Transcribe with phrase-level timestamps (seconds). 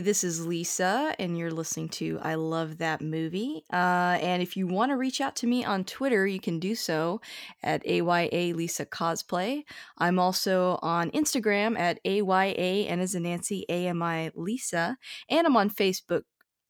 [0.00, 3.64] This is Lisa, and you're listening to I Love That Movie.
[3.72, 6.74] Uh, and if you want to reach out to me on Twitter, you can do
[6.74, 7.20] so
[7.62, 9.62] at AYA Lisa Cosplay.
[9.98, 14.96] I'm also on Instagram at AYA and as a Nancy AMI Lisa.
[15.28, 16.22] And I'm on Facebook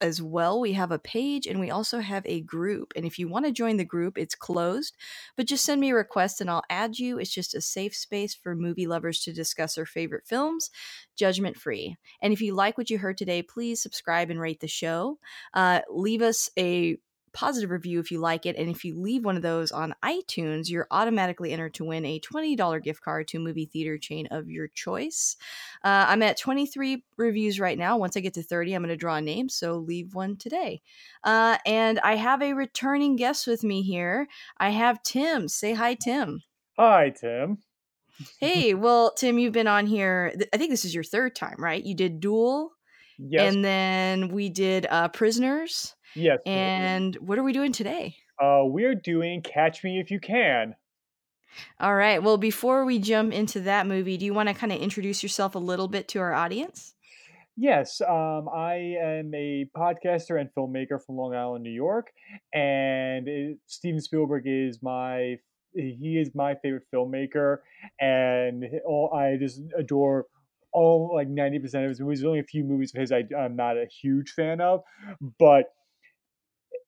[0.05, 0.61] as well.
[0.61, 2.93] We have a page and we also have a group.
[2.95, 4.95] And if you want to join the group, it's closed,
[5.35, 7.19] but just send me a request and I'll add you.
[7.19, 10.71] It's just a safe space for movie lovers to discuss their favorite films,
[11.17, 11.97] judgment free.
[12.21, 15.19] And if you like what you heard today, please subscribe and rate the show.
[15.55, 16.99] Uh, leave us a
[17.35, 18.57] positive review if you like it.
[18.57, 22.21] And if you leave one of those on iTunes, you're automatically entered to win a
[22.21, 25.37] $20 gift card to a movie theater chain of your choice.
[25.83, 27.99] Uh, I'm at 23 reviews right now.
[27.99, 29.49] Once I get to 30, I'm going to draw a name.
[29.49, 30.81] So leave one today.
[31.23, 34.29] Uh, and I have a returning guest with me here.
[34.57, 35.49] I have Tim.
[35.49, 36.43] Say hi, Tim.
[36.79, 37.59] Hi, Tim.
[38.41, 40.33] hey, well, Tim, you've been on here.
[40.53, 41.85] I think this is your third time, right?
[41.85, 42.71] You did Duel.
[43.19, 43.55] Yes.
[43.55, 45.95] And then we did uh, Prisoners.
[46.15, 46.41] Yes.
[46.47, 48.17] And what are we doing today?
[48.41, 50.75] Uh, we're doing Catch Me If You Can.
[51.79, 52.23] All right.
[52.23, 55.55] Well, before we jump into that movie, do you want to kind of introduce yourself
[55.55, 56.95] a little bit to our audience?
[57.57, 62.13] Yes, um, I am a podcaster and filmmaker from Long Island, New York,
[62.53, 65.39] and it, Steven Spielberg is my
[65.73, 67.59] he is my favorite filmmaker,
[68.01, 70.27] and all, I just adore
[70.73, 72.19] all like ninety percent of his movies.
[72.19, 74.83] There's only a few movies of his I, I'm not a huge fan of,
[75.39, 75.73] but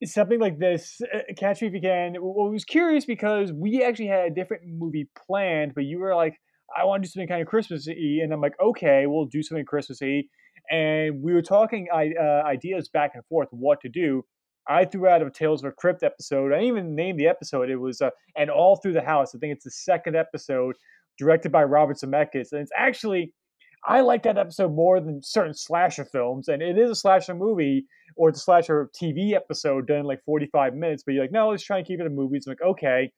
[0.05, 2.17] something like this, uh, Catch Me If You Can.
[2.21, 6.15] Well, I was curious because we actually had a different movie planned, but you were
[6.15, 6.39] like,
[6.77, 9.65] I want to do something kind of Christmassy, and I'm like, okay, we'll do something
[9.65, 10.29] Christmassy.
[10.71, 14.25] And we were talking uh, ideas back and forth what to do.
[14.69, 16.53] I threw out a Tales of a Crypt episode.
[16.53, 17.71] I even named the episode.
[17.71, 19.35] It was uh, and all through the house.
[19.35, 20.75] I think it's the second episode,
[21.19, 23.33] directed by Robert Zemeckis, and it's actually
[23.87, 27.87] I like that episode more than certain slasher films, and it is a slasher movie
[28.17, 31.05] or it's a slasher TV episode done in like 45 minutes.
[31.05, 32.37] But you're like, no, let's try and keep it a movie.
[32.37, 33.13] It's like, okay.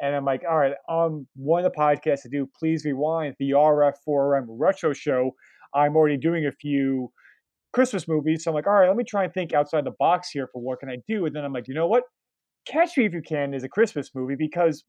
[0.00, 3.50] And I'm like, all right, on one of the podcasts to do, please rewind the
[3.50, 5.32] RF4RM retro show.
[5.74, 7.10] I'm already doing a few
[7.72, 8.44] Christmas movies.
[8.44, 10.62] So I'm like, all right, let me try and think outside the box here for
[10.62, 11.26] what can I do.
[11.26, 12.04] And then I'm like, you know what?
[12.66, 14.84] Catch Me If You Can is a Christmas movie because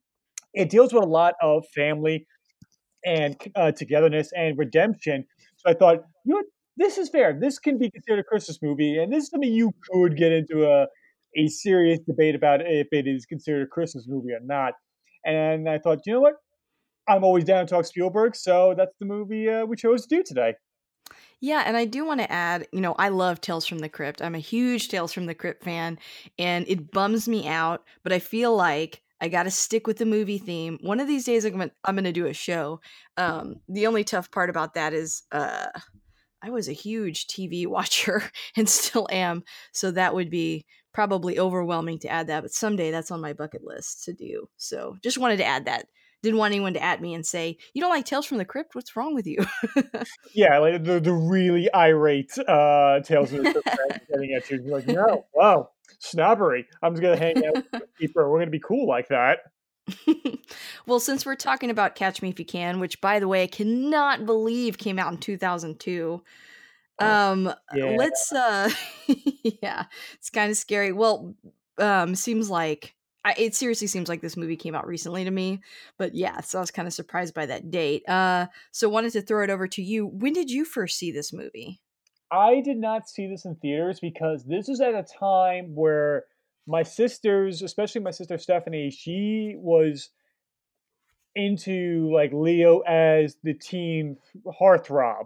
[0.54, 2.26] it deals with a lot of family
[3.06, 5.24] and uh, togetherness and redemption.
[5.56, 6.42] So I thought, you know,
[6.76, 7.38] this is fair.
[7.38, 10.66] This can be considered a Christmas movie, and this is something you could get into
[10.66, 10.86] a
[11.38, 14.72] a serious debate about if it is considered a Christmas movie or not.
[15.24, 16.34] And I thought, you know what?
[17.08, 20.22] I'm always down to talk Spielberg, so that's the movie uh, we chose to do
[20.22, 20.54] today.
[21.40, 24.22] Yeah, and I do want to add, you know, I love Tales from the Crypt.
[24.22, 25.98] I'm a huge Tales from the Crypt fan,
[26.38, 30.06] and it bums me out, but I feel like I got to stick with the
[30.06, 30.78] movie theme.
[30.82, 32.80] One of these days, I'm gonna, I'm gonna do a show.
[33.16, 35.68] Um, the only tough part about that is, uh,
[36.42, 38.22] I was a huge TV watcher
[38.56, 42.42] and still am, so that would be probably overwhelming to add that.
[42.42, 44.48] But someday that's on my bucket list to do.
[44.56, 45.86] So just wanted to add that.
[46.26, 48.74] Didn't want anyone to at me and say, "You don't like Tales from the Crypt?
[48.74, 49.46] What's wrong with you?"
[50.34, 54.60] yeah, like the, the really irate uh, Tales from the Crypt getting at you.
[54.60, 55.70] You're like, no, wow,
[56.00, 56.66] snobbery.
[56.82, 58.28] I'm just gonna hang out with Keeper.
[58.28, 59.38] We're gonna be cool like that.
[60.88, 63.46] well, since we're talking about Catch Me If You Can, which by the way, I
[63.46, 66.24] cannot believe came out in 2002.
[66.98, 67.84] Um yeah.
[67.96, 68.68] let's uh
[69.62, 69.84] yeah,
[70.14, 70.90] it's kind of scary.
[70.90, 71.36] Well,
[71.78, 72.95] um seems like
[73.26, 75.60] I, it seriously seems like this movie came out recently to me,
[75.98, 78.08] but yeah, so I was kind of surprised by that date.
[78.08, 80.06] Uh so wanted to throw it over to you.
[80.06, 81.80] When did you first see this movie?
[82.30, 86.24] I did not see this in theaters because this is at a time where
[86.68, 90.10] my sisters, especially my sister Stephanie, she was
[91.34, 94.18] into like Leo as the teen
[94.60, 95.24] heartthrob.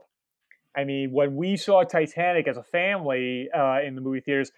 [0.76, 4.52] I mean, when we saw Titanic as a family uh, in the movie theaters,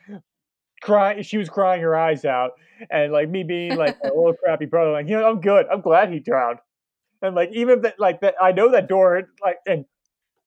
[0.83, 1.23] crying.
[1.23, 2.53] She was crying her eyes out,
[2.91, 5.67] and like me being like a little crappy brother, like you know, I'm good.
[5.73, 6.59] I'm glad he drowned.
[7.23, 9.85] And like even that, like that, I know that door, like and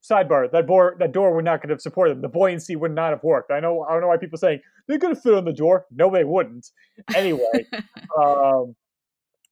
[0.04, 2.22] sidebar, that door, that door would not could have supported them.
[2.22, 3.52] The buoyancy would not have worked.
[3.52, 5.86] I know, I don't know why people saying they could have fit on the door.
[5.92, 6.68] No, they wouldn't.
[7.16, 7.66] Anyway,
[8.22, 8.76] um,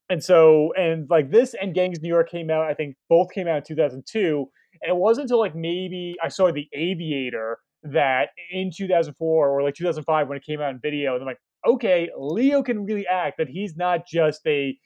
[0.09, 2.65] and so and like this and Gangs New York came out.
[2.65, 4.49] I think both came out in 2002,
[4.81, 9.75] and it wasn't until like maybe I saw The Aviator that in 2004 or like
[9.75, 13.37] 2005 when it came out in video, and I'm like, okay, Leo can really act.
[13.37, 14.77] That he's not just a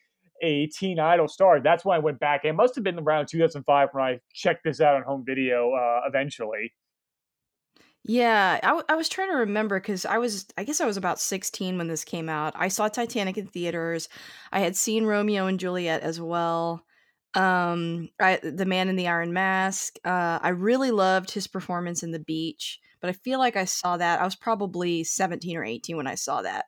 [0.44, 1.60] a teen idol star.
[1.60, 2.46] That's when I went back.
[2.46, 5.74] It must have been around 2005 when I checked this out on home video.
[5.74, 6.74] Uh, eventually.
[8.04, 10.96] Yeah, I, w- I was trying to remember because I was, I guess I was
[10.96, 12.54] about 16 when this came out.
[12.56, 14.08] I saw Titanic in theaters.
[14.52, 16.86] I had seen Romeo and Juliet as well.
[17.34, 19.98] Um, I, The Man in the Iron Mask.
[20.06, 23.96] Uh, I really loved his performance in The Beach, but I feel like I saw
[23.96, 24.20] that.
[24.20, 26.66] I was probably 17 or 18 when I saw that.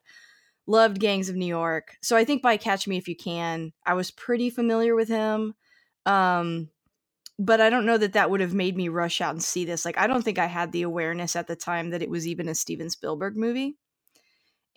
[0.68, 1.98] Loved Gangs of New York.
[2.02, 5.54] So I think by Catch Me If You Can, I was pretty familiar with him.
[6.06, 6.70] Um,
[7.38, 9.84] but I don't know that that would have made me rush out and see this.
[9.84, 12.48] Like, I don't think I had the awareness at the time that it was even
[12.48, 13.76] a Steven Spielberg movie.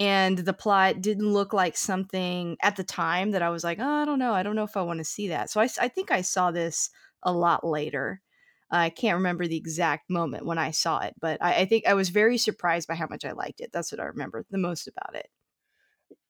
[0.00, 4.02] And the plot didn't look like something at the time that I was like, oh,
[4.02, 4.32] I don't know.
[4.32, 5.48] I don't know if I want to see that.
[5.48, 6.90] So I, I think I saw this
[7.22, 8.20] a lot later.
[8.72, 11.94] I can't remember the exact moment when I saw it, but I, I think I
[11.94, 13.70] was very surprised by how much I liked it.
[13.72, 15.28] That's what I remember the most about it.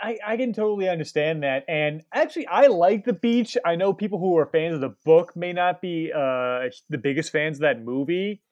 [0.00, 1.64] I, I can totally understand that.
[1.68, 3.56] And actually, I like the beach.
[3.64, 7.30] I know people who are fans of the book may not be uh, the biggest
[7.30, 8.42] fans of that movie,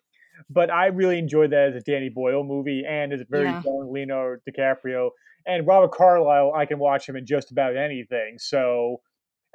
[0.48, 3.62] but I really enjoyed that as a Danny Boyle movie and as a very Yeah.
[3.64, 5.10] young Leonardo DiCaprio.
[5.46, 8.38] And Robert Carlyle, I can watch him in just about anything.
[8.38, 9.00] So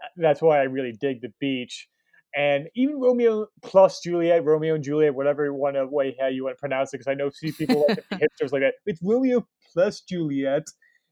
[0.03, 1.87] uh, that's why I really dig the beach.
[2.35, 6.43] And even Romeo plus Juliet, Romeo and Juliet, whatever you want to way how you
[6.43, 8.73] want to pronounce it, because I know see people like the hipsters like that.
[8.85, 10.63] It's Romeo plus Juliet,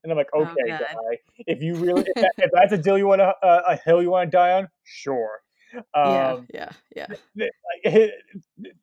[0.03, 0.79] and I'm like, Oh, okay, God.
[0.81, 1.17] guy,
[1.47, 4.01] if you really if, that, if that's a deal you want to uh, a hill
[4.01, 5.39] you want to die on, sure.
[5.73, 7.07] yeah, Um, yeah, yeah.
[7.37, 7.51] th-
[7.83, 8.13] it-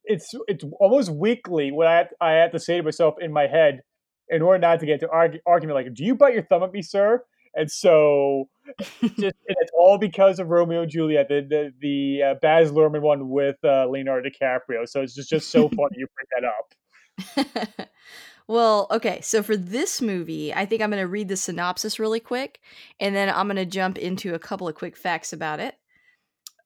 [0.04, 3.46] it's it's almost weekly what I have, I have to say to myself in my
[3.46, 3.82] head
[4.28, 6.72] in order not to get to argu- argument like, do you bite your thumb at
[6.72, 7.22] me, sir?
[7.54, 8.48] And so
[8.78, 13.02] just and it's all because of Romeo and Juliet, the the, the uh, Baz Luhrmann
[13.02, 14.88] one with uh, Leonardo DiCaprio.
[14.88, 17.88] So it's just just so funny you bring that up.
[18.49, 19.20] well, okay.
[19.22, 22.61] So for this movie, I think I'm going to read the synopsis really quick,
[22.99, 25.75] and then I'm going to jump into a couple of quick facts about it.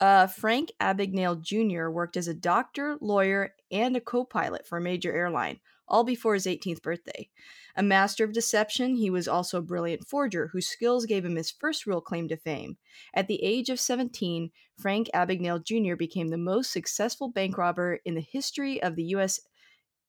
[0.01, 1.89] Uh, Frank Abagnale Jr.
[1.89, 6.35] worked as a doctor, lawyer, and a co pilot for a major airline, all before
[6.35, 7.29] his 18th birthday.
[7.77, 11.51] A master of deception, he was also a brilliant forger whose skills gave him his
[11.51, 12.77] first real claim to fame.
[13.15, 15.97] At the age of 17, Frank Abagnale Jr.
[15.97, 19.41] became the most successful bank robber in the history of the U.S.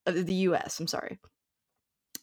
[0.06, 0.80] Of the U.S.
[0.80, 1.19] I'm sorry.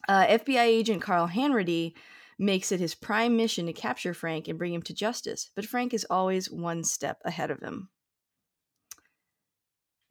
[0.07, 1.93] Uh, FBI agent Carl Hanratty
[2.39, 5.93] makes it his prime mission to capture Frank and bring him to justice, but Frank
[5.93, 7.89] is always one step ahead of him.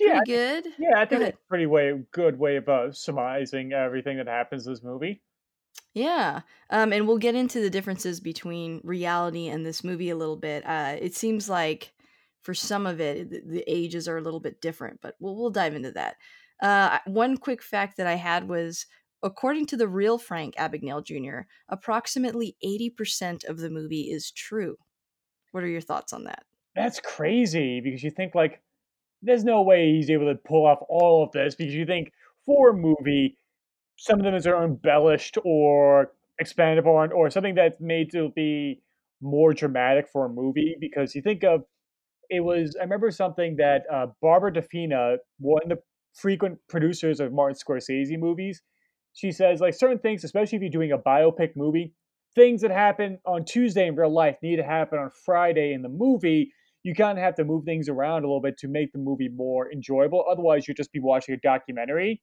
[0.04, 0.66] Yeah, Pretty good.
[0.78, 1.32] yeah, I think ahead.
[1.34, 5.22] that's a pretty way good way of uh, surmising everything that happens in this movie.
[5.94, 6.40] Yeah.
[6.70, 10.64] Um, and we'll get into the differences between reality and this movie a little bit.
[10.66, 11.92] Uh, it seems like
[12.42, 15.50] for some of it, the, the ages are a little bit different, but we'll, we'll
[15.50, 16.16] dive into that.
[16.62, 18.86] Uh, one quick fact that I had was
[19.22, 24.76] according to the real Frank Abagnale Jr., approximately 80% of the movie is true.
[25.52, 26.44] What are your thoughts on that?
[26.74, 28.62] That's crazy because you think like
[29.22, 32.12] there's no way he's able to pull off all of this because you think
[32.44, 33.38] for a movie,
[33.96, 38.82] some of them is embellished or expanded upon or something that's made to be
[39.20, 41.62] more dramatic for a movie because you think of
[42.28, 45.78] it was I remember something that uh, Barbara De Fina, one of the
[46.14, 48.62] frequent producers of Martin Scorsese movies,
[49.12, 51.94] she says like certain things, especially if you're doing a biopic movie,
[52.34, 55.88] things that happen on Tuesday in real life need to happen on Friday in the
[55.88, 56.52] movie.
[56.82, 59.28] You kind of have to move things around a little bit to make the movie
[59.28, 60.24] more enjoyable.
[60.30, 62.20] Otherwise, you'd just be watching a documentary.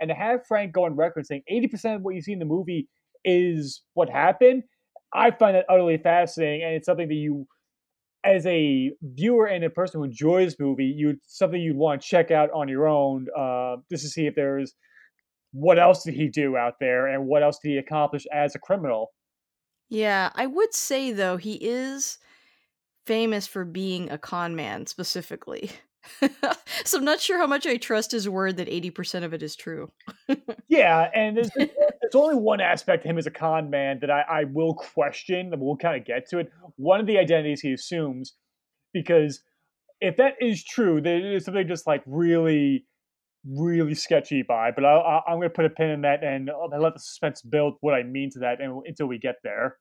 [0.00, 2.44] And to have Frank go on record saying 80% of what you see in the
[2.44, 2.88] movie
[3.24, 4.64] is what happened,
[5.12, 6.64] I find that utterly fascinating.
[6.64, 7.46] And it's something that you
[8.24, 12.30] as a viewer and a person who enjoys movie, you something you'd want to check
[12.30, 14.74] out on your own, uh, just to see if there's
[15.52, 18.58] what else did he do out there and what else did he accomplish as a
[18.58, 19.12] criminal.
[19.88, 22.18] Yeah, I would say though he is
[23.10, 25.68] famous for being a con man specifically.
[26.84, 29.56] so I'm not sure how much I trust his word that 80% of it is
[29.56, 29.90] true.
[30.68, 34.20] Yeah, and there's, there's only one aspect to him as a con man that I,
[34.20, 36.52] I will question, and we'll kind of get to it.
[36.76, 38.34] One of the identities he assumes,
[38.94, 39.42] because
[40.00, 42.86] if that is true, there is something just like really
[43.44, 44.70] really sketchy by.
[44.70, 47.42] But I, am going to put a pin in that and uh, let the suspense
[47.42, 49.78] build what I mean to that and, until we get there.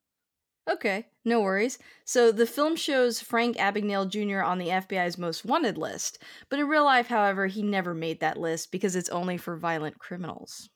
[0.67, 1.79] Okay, no worries.
[2.05, 4.41] So the film shows Frank Abagnale Jr.
[4.41, 8.37] on the FBI's most wanted list, but in real life, however, he never made that
[8.37, 10.69] list because it's only for violent criminals.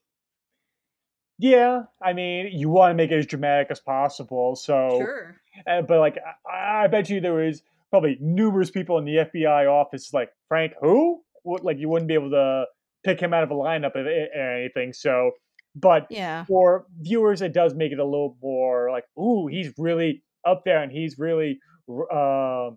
[1.40, 4.98] Yeah, I mean, you want to make it as dramatic as possible, so.
[5.00, 5.36] Sure.
[5.68, 9.70] Uh, but like, I, I bet you there was probably numerous people in the FBI
[9.70, 11.22] office like Frank, who?
[11.44, 12.66] What, like, you wouldn't be able to
[13.04, 14.94] pick him out of a lineup or anything.
[14.94, 15.32] So
[15.76, 16.46] but yeah.
[16.46, 20.82] for viewers, it does make it a little more like, ooh, he's really up there
[20.82, 22.70] and he's really uh,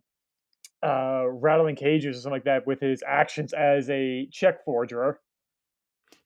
[0.83, 5.21] uh, rattling cages or something like that with his actions as a check forger.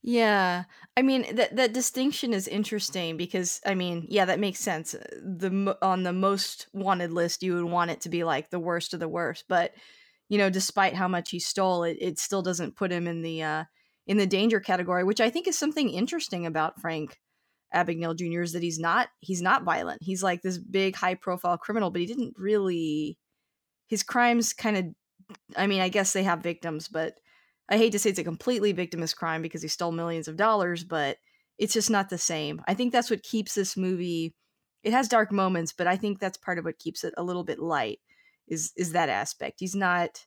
[0.03, 0.65] Yeah.
[0.97, 4.93] I mean that that distinction is interesting because I mean, yeah, that makes sense.
[4.93, 8.95] The on the most wanted list you would want it to be like the worst
[8.95, 9.75] of the worst, but
[10.29, 13.43] you know, despite how much he stole, it it still doesn't put him in the
[13.43, 13.65] uh
[14.11, 17.21] in the danger category, which I think is something interesting about Frank
[17.73, 18.43] Abagnale Jr.
[18.43, 20.03] is that he's not he's not violent.
[20.03, 23.17] He's like this big high profile criminal, but he didn't really
[23.87, 24.85] his crimes kind of
[25.57, 27.21] I mean, I guess they have victims, but
[27.69, 30.83] I hate to say it's a completely victimless crime because he stole millions of dollars,
[30.83, 31.19] but
[31.57, 32.61] it's just not the same.
[32.67, 34.35] I think that's what keeps this movie
[34.83, 37.45] it has dark moments, but I think that's part of what keeps it a little
[37.45, 38.01] bit light
[38.49, 39.61] is is that aspect.
[39.61, 40.27] He's not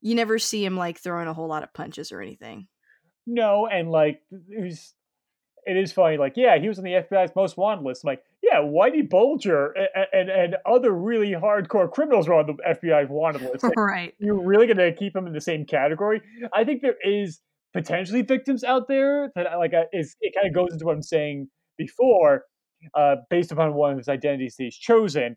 [0.00, 2.66] you never see him like throwing a whole lot of punches or anything.
[3.26, 4.94] No, and like it was,
[5.66, 6.16] it is funny.
[6.16, 8.04] Like, yeah, he was on the FBI's most wanted list.
[8.04, 12.54] I'm like, yeah, Whitey Bulger and, and, and other really hardcore criminals were on the
[12.74, 13.62] FBI's wanted list.
[13.62, 14.14] Like, right?
[14.18, 16.22] You're really gonna keep him in the same category?
[16.52, 17.40] I think there is
[17.72, 21.48] potentially victims out there that like is it kind of goes into what I'm saying
[21.78, 22.44] before,
[22.94, 25.36] uh, based upon one of his identities he's chosen.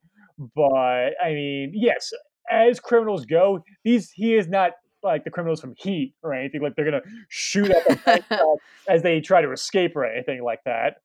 [0.55, 2.11] But I mean, yes,
[2.49, 4.71] as criminals go, these he is not
[5.03, 6.61] like the criminals from Heat or anything.
[6.61, 8.39] Like they're gonna shoot at them
[8.89, 10.97] as they try to escape or anything like that.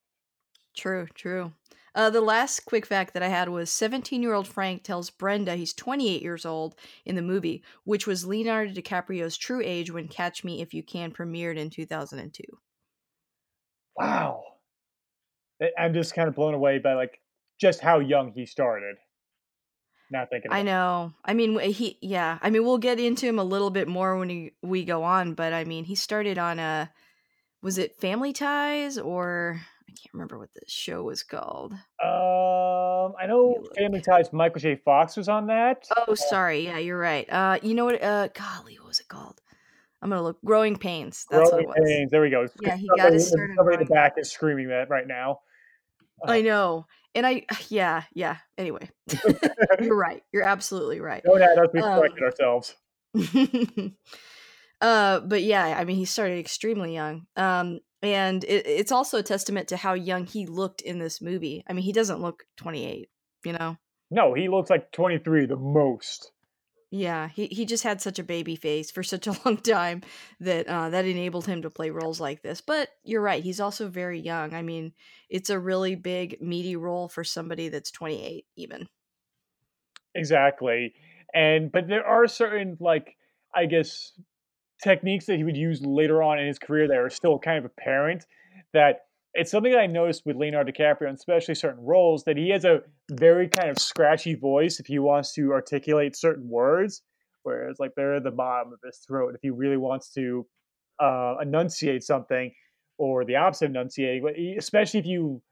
[0.77, 1.53] True, true.
[1.95, 5.57] Uh, the last quick fact that I had was 17 year old Frank tells Brenda
[5.57, 10.45] he's 28 years old in the movie, which was Leonardo DiCaprio's true age when Catch
[10.45, 12.43] Me If You Can premiered in 2002.
[13.97, 14.45] Wow.
[15.77, 17.21] I'm just kind of blown away by like
[17.61, 18.97] just how young he started.
[20.11, 20.53] Not thinking.
[20.53, 21.13] I know.
[21.25, 21.99] I mean, he.
[22.01, 22.39] Yeah.
[22.41, 25.35] I mean, we'll get into him a little bit more when he, we go on,
[25.35, 26.91] but I mean, he started on a.
[27.63, 31.73] Was it Family Ties or I can't remember what the show was called.
[31.73, 34.33] Um, I know Family Ties.
[34.33, 34.77] Michael J.
[34.77, 35.89] Fox was on that.
[35.97, 36.67] Oh, sorry.
[36.67, 37.29] Yeah, you're right.
[37.31, 38.03] Uh, you know what?
[38.03, 39.41] Uh, golly, what was it called?
[40.03, 40.39] I'm gonna look.
[40.45, 41.27] Growing Pains.
[41.31, 41.91] That's Growing what it was.
[41.91, 42.11] Pains.
[42.11, 42.47] There we go.
[42.61, 43.51] Yeah, he got his start.
[43.57, 45.41] Somebody in the back is screaming that right now.
[46.27, 46.87] Uh, I know.
[47.15, 48.37] And I, yeah, yeah.
[48.57, 48.91] Anyway,
[49.81, 50.23] you're right.
[50.33, 51.23] You're absolutely right.
[51.25, 52.77] Don't have us be um, ourselves.
[54.81, 57.27] uh, but yeah, I mean, he started extremely young.
[57.37, 61.65] Um, and it, it's also a testament to how young he looked in this movie.
[61.69, 63.09] I mean, he doesn't look 28,
[63.45, 63.77] you know?
[64.11, 66.33] No, he looks like 23 the most.
[66.91, 70.03] Yeah, he, he just had such a baby face for such a long time
[70.41, 72.61] that uh, that enabled him to play roles like this.
[72.63, 74.55] But you're right, he's also very young.
[74.55, 74.93] I mean,
[75.29, 78.89] it's a really big, meaty role for somebody that's 28, even.
[80.15, 80.95] Exactly.
[81.35, 83.17] And, but there are certain, like,
[83.55, 84.13] I guess,
[84.83, 87.67] techniques that he would use later on in his career that are still kind of
[87.67, 88.25] apparent
[88.73, 92.51] that it's something that I noticed with Leonardo DiCaprio, and especially certain roles, that he
[92.51, 92.81] has a
[93.11, 97.03] very kind of scratchy voice if he wants to articulate certain words,
[97.43, 100.47] whereas like they're at the bottom of his throat if he really wants to
[101.01, 102.53] uh, enunciate something,
[102.99, 104.23] or the opposite of enunciating.
[104.23, 105.43] But Especially if you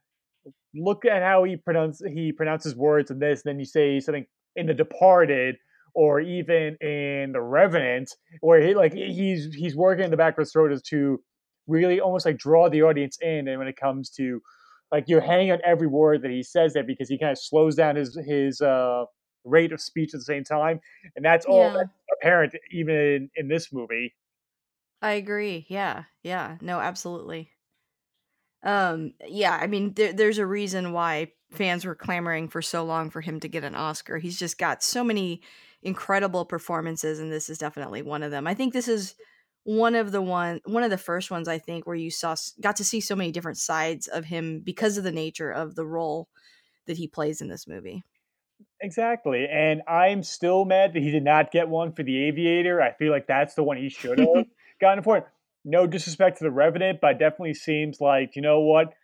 [0.75, 4.67] look at how he pronounce he pronounces words in this, then you say something in
[4.67, 5.57] The Departed
[5.95, 10.43] or even in The Revenant, where he like he's he's working in the back of
[10.43, 11.21] his throat as to
[11.67, 14.41] really almost like draw the audience in and when it comes to
[14.93, 17.75] like you're hanging on every word that he says there because he kind of slows
[17.75, 19.05] down his his uh
[19.45, 20.81] rate of speech at the same time
[21.15, 21.83] and that's all yeah.
[22.19, 24.15] apparent even in, in this movie.
[25.03, 25.67] I agree.
[25.69, 26.05] Yeah.
[26.23, 26.57] Yeah.
[26.61, 27.51] No absolutely.
[28.63, 33.11] Um yeah i mean there, there's a reason why fans were clamoring for so long
[33.11, 34.19] for him to get an oscar.
[34.19, 35.43] He's just got so many
[35.83, 38.47] incredible performances and this is definitely one of them.
[38.47, 39.15] I think this is
[39.67, 42.77] one of the one one of the first ones I think where you saw got
[42.77, 46.29] to see so many different sides of him because of the nature of the role
[46.87, 48.05] that he plays in this movie.
[48.81, 49.49] Exactly.
[49.51, 52.81] And I'm still mad that he did not get one for the Aviator.
[52.81, 54.47] I feel like that's the one he should have
[54.81, 55.27] gotten for it.
[55.65, 58.95] No disrespect to the Revenant, but definitely seems like, you know what?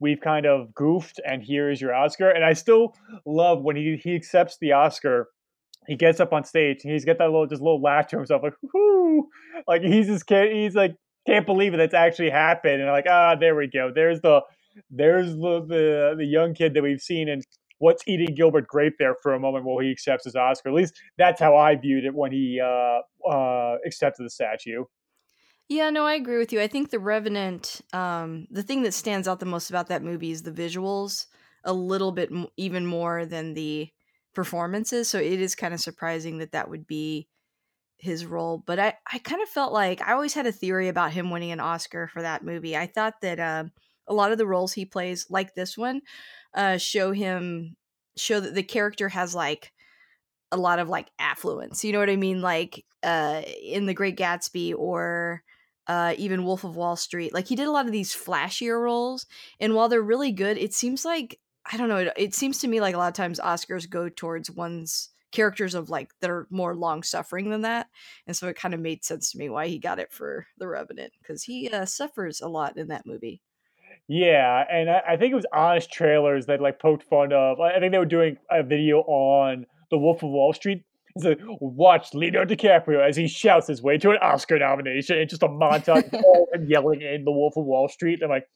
[0.00, 2.30] We've kind of goofed and here is your Oscar.
[2.30, 5.28] And I still love when he he accepts the Oscar
[5.86, 8.42] he gets up on stage and he's got that little just little laugh to himself
[8.42, 9.28] like whoo
[9.66, 10.94] like he's just kid he's like
[11.26, 11.76] can't believe it.
[11.76, 12.80] That's actually happened.
[12.80, 13.92] And like, ah, there we go.
[13.94, 14.42] There's the
[14.90, 17.42] there's the, the the young kid that we've seen and
[17.78, 20.70] what's eating Gilbert Grape there for a moment while he accepts his Oscar.
[20.70, 24.84] At least that's how I viewed it when he uh, uh, accepted the statue.
[25.68, 26.60] Yeah, no, I agree with you.
[26.60, 30.32] I think The Revenant, um, the thing that stands out the most about that movie
[30.32, 31.26] is the visuals,
[31.62, 33.88] a little bit m- even more than the
[34.34, 35.08] performances.
[35.08, 37.28] So it is kind of surprising that that would be
[37.98, 38.62] his role.
[38.64, 41.52] But I, I kind of felt like I always had a theory about him winning
[41.52, 42.76] an Oscar for that movie.
[42.76, 43.64] I thought that uh,
[44.06, 46.00] a lot of the roles he plays, like this one,
[46.54, 47.76] uh, show him
[48.16, 49.72] show that the character has like
[50.52, 51.84] a lot of like affluence.
[51.84, 52.42] You know what I mean?
[52.42, 55.42] Like uh, in The Great Gatsby or
[55.86, 57.32] uh, even Wolf of Wall Street.
[57.32, 59.26] Like he did a lot of these flashier roles,
[59.58, 61.38] and while they're really good, it seems like
[61.72, 61.98] I don't know.
[61.98, 65.74] It, it seems to me like a lot of times Oscars go towards one's characters
[65.74, 67.86] of like that are more long suffering than that,
[68.26, 70.66] and so it kind of made sense to me why he got it for The
[70.66, 73.40] Revenant because he uh, suffers a lot in that movie.
[74.08, 77.60] Yeah, and I, I think it was Honest Trailers that like poked fun of.
[77.60, 80.82] I think they were doing a video on The Wolf of Wall Street.
[81.14, 85.30] It's like, watch Leonardo DiCaprio as he shouts his way to an Oscar nomination, and
[85.30, 88.20] just a montage of him yelling in The Wolf of Wall Street.
[88.22, 88.46] I'm like,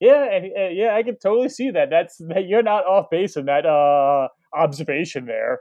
[0.00, 1.90] yeah, and uh, yeah, I can totally see that.
[1.90, 5.60] That's that you're not off base in that uh, observation there.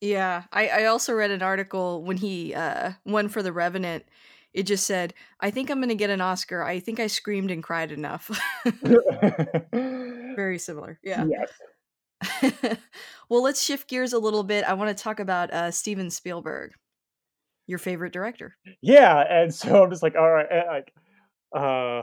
[0.00, 4.04] Yeah, I, I also read an article when he uh, won for The Revenant.
[4.52, 6.62] It just said, "I think I'm going to get an Oscar.
[6.62, 8.30] I think I screamed and cried enough."
[9.72, 10.98] Very similar.
[11.02, 11.26] Yeah.
[11.26, 11.50] yes.
[13.28, 14.64] well, let's shift gears a little bit.
[14.64, 16.72] I want to talk about uh, Steven Spielberg,
[17.66, 18.56] your favorite director.
[18.80, 20.92] Yeah, and so I'm just like, all right, like,
[21.54, 22.02] uh,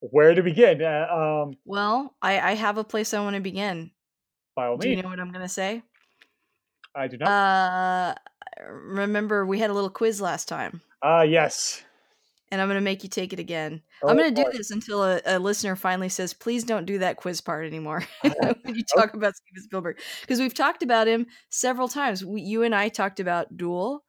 [0.00, 0.82] where to begin?
[0.82, 1.06] Uh,
[1.46, 3.90] um, Well, I, I have a place I want to begin.
[4.56, 5.82] by all Do you know what I'm going to say?
[6.94, 7.28] I do not.
[7.28, 8.14] Uh,
[8.68, 11.82] remember we had a little quiz last time, Ah, yes.
[12.50, 13.80] and I'm going to make you take it again.
[14.02, 14.56] Oh, I'm going to do boy.
[14.56, 18.74] this until a, a listener finally says, "Please don't do that quiz part anymore." when
[18.74, 22.24] you talk about Steven Spielberg, because we've talked about him several times.
[22.24, 24.02] We, you and I talked about Duel.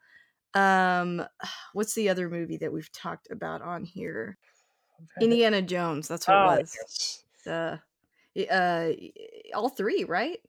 [0.55, 1.23] Um,
[1.73, 4.37] what's the other movie that we've talked about on here?
[5.21, 6.07] Indiana Jones.
[6.07, 6.77] That's what Ah, it was.
[6.79, 7.23] yes.
[7.47, 7.77] Uh,
[8.51, 8.91] uh,
[9.53, 10.39] all three, right?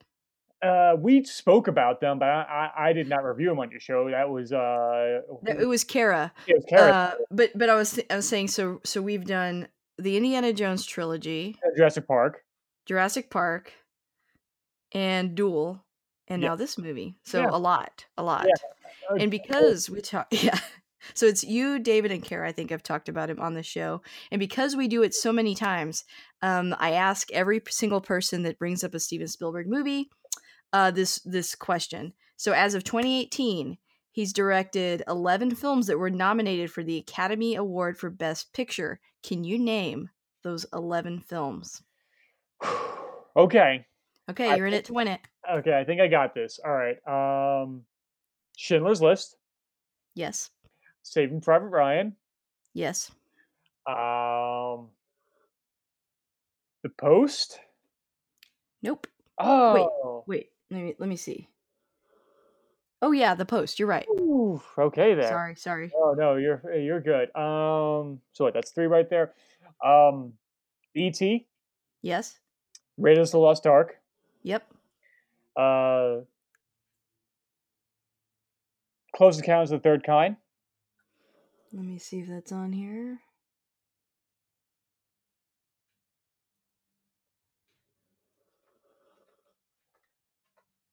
[0.63, 3.81] Uh, we spoke about them, but I, I, I did not review them on your
[3.81, 4.09] show.
[4.11, 6.33] That was uh, It was Kara.
[6.47, 9.25] it was Karen, Uh, but but I was th- I was saying so so we've
[9.25, 9.67] done
[9.99, 12.45] the Indiana Jones trilogy, Jurassic Park.
[12.87, 13.73] Jurassic Park,
[14.93, 15.85] and Duel,
[16.29, 16.51] and Yeah.
[16.51, 17.17] now this movie.
[17.25, 17.49] So Yeah.
[17.51, 18.47] a lot, a lot.
[19.11, 20.59] Uh, And because we talk, yeah.
[21.15, 22.49] So it's you, David, and Kara.
[22.49, 25.33] I think I've talked about him on the show, and because we do it so
[25.33, 26.05] many times,
[26.43, 30.11] um, I ask every single person that brings up a Steven Spielberg movie
[30.73, 32.13] uh, this this question.
[32.37, 33.79] So as of 2018,
[34.11, 39.01] he's directed 11 films that were nominated for the Academy Award for Best Picture.
[39.23, 40.11] Can you name
[40.43, 41.83] those 11 films?
[43.37, 43.87] okay,
[44.31, 45.21] Okay, you're in it to win it.
[45.51, 46.59] okay, I think I got this.
[46.65, 46.97] All right.
[47.07, 47.85] Um,
[48.57, 49.37] Schindler's List,
[50.15, 50.51] Yes,
[51.03, 52.15] Saving Private Ryan,
[52.75, 53.11] yes.
[53.87, 54.89] um,
[56.83, 57.59] The Post.
[58.83, 59.07] Nope.
[59.39, 60.51] Oh, Wait, wait.
[60.71, 61.49] let me let me see.
[63.01, 63.79] Oh yeah, The Post.
[63.81, 64.07] You're right.
[64.21, 65.29] Ooh, okay there.
[65.29, 65.93] Sorry, sorry.
[65.97, 67.35] Oh no, you're you're good.
[67.37, 68.55] Um, so what?
[68.55, 69.33] That's three right there.
[69.85, 70.35] Um,
[70.95, 71.47] E.T.
[72.03, 72.39] Yes.
[72.99, 73.97] Raiders of the Lost Ark.
[74.45, 74.63] Yep.
[75.57, 76.17] Uh,
[79.17, 80.37] Close Encounters of the Third Kind.
[81.75, 83.19] Let me see if that's on here.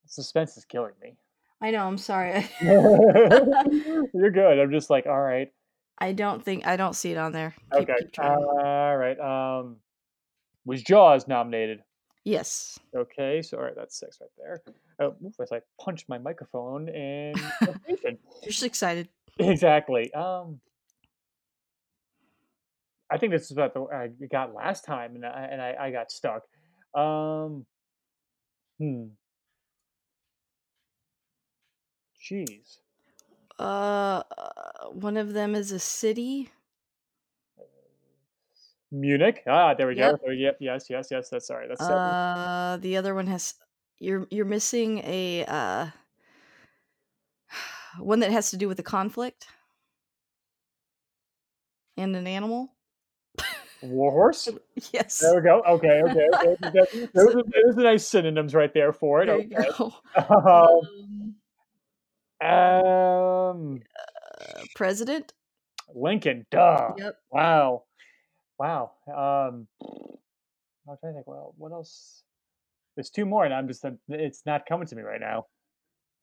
[0.06, 1.18] Suspense is killing me.
[1.62, 1.86] I know.
[1.86, 2.50] I'm sorry.
[2.62, 4.60] you're good.
[4.60, 5.52] I'm just like, all right,
[5.98, 7.54] I don't think I don't see it on there.
[7.74, 8.38] Keep, okay, keep trying.
[8.38, 9.20] all right.
[9.20, 9.78] Um,
[10.65, 11.84] was Jaws nominated?
[12.24, 12.80] yes.
[12.96, 14.62] Okay, so all right, that's six right there.
[15.02, 17.38] Oh, as I punched my microphone and.
[18.04, 18.18] You're
[18.52, 19.10] just excited.
[19.38, 20.13] exactly.
[20.13, 20.60] Um,
[23.12, 25.91] I think this is about the I got last time, and I and I, I
[25.91, 26.43] got stuck.
[26.93, 27.65] Um,
[28.78, 29.06] hmm.
[32.22, 32.78] Jeez.
[33.58, 34.24] Uh,
[34.91, 36.50] one of them is a city.
[38.91, 39.43] Munich.
[39.48, 40.12] Ah, there we go.
[40.12, 40.22] Yep.
[40.24, 40.58] There- Yep.
[40.62, 40.89] Yes.
[40.89, 41.08] Yes.
[41.12, 41.30] Yes.
[41.30, 41.67] That's sorry.
[41.67, 41.95] That's seven.
[41.98, 43.54] Uh, the other one has
[44.00, 45.88] you're you're missing a uh
[48.00, 49.48] one that has to do with a conflict
[51.98, 52.74] and an animal.
[53.82, 54.50] Warhorse.
[54.94, 55.20] Yes.
[55.20, 55.62] There we go.
[55.68, 56.02] Okay.
[56.04, 56.28] Okay.
[56.34, 56.56] okay.
[56.62, 59.26] That- Those are, those are nice synonyms right there for it.
[59.28, 59.94] There you go.
[62.42, 63.82] Um, um,
[64.39, 65.34] uh, president.
[65.94, 66.92] Lincoln, duh.
[66.98, 67.15] Yep.
[67.32, 67.84] Wow.
[68.58, 68.92] Wow.
[69.08, 71.28] Um, I'm trying to think.
[71.28, 72.24] Well, what else?
[72.96, 75.46] There's two more, and I'm just it's not coming to me right now.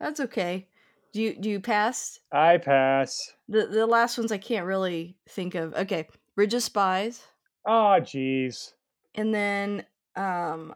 [0.00, 0.68] That's okay.
[1.12, 2.20] Do you do you pass?
[2.32, 3.32] I pass.
[3.48, 5.74] The the last ones I can't really think of.
[5.74, 7.22] Okay, Bridge of Spies,
[7.66, 8.72] Oh, jeez.
[9.14, 10.74] and then um,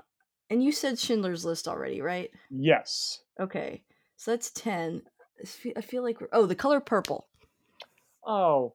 [0.51, 2.31] and you said Schindler's List already, right?
[2.51, 3.21] Yes.
[3.41, 3.83] Okay,
[4.17, 5.03] so that's ten.
[5.77, 7.27] I feel like we're oh, The Color Purple.
[8.27, 8.75] Oh.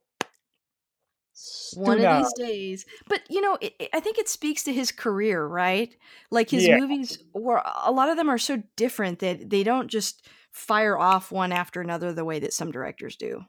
[1.73, 2.05] One Stuna.
[2.21, 5.45] of these days, but you know, it, it- I think it speaks to his career,
[5.45, 5.93] right?
[6.31, 6.77] Like his Yeah.
[6.79, 11.33] movies, were a lot of them are so different that they don't just fire off
[11.33, 13.41] one after another the way that some directors do.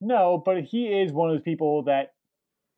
[0.00, 2.13] No, but he is one of those people that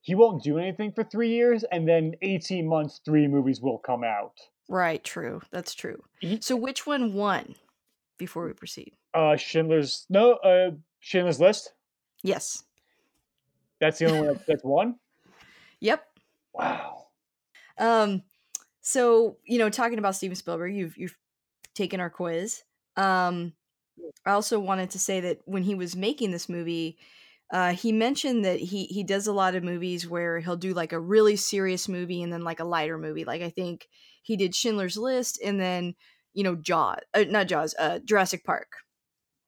[0.07, 4.05] he won't do anything for three years, and then 18 months, three movies will come
[4.05, 4.35] out.
[4.69, 5.41] Right, true.
[5.51, 6.01] That's true.
[6.21, 7.57] He- So which one won
[8.17, 8.93] before we proceed?
[9.13, 11.73] Uh, Schindler's no, uh, Schindler's List.
[12.23, 12.63] Yes.
[13.81, 14.95] That's the only one that's one.
[15.81, 16.07] Yep.
[16.55, 17.07] Wow.
[17.77, 18.23] Um
[18.81, 21.19] so, you know, talking about Steven Spielberg, you've you've
[21.75, 22.63] taken our quiz.
[22.97, 23.55] Um
[24.25, 26.97] I also wanted to say that when he was making this movie,
[27.53, 30.93] uh, he mentioned that he he does a lot of movies where he'll do like
[30.93, 33.25] a really serious movie and then like a lighter movie.
[33.25, 33.89] Like I think
[34.23, 35.95] he did Schindler's List and then
[36.35, 38.73] you know Jaws, uh, not Jaws, uh, Jurassic Park.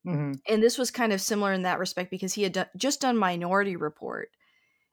[0.04, 3.00] hmm And this was kind of similar in that respect because he had done, just
[3.00, 4.30] done Minority Report,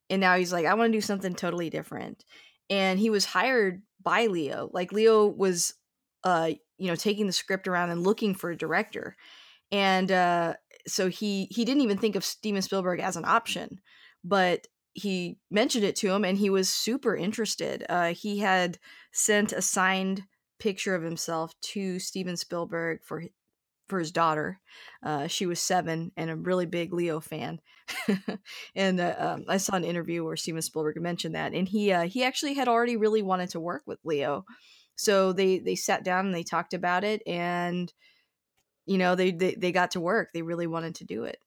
[0.10, 2.26] and now he's like, I want to do something totally different.
[2.70, 4.70] And he was hired by Leo.
[4.74, 5.76] Like Leo was,
[6.24, 9.18] uh, you know, taking the script around and looking for a director,
[9.72, 10.56] and uh,
[10.88, 13.80] so he he didn't even think of Steven Spielberg as an option,
[14.24, 17.86] but he mentioned it to him, and he was super interested.
[17.90, 18.80] Uh, he had
[19.12, 20.24] sent a signed
[20.60, 23.24] picture of himself to Steven Spielberg for
[23.88, 24.60] for his daughter.
[25.04, 27.60] Uh, she was seven and a really big Leo fan.
[28.76, 32.08] and uh, um, I saw an interview where Steven Spielberg mentioned that, and he uh,
[32.08, 34.46] he actually had already really wanted to work with Leo.
[34.96, 37.92] So they they sat down and they talked about it, and
[38.86, 40.30] you know they they, they got to work.
[40.34, 41.40] They really wanted to do it.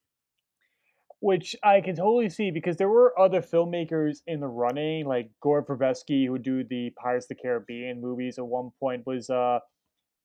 [1.21, 5.65] Which I can totally see because there were other filmmakers in the running, like Gore
[5.65, 8.37] Verbinski, who do the Pirates of the Caribbean movies.
[8.37, 9.59] At one point, was uh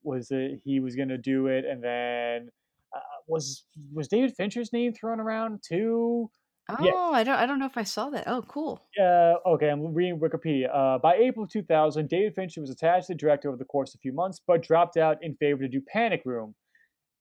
[0.03, 2.51] was it he was gonna do it, and then
[2.95, 6.31] uh, was was David Fincher's name thrown around too?
[6.69, 6.93] Oh, Yeah.
[6.95, 8.25] I don't I don't know if I saw that.
[8.27, 8.81] Oh, cool.
[8.99, 10.69] Uh, okay, I'm reading Wikipedia.
[10.73, 13.99] Uh, by April 2000, David Fincher was attached to the director over the course of
[13.99, 16.55] a few months, but dropped out in favor to do Panic Room.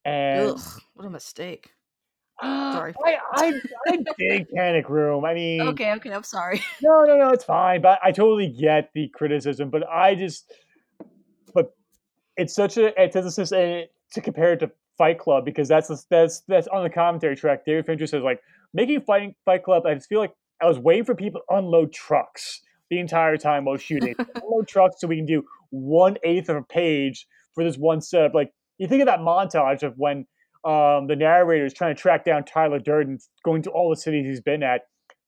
[0.05, 1.71] And Ugh, what a mistake.
[2.41, 2.93] Sorry.
[3.05, 3.53] I, I,
[3.87, 5.23] I dig Panic Room.
[5.23, 6.61] I mean, Okay, okay, I'm sorry.
[6.81, 7.81] no, no, no, it's fine.
[7.81, 9.69] But I totally get the criticism.
[9.69, 10.51] But I just,
[11.53, 11.73] but
[12.35, 16.67] it's such an antithesis and to compare it to Fight Club because that's that's that's
[16.67, 17.65] on the commentary track.
[17.65, 18.41] David Fincher says like
[18.73, 19.85] making fighting Fight Club.
[19.85, 23.65] I just feel like I was waiting for people to unload trucks the entire time
[23.65, 24.15] while shooting.
[24.35, 28.33] unload trucks so we can do one eighth of a page for this one setup.
[28.33, 30.25] Like you think of that montage of when
[30.65, 34.25] um, the narrator is trying to track down Tyler Durden, going to all the cities
[34.25, 34.81] he's been at,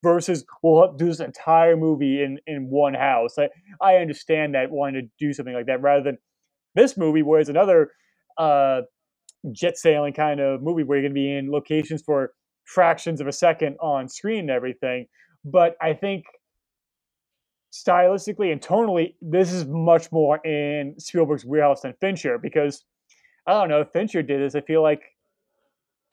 [0.03, 3.35] versus we'll do this entire movie in in one house.
[3.37, 3.49] I
[3.81, 6.17] I understand that wanting to do something like that rather than
[6.75, 7.91] this movie, where it's another
[8.37, 8.81] uh,
[9.51, 12.31] jet sailing kind of movie where you're going to be in locations for
[12.65, 15.07] fractions of a second on screen and everything.
[15.43, 16.25] But I think
[17.71, 22.83] stylistically and tonally, this is much more in Spielberg's wheelhouse than Fincher because
[23.47, 24.55] I don't know if Fincher did this.
[24.55, 25.01] I feel like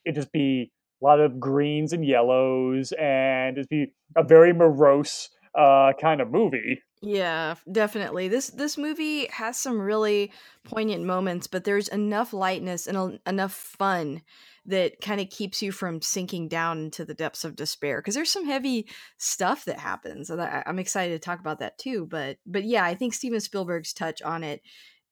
[0.04, 5.30] it'd just be a lot of greens and yellows and it'd be a very morose
[5.54, 6.80] uh, kind of movie.
[7.02, 8.28] Yeah, definitely.
[8.28, 10.32] This this movie has some really
[10.64, 14.22] poignant moments, but there's enough lightness and a, enough fun
[14.66, 17.98] that kind of keeps you from sinking down into the depths of despair.
[18.00, 18.86] Because there's some heavy
[19.18, 22.06] stuff that happens, and I, I'm excited to talk about that too.
[22.08, 24.62] But but yeah, I think Steven Spielberg's touch on it,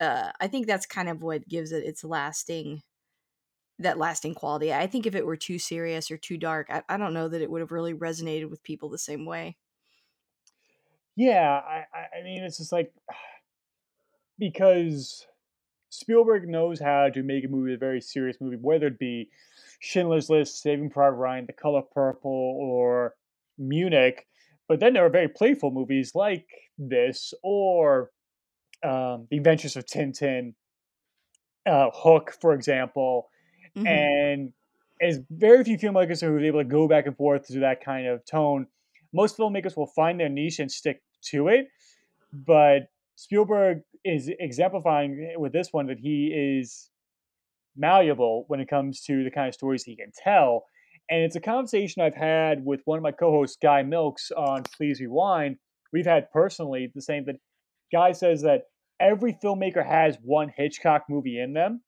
[0.01, 2.83] uh, I think that's kind of what gives it its lasting
[3.79, 4.73] that lasting quality.
[4.73, 7.41] I think if it were too serious or too dark, I, I don't know that
[7.43, 9.59] it would have really resonated with people the same way.
[11.17, 11.87] Yeah, I,
[12.19, 12.93] I- mean, it's just like
[14.39, 15.27] because
[15.91, 19.31] Spielberg knows how to make a movie a very serious movie, whether it be
[19.81, 23.17] Schindler's List, Saving Private Ryan, The Color Purple, or
[23.59, 24.29] Munich.
[24.69, 28.13] But then there are very playful movies like this, or
[28.83, 30.55] um, The Adventures of Tintin,
[31.67, 33.29] uh, Hook, for example.
[33.77, 33.87] Mhm.
[33.87, 34.53] And
[35.01, 38.07] as very few filmmakers who are able to go back and forth to that kind
[38.07, 38.67] of tone,
[39.13, 41.69] most filmmakers will find their niche and stick to it.
[42.33, 46.91] But Spielberg is exemplifying with this one that he is
[47.77, 50.67] malleable when it comes to the kind of stories he can tell.
[51.09, 55.01] And it's a conversation I've had with one of my co-hosts, Guy Milks, on Please
[55.01, 55.59] Rewind.
[55.93, 57.39] We've had personally the same thing.
[57.93, 58.70] Guy says that
[59.01, 61.83] every filmmaker has one Hitchcock movie in them,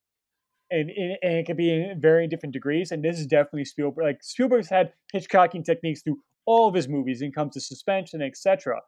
[0.71, 2.91] and, and, and it can be in varying different degrees.
[2.91, 4.05] And this is definitely Spielberg.
[4.05, 8.81] Like Spielberg's had Hitchcocking techniques through all of his movies, and comes to suspension, etc.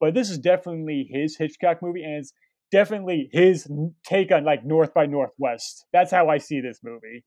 [0.00, 2.32] But this is definitely his Hitchcock movie, and it's
[2.70, 3.68] definitely his
[4.06, 5.84] take on like North by Northwest.
[5.92, 7.24] That's how I see this movie.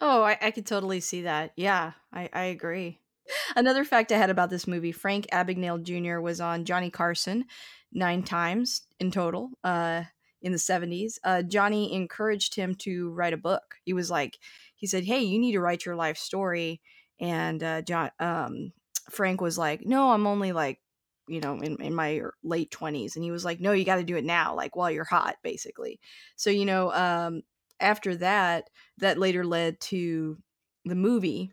[0.00, 1.52] Oh, I, I could totally see that.
[1.56, 3.00] Yeah, I, I agree.
[3.56, 6.20] Another fact I had about this movie Frank Abagnale Jr.
[6.20, 7.44] was on Johnny Carson
[7.94, 10.02] nine times in total uh,
[10.42, 11.18] in the 70s.
[11.24, 13.76] Uh, Johnny encouraged him to write a book.
[13.84, 14.38] He was like,
[14.74, 16.80] he said, Hey, you need to write your life story.
[17.20, 18.72] And uh, John, um,
[19.10, 20.80] Frank was like, No, I'm only like,
[21.28, 23.14] you know, in, in my late 20s.
[23.14, 25.36] And he was like, No, you got to do it now, like while you're hot,
[25.42, 26.00] basically.
[26.36, 27.42] So, you know, um,
[27.80, 30.38] after that, that later led to
[30.84, 31.52] the movie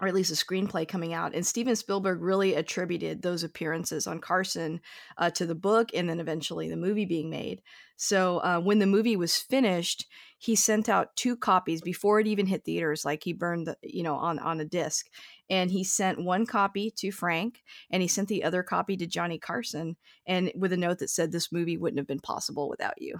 [0.00, 1.34] or at least a screenplay coming out.
[1.34, 4.80] And Steven Spielberg really attributed those appearances on Carson
[5.16, 7.62] uh, to the book and then eventually the movie being made.
[7.96, 10.06] So uh, when the movie was finished,
[10.38, 13.04] he sent out two copies before it even hit theaters.
[13.04, 15.08] Like he burned the, you know, on on a disc,
[15.50, 19.38] and he sent one copy to Frank, and he sent the other copy to Johnny
[19.38, 23.16] Carson, and with a note that said this movie wouldn't have been possible without you.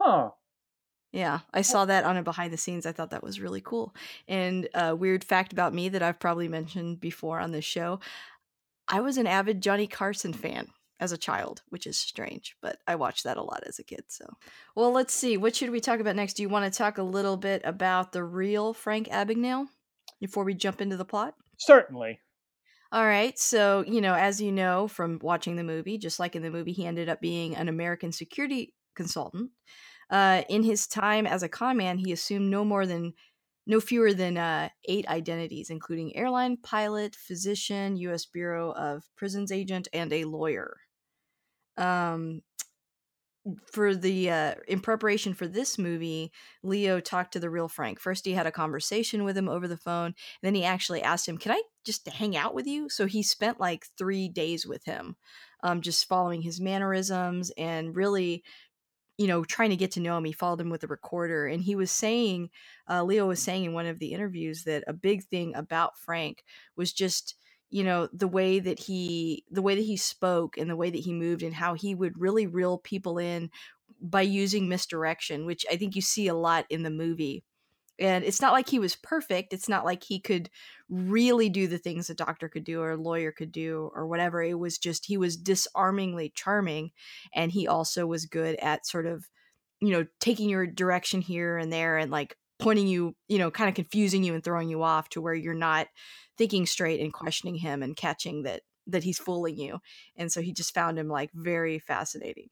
[0.00, 0.30] Huh.
[1.16, 2.84] Yeah, I saw that on a behind the scenes.
[2.84, 3.94] I thought that was really cool.
[4.28, 8.00] And a weird fact about me that I've probably mentioned before on this show
[8.86, 10.68] I was an avid Johnny Carson fan
[11.00, 14.04] as a child, which is strange, but I watched that a lot as a kid.
[14.08, 14.26] So,
[14.74, 15.38] well, let's see.
[15.38, 16.34] What should we talk about next?
[16.34, 19.68] Do you want to talk a little bit about the real Frank Abagnale
[20.20, 21.34] before we jump into the plot?
[21.56, 22.20] Certainly.
[22.92, 23.38] All right.
[23.38, 26.72] So, you know, as you know from watching the movie, just like in the movie,
[26.72, 29.50] he ended up being an American security consultant.
[30.10, 33.12] Uh, in his time as a con man, he assumed no more than
[33.66, 38.24] no fewer than uh, eight identities, including airline pilot, physician, U.S.
[38.24, 40.76] Bureau of Prisons agent, and a lawyer.
[41.76, 42.42] Um,
[43.72, 48.00] for the uh, in preparation for this movie, Leo talked to the real Frank.
[48.00, 50.14] First, he had a conversation with him over the phone.
[50.42, 53.60] then he actually asked him, "Can I just hang out with you?" So he spent
[53.60, 55.16] like three days with him,
[55.62, 58.42] um, just following his mannerisms and really
[59.18, 60.24] you know, trying to get to know him.
[60.24, 62.50] He followed him with a recorder, and he was saying,
[62.88, 66.44] uh, Leo was saying in one of the interviews that a big thing about Frank
[66.76, 67.34] was just,
[67.70, 71.00] you know, the way that he, the way that he spoke, and the way that
[71.00, 73.50] he moved, and how he would really reel people in
[74.00, 77.44] by using misdirection, which I think you see a lot in the movie
[77.98, 80.50] and it's not like he was perfect it's not like he could
[80.88, 84.42] really do the things a doctor could do or a lawyer could do or whatever
[84.42, 86.90] it was just he was disarmingly charming
[87.34, 89.28] and he also was good at sort of
[89.80, 93.68] you know taking your direction here and there and like pointing you you know kind
[93.68, 95.88] of confusing you and throwing you off to where you're not
[96.38, 99.78] thinking straight and questioning him and catching that that he's fooling you
[100.16, 102.48] and so he just found him like very fascinating.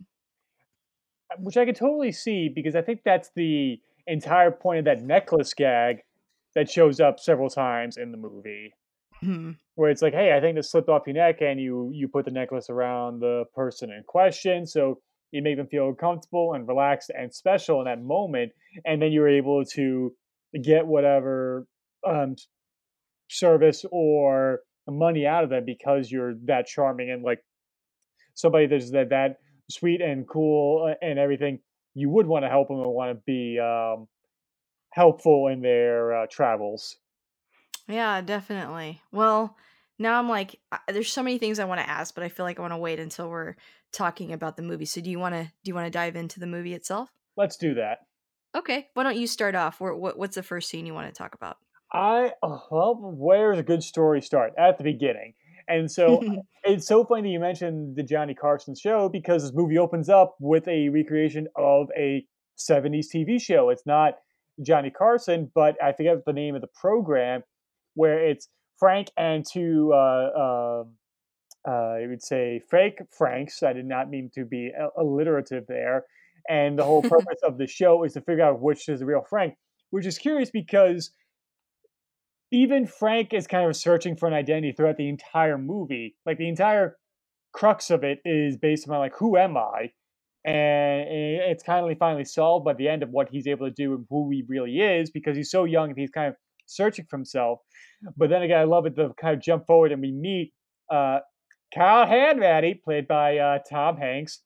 [1.30, 5.02] Uh, which i could totally see because i think that's the entire point of that
[5.02, 5.98] necklace gag
[6.54, 8.74] that shows up several times in the movie.
[9.22, 9.52] Mm-hmm.
[9.76, 12.24] Where it's like, hey, I think this slipped off your neck, and you you put
[12.24, 15.00] the necklace around the person in question, so
[15.32, 18.52] you make them feel comfortable and relaxed and special in that moment,
[18.84, 20.12] and then you're able to
[20.62, 21.66] get whatever
[22.06, 22.36] um,
[23.28, 27.40] service or money out of them because you're that charming and like
[28.34, 29.36] somebody that's that that
[29.70, 31.58] sweet and cool uh, and everything
[31.94, 34.08] you would want to help them and want to be um,
[34.90, 36.96] helpful in their uh, travels.
[37.88, 39.02] Yeah, definitely.
[39.12, 39.56] Well,
[39.98, 42.58] now I'm like, there's so many things I want to ask, but I feel like
[42.58, 43.54] I want to wait until we're
[43.92, 44.86] talking about the movie.
[44.86, 47.10] So, do you want to do you want to dive into the movie itself?
[47.36, 47.98] Let's do that.
[48.56, 48.88] Okay.
[48.94, 49.80] Why don't you start off?
[49.80, 51.58] What, what's the first scene you want to talk about?
[51.92, 54.52] I well, where's a good story start?
[54.58, 55.34] At the beginning.
[55.68, 56.22] And so
[56.64, 60.36] it's so funny that you mentioned the Johnny Carson show because this movie opens up
[60.40, 62.24] with a recreation of a
[62.58, 63.70] 70s TV show.
[63.70, 64.14] It's not
[64.62, 67.42] Johnny Carson, but I forget the name of the program
[67.94, 68.48] where it's
[68.78, 70.84] Frank and two, uh, uh,
[71.66, 73.62] uh, I would say fake Franks.
[73.62, 76.04] I did not mean to be alliterative there.
[76.48, 79.24] And the whole purpose of the show is to figure out which is the real
[79.28, 79.54] Frank,
[79.90, 81.10] which is curious because
[82.54, 86.14] even Frank is kind of searching for an identity throughout the entire movie.
[86.24, 86.96] Like the entire
[87.52, 89.90] crux of it is based on like who am I,
[90.44, 93.94] and it's kind of finally solved by the end of what he's able to do
[93.94, 96.36] and who he really is because he's so young and he's kind of
[96.66, 97.58] searching for himself.
[98.16, 100.52] But then again, I love it to kind of jump forward and we meet
[100.92, 101.20] uh,
[101.74, 104.42] Carl Hanratty, played by uh, Tom Hanks,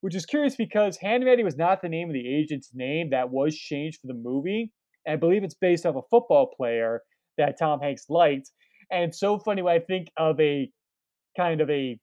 [0.00, 3.54] which is curious because Hanratty was not the name of the agent's name that was
[3.54, 4.72] changed for the movie.
[5.04, 7.02] And I believe it's based off a football player
[7.38, 8.50] that Tom Hanks liked.
[8.90, 10.70] And it's so funny when I think of a
[11.36, 11.98] kind of a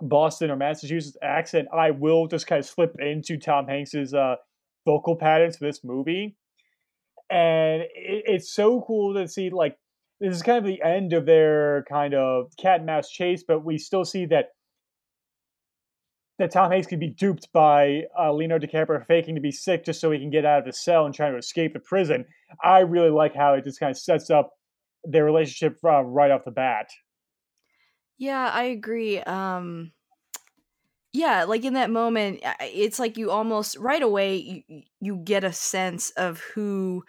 [0.00, 4.36] Boston or Massachusetts accent, I will just kind of slip into Tom Hanks's uh,
[4.84, 6.36] vocal patterns for this movie.
[7.30, 9.76] And it, it's so cool to see, like,
[10.20, 13.64] this is kind of the end of their kind of cat and mouse chase, but
[13.64, 14.46] we still see that
[16.38, 20.00] that Tom Hanks could be duped by uh, Leonardo DiCaprio faking to be sick just
[20.00, 22.26] so he can get out of the cell and trying to escape the prison.
[22.62, 24.52] I really like how it just kind of sets up
[25.04, 26.90] their relationship uh, right off the bat.
[28.18, 29.20] Yeah, I agree.
[29.20, 29.92] Um,
[31.12, 35.52] yeah, like in that moment, it's like you almost right away you you get a
[35.52, 37.04] sense of who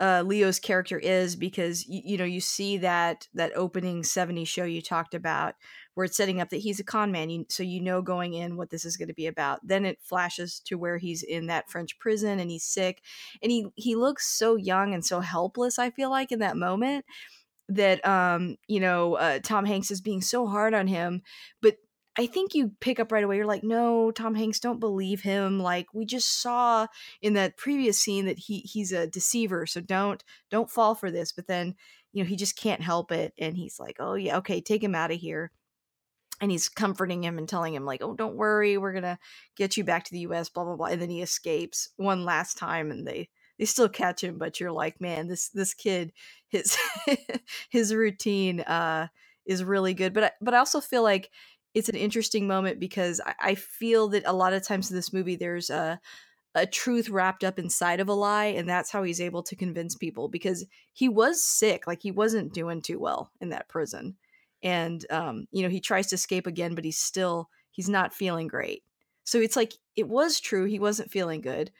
[0.00, 4.64] uh, Leo's character is because you, you know you see that that opening 70 show
[4.64, 5.54] you talked about
[5.94, 8.56] where it's setting up that he's a con man you, so you know going in
[8.56, 9.58] what this is going to be about.
[9.66, 13.02] Then it flashes to where he's in that French prison and he's sick
[13.42, 17.04] and he he looks so young and so helpless I feel like in that moment
[17.68, 21.22] that um you know uh, Tom Hanks is being so hard on him
[21.60, 21.76] but
[22.18, 23.36] I think you pick up right away.
[23.36, 25.60] You're like, no, Tom Hanks, don't believe him.
[25.60, 26.88] Like we just saw
[27.22, 31.30] in that previous scene that he he's a deceiver, so don't don't fall for this.
[31.30, 31.76] But then,
[32.12, 34.96] you know, he just can't help it, and he's like, oh yeah, okay, take him
[34.96, 35.52] out of here.
[36.40, 39.18] And he's comforting him and telling him like, oh, don't worry, we're gonna
[39.56, 40.48] get you back to the U.S.
[40.48, 40.86] Blah blah blah.
[40.86, 43.28] And then he escapes one last time, and they
[43.60, 44.38] they still catch him.
[44.38, 46.12] But you're like, man, this this kid,
[46.48, 46.76] his
[47.70, 49.06] his routine uh
[49.46, 50.12] is really good.
[50.12, 51.30] But but I also feel like
[51.74, 55.12] it's an interesting moment because I, I feel that a lot of times in this
[55.12, 56.00] movie there's a
[56.54, 59.94] a truth wrapped up inside of a lie and that's how he's able to convince
[59.94, 64.16] people because he was sick like he wasn't doing too well in that prison.
[64.62, 68.48] And um you know he tries to escape again but he's still he's not feeling
[68.48, 68.82] great.
[69.24, 71.70] So it's like it was true he wasn't feeling good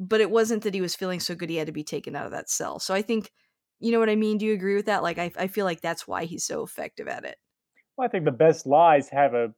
[0.00, 2.26] but it wasn't that he was feeling so good he had to be taken out
[2.26, 2.78] of that cell.
[2.80, 3.30] So i think
[3.80, 4.38] you know what i mean?
[4.38, 5.02] Do you agree with that?
[5.02, 7.36] Like i, I feel like that's why he's so effective at it
[7.96, 9.54] well, I think the best lies have a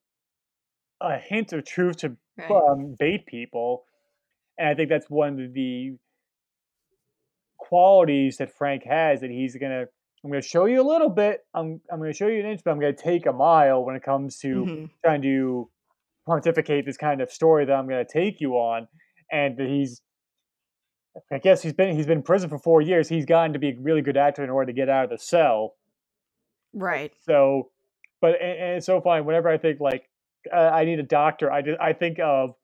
[1.00, 3.84] a hint of truth to right um, bait people,
[4.58, 5.96] and I think that's one of the
[7.58, 9.86] qualities that Frank has that he's gonna.
[10.24, 11.46] I'm gonna show you a little bit.
[11.54, 14.02] I'm I'm gonna show you an inch, but I'm gonna take a mile when it
[14.02, 15.70] comes to hmm trying to
[16.26, 18.88] pontificate this kind of story that I'm gonna take you on,
[19.30, 20.02] and that he's.
[21.32, 23.08] I guess he's been he's been in prison for four years.
[23.08, 25.18] He's gotten to be a really good actor in order to get out of the
[25.18, 25.76] cell.
[26.72, 27.70] right So
[28.20, 29.22] but and, and it's so funny.
[29.22, 30.08] Whenever I think like
[30.52, 32.54] uh, I need a doctor, I just I think of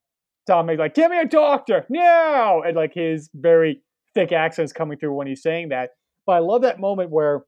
[0.47, 3.83] Tom Hanks like, "Give me a doctor now!" and like his very
[4.15, 5.91] thick accents coming through when he's saying that.
[6.27, 7.45] But I love that moment where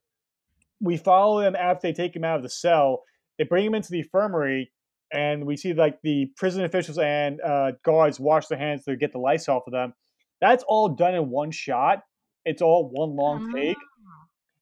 [0.81, 3.03] we follow him after they take him out of the cell.
[3.39, 4.73] They bring him into the infirmary,
[5.13, 9.13] and we see like the prison officials and uh, guards wash their hands to get
[9.13, 9.95] the lice off of them.
[10.41, 12.03] That's all done in one shot.
[12.45, 13.79] It's all one long take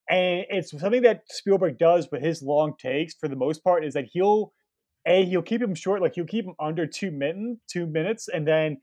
[0.09, 3.93] and it's something that Spielberg does with his long takes for the most part is
[3.93, 4.53] that he'll
[5.05, 8.47] a he'll keep him short, like he'll keep him under two minutes, two minutes, and
[8.47, 8.77] then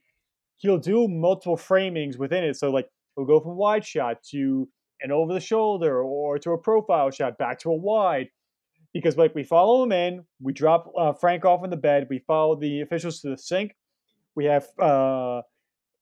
[0.57, 2.55] he'll do multiple framings within it.
[2.55, 4.67] So like he'll go from wide shot to
[5.01, 8.27] an over the shoulder or to a profile shot back to a wide
[8.93, 12.19] because like we follow him in, we drop uh, Frank off in the bed, we
[12.19, 13.75] follow the officials to the sink,
[14.35, 15.41] we have uh, uh,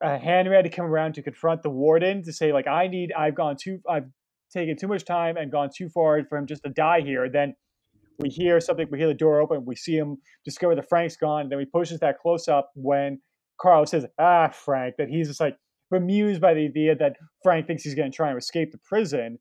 [0.01, 3.79] Hanratty come around to confront the warden to say like I need I've gone too
[3.89, 4.07] I've
[4.51, 7.29] taken too much time and gone too far for him just to die here.
[7.29, 7.55] Then
[8.19, 11.49] we hear something, we hear the door open, we see him discover that Frank's gone.
[11.49, 13.19] Then we pushes that close up when
[13.61, 15.57] Carl says, "Ah, Frank," that he's just like
[15.91, 19.39] bemused by the idea that Frank thinks he's going to try and escape the prison,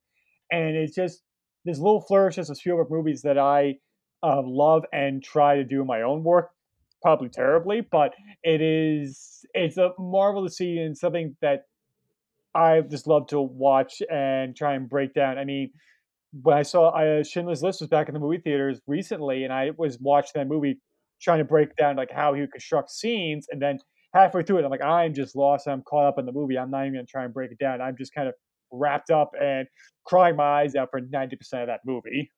[0.51, 1.23] and it's just
[1.65, 3.77] there's little flourishes of Spielberg movies that I
[4.23, 6.51] uh, love and try to do in my own work.
[7.03, 11.63] Probably terribly, but it is it's a marvel to see and something that
[12.55, 15.39] I just love to watch and try and break down.
[15.39, 15.71] I mean,
[16.43, 19.71] when I saw uh, Schindler's List was back in the movie theaters recently, and I
[19.77, 20.81] was watching that movie
[21.21, 23.79] trying to break down like how he would construct scenes, and then
[24.15, 25.69] halfway through it, I'm like, I'm just lost.
[25.69, 26.59] I'm caught up in the movie.
[26.59, 27.81] I'm not even gonna try and break it down.
[27.81, 28.35] I'm just kind of
[28.73, 29.67] wrapped up and
[30.05, 32.31] crying my eyes out for 90% of that movie.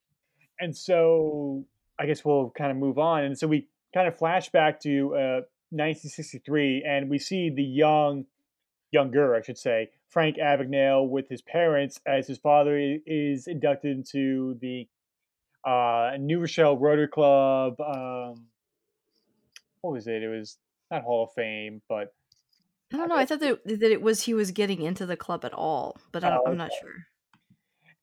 [0.60, 1.64] And so
[1.98, 3.24] I guess we'll kind of move on.
[3.24, 5.40] And so we kind of flash back to uh,
[5.70, 8.24] 1963, and we see the young
[8.92, 14.58] younger, I should say, Frank Abagnale with his parents as his father is inducted into
[14.60, 14.88] the
[15.64, 17.80] uh, New Rochelle Rotary Club.
[17.80, 18.46] Um,
[19.80, 20.22] what was it?
[20.22, 20.58] It was
[20.90, 22.12] not Hall of Fame, but
[22.92, 23.16] I don't know.
[23.16, 26.24] I thought that that it was he was getting into the club at all, but
[26.24, 26.90] I I'm not sure.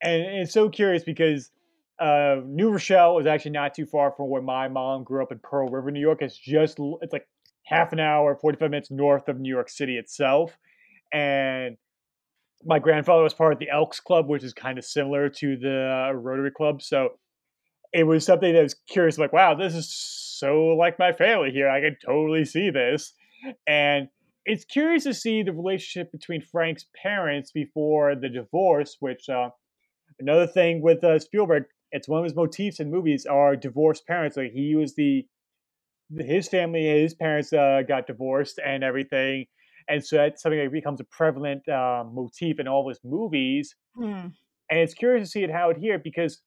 [0.02, 1.52] and it's so curious because
[2.00, 5.40] uh, New Rochelle is actually not too far from where my mom grew up in
[5.40, 6.22] Pearl River, New York.
[6.22, 7.28] It's just it's like
[7.64, 10.58] half an hour, forty five minutes north of New York City itself
[11.12, 11.78] and
[12.68, 16.10] my grandfather was part of the Elks Club, which is kind of similar to the
[16.10, 16.82] uh, Rotary Club.
[16.82, 17.12] So
[17.94, 21.70] it was something that was curious, like, wow, this is so like my family here.
[21.70, 23.14] I can totally see this.
[23.66, 24.10] And
[24.46, 29.50] it's curious to see the relationship between Frank's parents before the divorce, which uh,
[30.20, 34.36] another thing with uh, Spielberg, it's one of his motifs in movies are divorced parents.
[34.36, 35.26] Like he was the
[36.18, 39.46] his family, his parents uh, got divorced and everything,
[39.88, 43.76] and so that's something that becomes a prevalent uh, motif in all of his movies.
[43.96, 44.28] Hmm.
[44.70, 46.42] And it's curious to see it how it here because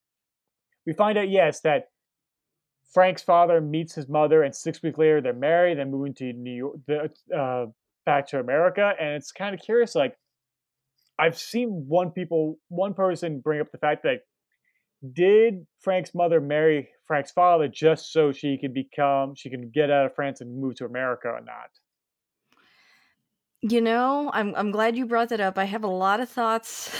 [0.86, 1.84] we find out, yes, that
[2.92, 6.52] Frank's father meets his mother, and six weeks later they're married and moving to New
[6.52, 7.66] York, the, uh,
[8.04, 8.92] back to America.
[9.00, 10.16] And it's kind of curious, like
[11.18, 14.20] I've seen one people, one person bring up the fact that
[15.14, 20.06] did Frank's mother marry Frank's father just so she could become, she can get out
[20.06, 21.70] of France and move to America or not?
[23.62, 25.58] You know, I'm I'm glad you brought that up.
[25.58, 26.96] I have a lot of thoughts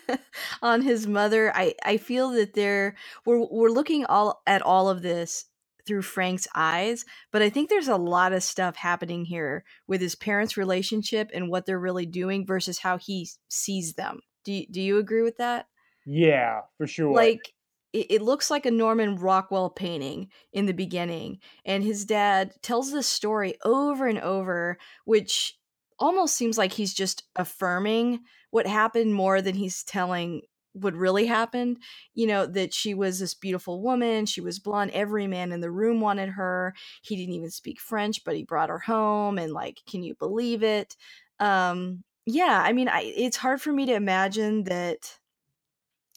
[0.62, 1.52] on his mother.
[1.54, 2.96] I I feel that there
[3.26, 5.44] we're we're looking all at all of this
[5.86, 10.14] through Frank's eyes, but I think there's a lot of stuff happening here with his
[10.14, 14.20] parents' relationship and what they're really doing versus how he sees them.
[14.44, 15.66] Do you, do you agree with that?
[16.06, 17.14] Yeah, for sure.
[17.14, 17.52] Like
[17.92, 22.92] it, it looks like a Norman Rockwell painting in the beginning, and his dad tells
[22.92, 25.58] this story over and over, which
[25.98, 28.20] almost seems like he's just affirming
[28.50, 30.42] what happened more than he's telling
[30.72, 31.78] what really happened.
[32.14, 35.70] You know, that she was this beautiful woman, she was blonde, every man in the
[35.70, 36.74] room wanted her.
[37.02, 40.62] He didn't even speak French, but he brought her home and like, can you believe
[40.62, 40.96] it?
[41.40, 45.18] Um yeah, I mean, I, it's hard for me to imagine that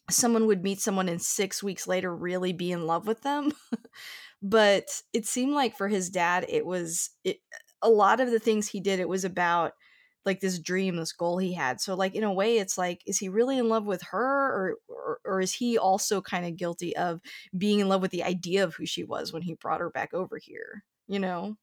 [0.10, 3.52] someone would meet someone and 6 weeks later really be in love with them.
[4.42, 7.40] but it seemed like for his dad it was it,
[7.82, 9.74] a lot of the things he did, it was about
[10.26, 11.82] like this dream, this goal he had.
[11.82, 14.76] So like in a way it's like is he really in love with her or
[14.88, 17.22] or, or is he also kind of guilty of
[17.58, 20.14] being in love with the idea of who she was when he brought her back
[20.14, 21.58] over here, you know?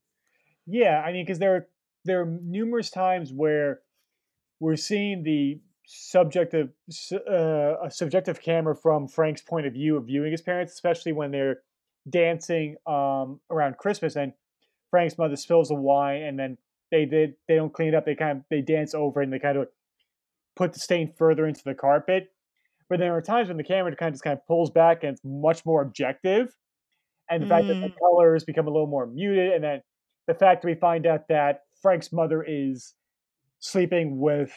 [0.66, 1.66] Yeah, I mean, because there are
[2.04, 3.80] there are numerous times where
[4.60, 6.70] we're seeing the subjective
[7.12, 11.30] uh, a subjective camera from Frank's point of view of viewing his parents, especially when
[11.30, 11.62] they're
[12.08, 14.32] dancing um, around Christmas and
[14.90, 16.58] Frank's mother spills the wine, and then
[16.90, 18.06] they did they don't clean it up.
[18.06, 19.68] They kind of they dance over and they kind of
[20.56, 22.28] put the stain further into the carpet.
[22.88, 25.12] But there are times when the camera kind of just kind of pulls back and
[25.12, 26.54] it's much more objective,
[27.30, 27.50] and the mm.
[27.50, 27.98] fact that the mm.
[27.98, 29.82] colors become a little more muted, and then
[30.26, 32.94] the fact that we find out that Frank's mother is
[33.60, 34.52] sleeping with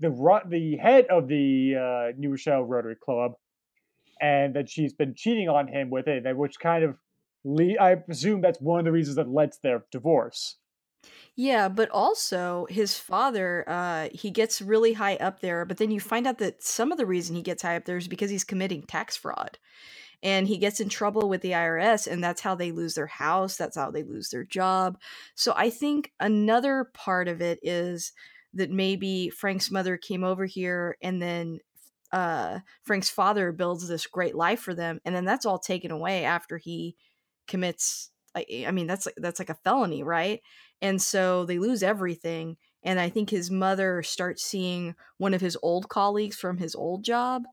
[0.00, 0.10] the
[0.48, 3.32] the head of the uh, New Rochelle Rotary Club,
[4.20, 6.96] and that she's been cheating on him with it, which kind of
[7.44, 10.56] le- I presume that's one of the reasons that led to their divorce.
[11.36, 16.00] Yeah, but also his father, uh, he gets really high up there, but then you
[16.00, 18.44] find out that some of the reason he gets high up there is because he's
[18.44, 19.58] committing tax fraud.
[20.22, 23.56] And he gets in trouble with the IRS, and that's how they lose their house.
[23.56, 24.98] That's how they lose their job.
[25.34, 28.12] So I think another part of it is
[28.54, 31.58] that maybe Frank's mother came over here and then
[32.12, 36.24] uh, Frank's father builds this great life for them, and then that's all taken away
[36.24, 36.94] after he
[37.46, 40.40] commits I, I mean that's like that's like a felony right?
[40.82, 45.56] And so they lose everything and i think his mother starts seeing one of his
[45.62, 47.44] old colleagues from his old job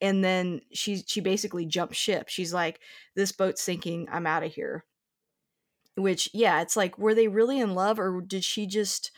[0.00, 2.28] and then she she basically jumps ship.
[2.28, 2.80] She's like
[3.16, 4.06] this boat's sinking.
[4.12, 4.84] I'm out of here.
[5.96, 9.12] Which yeah it's like were they really in love or did she just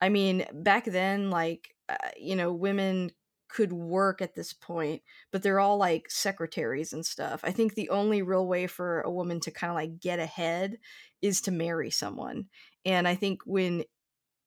[0.00, 3.12] i mean back then like uh, you know women
[3.48, 7.40] could work at this point, but they're all like secretaries and stuff.
[7.42, 10.78] I think the only real way for a woman to kind of like get ahead
[11.22, 12.46] is to marry someone.
[12.84, 13.84] And I think when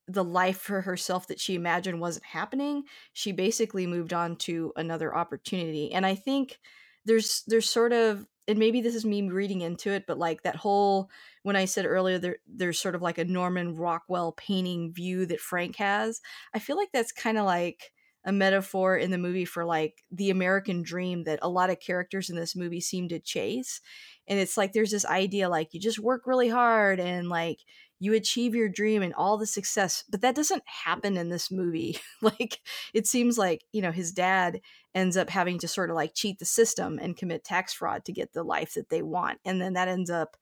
[0.07, 2.83] the life for herself that she imagined wasn't happening,
[3.13, 5.91] she basically moved on to another opportunity.
[5.91, 6.59] And I think
[7.05, 10.55] there's there's sort of and maybe this is me reading into it, but like that
[10.55, 11.09] whole
[11.43, 15.39] when I said earlier there there's sort of like a Norman Rockwell painting view that
[15.39, 16.21] Frank has.
[16.53, 17.91] I feel like that's kind of like
[18.23, 22.29] a metaphor in the movie for like the American dream that a lot of characters
[22.29, 23.81] in this movie seem to chase.
[24.27, 27.59] And it's like there's this idea like you just work really hard and like
[27.99, 31.99] you achieve your dream and all the success, but that doesn't happen in this movie.
[32.21, 32.59] like
[32.93, 34.61] it seems like, you know, his dad
[34.93, 38.13] ends up having to sort of like cheat the system and commit tax fraud to
[38.13, 39.39] get the life that they want.
[39.45, 40.37] And then that ends up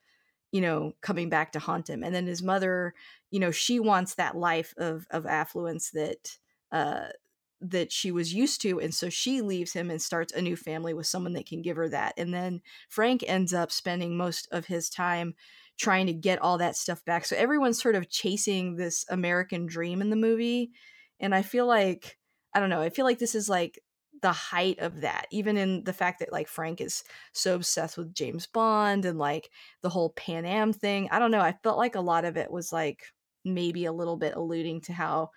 [0.51, 2.95] you know coming back to haunt him and then his mother
[3.30, 6.38] you know she wants that life of of affluence that
[6.71, 7.05] uh
[7.62, 10.93] that she was used to and so she leaves him and starts a new family
[10.93, 14.66] with someone that can give her that and then frank ends up spending most of
[14.68, 15.34] his time
[15.78, 17.24] trying to get all that stuff back.
[17.26, 20.72] So everyone's sort of chasing this american dream in the movie
[21.20, 22.18] And I feel like
[22.53, 23.80] I don't know, I feel like this is like
[24.22, 28.14] the height of that even in the fact that like frank is so obsessed with
[28.14, 29.49] james bond and like
[29.82, 31.07] the whole pan am thing.
[31.12, 33.03] I don't know i felt like a lot of it was like
[33.45, 35.30] maybe a little bit alluding to how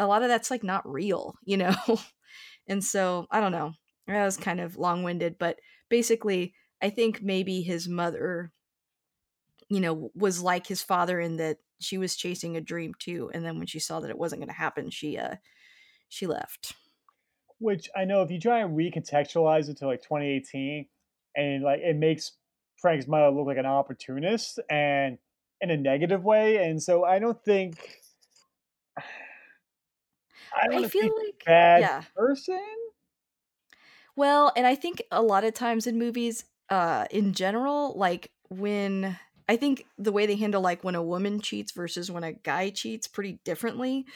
[0.00, 1.74] a lot of that's like not real you know?
[2.68, 3.72] And so i don't know
[4.06, 8.52] that was kind of long-winded but basically i think maybe his mother
[9.68, 13.44] you know was like his father in that she was chasing a dream too and
[13.44, 15.34] then when she saw that it wasn't going to happen she uh
[16.10, 16.74] she left.
[17.58, 20.86] Which I know if you try and recontextualize it to like 2018,
[21.36, 22.32] and like it makes
[22.76, 25.16] Frank's mother look like an opportunist and
[25.62, 28.00] in a negative way, and so I don't think
[30.56, 32.60] I don't i want to say feel like bad yeah person.
[34.16, 39.18] Well, and I think a lot of times in movies, uh, in general, like when
[39.48, 42.70] I think the way they handle like when a woman cheats versus when a guy
[42.70, 44.06] cheats pretty differently.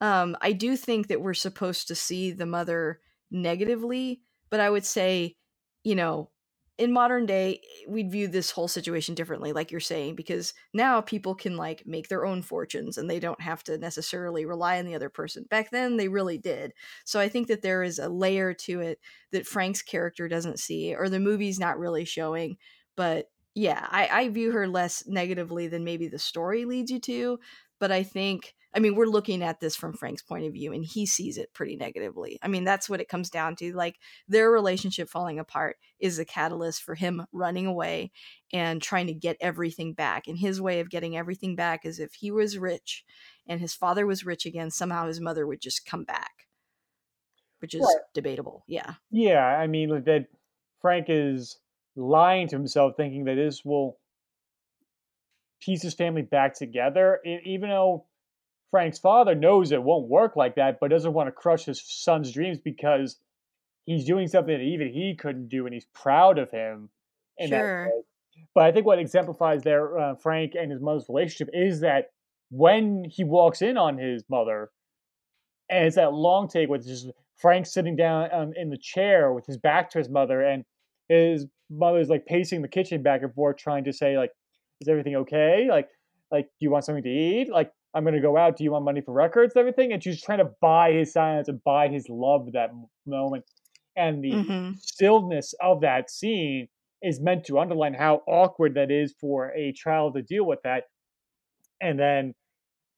[0.00, 4.84] Um, I do think that we're supposed to see the mother negatively, but I would
[4.86, 5.36] say,
[5.84, 6.30] you know,
[6.78, 11.34] in modern day, we'd view this whole situation differently, like you're saying, because now people
[11.34, 14.94] can like make their own fortunes and they don't have to necessarily rely on the
[14.94, 15.44] other person.
[15.50, 16.72] Back then, they really did.
[17.04, 19.00] So I think that there is a layer to it
[19.32, 22.56] that Frank's character doesn't see, or the movie's not really showing.
[22.96, 27.40] But yeah, I, I view her less negatively than maybe the story leads you to.
[27.80, 30.84] But I think I mean, we're looking at this from Frank's point of view, and
[30.84, 32.38] he sees it pretty negatively.
[32.42, 33.74] I mean, that's what it comes down to.
[33.74, 33.96] Like,
[34.28, 38.12] their relationship falling apart is a catalyst for him running away
[38.52, 40.28] and trying to get everything back.
[40.28, 43.04] And his way of getting everything back is if he was rich
[43.48, 46.46] and his father was rich again, somehow his mother would just come back,
[47.58, 48.04] which is Right.
[48.14, 48.62] debatable.
[48.68, 48.94] Yeah.
[49.10, 50.28] Yeah, I mean that
[50.80, 51.58] Frank is
[51.96, 53.98] lying to himself, thinking that this will
[55.60, 58.04] piece his family back together, even though
[58.70, 62.32] Frank's father knows it won't work like that, but doesn't want to crush his son's
[62.32, 63.18] dreams because
[63.86, 66.90] he's doing something that even he couldn't do, and he's proud of him
[67.48, 67.90] Sure.
[68.54, 72.10] But I think what exemplifies their uh, Frank and his mother's relationship is that
[72.50, 74.70] when he walks in on his mother,
[75.70, 79.46] and it's that long take with just Frank sitting down um, in the chair with
[79.46, 80.64] his back to his mother, and
[81.08, 84.30] his mother's like pacing the kitchen back and forth, trying to say like,
[84.80, 85.66] "Is everything okay?
[85.68, 85.88] Like,
[86.30, 87.50] like do you want something to eat?
[87.50, 88.56] Like, I'm gonna go out.
[88.56, 89.54] Do you want money for records?
[89.54, 92.70] and Everything?" And she's trying to buy his silence and buy his love that
[93.06, 93.44] moment,
[93.96, 96.68] and the hmm stillness of that scene
[97.02, 100.84] is meant to underline how awkward that is for a child to deal with that,
[101.80, 102.34] and then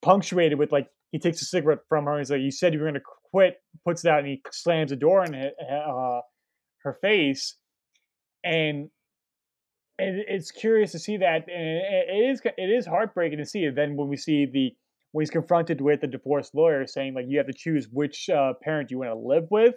[0.03, 2.81] punctuated with like he takes a cigarette from her and he's like, "You said you
[2.81, 3.01] were going to
[3.33, 6.21] quit." Puts it out and he slams the door in it, uh,
[6.83, 7.57] her face,
[8.45, 8.91] and
[9.99, 13.75] it's curious to see that, and it, it is it is heartbreaking to see it.
[13.75, 14.75] Then when we see the
[15.13, 18.53] when he's confronted with the divorce lawyer saying like you have to choose which uh,
[18.63, 19.75] parent you want to live with,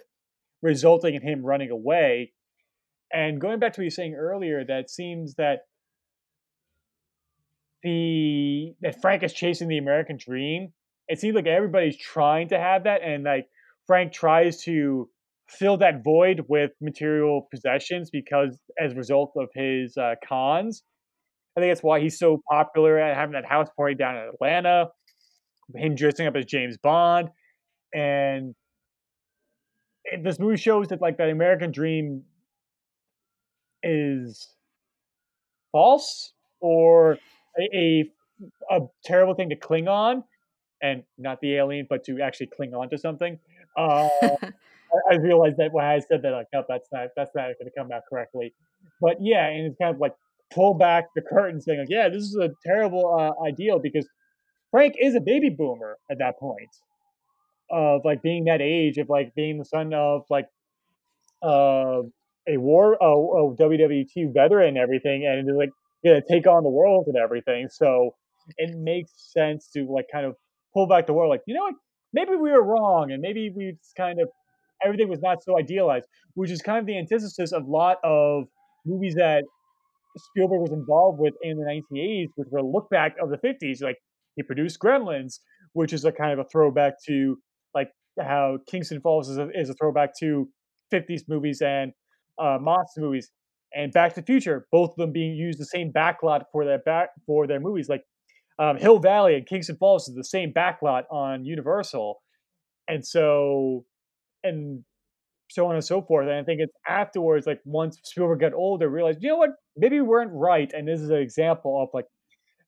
[0.62, 2.32] resulting in him running away.
[3.12, 5.60] And going back to what you were saying earlier, that seems that
[7.82, 10.72] the that Frank is chasing the American dream.
[11.06, 13.46] It seems like everybody's trying to have that, and like
[13.86, 15.08] Frank tries to
[15.48, 20.82] fill that void with material possessions because as a result of his uh, cons.
[21.56, 24.86] I think that's why he's so popular at having that house party down in Atlanta.
[25.74, 27.30] Him dressing up as James Bond,
[27.94, 28.54] and
[30.04, 32.22] it, this movie shows that like that American dream
[33.82, 34.54] is
[35.72, 37.18] false or
[37.58, 38.10] a, a
[38.70, 40.24] a terrible thing to cling on,
[40.82, 43.38] and not the alien, but to actually cling on to something.
[43.76, 44.48] Uh, I,
[45.12, 47.70] I realized that when I said that, like, no, that's not that's not going to
[47.76, 48.54] come out correctly.
[49.00, 50.14] But yeah, and it's kind of like
[50.52, 54.06] pull back the curtain, saying like, yeah, this is a terrible uh, ideal because
[54.74, 56.68] Frank is a baby boomer at that point
[57.70, 60.48] of like being that age of like being the son of like
[61.44, 62.02] uh,
[62.48, 65.70] a war a, a WWT veteran and everything, and like
[66.02, 67.68] yeah, take on the world and everything.
[67.70, 68.16] So
[68.56, 70.34] it makes sense to like kind of
[70.74, 71.74] pull back the world, like you know what,
[72.12, 74.28] maybe we were wrong, and maybe we just kind of
[74.84, 78.46] everything was not so idealized, which is kind of the antithesis of a lot of
[78.84, 79.44] movies that
[80.16, 83.80] Spielberg was involved with in the 1980s, which were a look back of the 50s.
[83.80, 83.98] Like
[84.36, 85.40] he produced Gremlins,
[85.72, 87.36] which is a kind of a throwback to
[87.74, 90.48] like how Kingston Falls is a, is a throwback to
[90.92, 91.92] 50s movies and
[92.38, 93.30] uh, monster movies,
[93.74, 96.78] and Back to the Future, both of them being used the same backlot for their
[96.78, 97.88] back for their movies.
[97.88, 98.04] Like
[98.58, 102.20] um, Hill Valley and Kingston Falls is the same backlot on Universal,
[102.88, 103.84] and so
[104.42, 104.84] and
[105.50, 106.28] so on and so forth.
[106.28, 110.00] And I think it's afterwards, like once Spielberg got older, realized, you know what, maybe
[110.00, 110.72] we weren't right.
[110.72, 112.06] And this is an example of like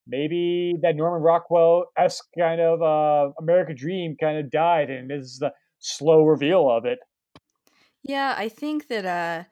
[0.06, 5.24] maybe that Norman Rockwell esque kind of uh, American Dream kind of died, and this
[5.24, 6.98] is the slow reveal of it.
[8.02, 9.48] Yeah, I think that uh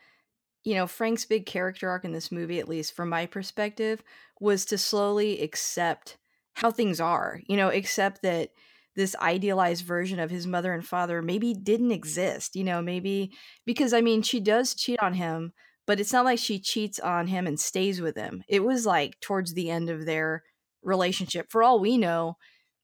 [0.65, 4.03] you know, Frank's big character arc in this movie, at least from my perspective,
[4.41, 6.19] was to slowly accept
[6.55, 7.41] how things are.
[7.49, 8.53] You know, accept that
[8.97, 12.57] this idealized version of his mother and father maybe didn't exist.
[12.57, 13.33] You know, maybe
[13.67, 15.53] because I mean, she does cheat on him,
[15.87, 18.43] but it's not like she cheats on him and stays with him.
[18.49, 20.43] It was like towards the end of their
[20.82, 21.51] relationship.
[21.51, 22.37] For all we know,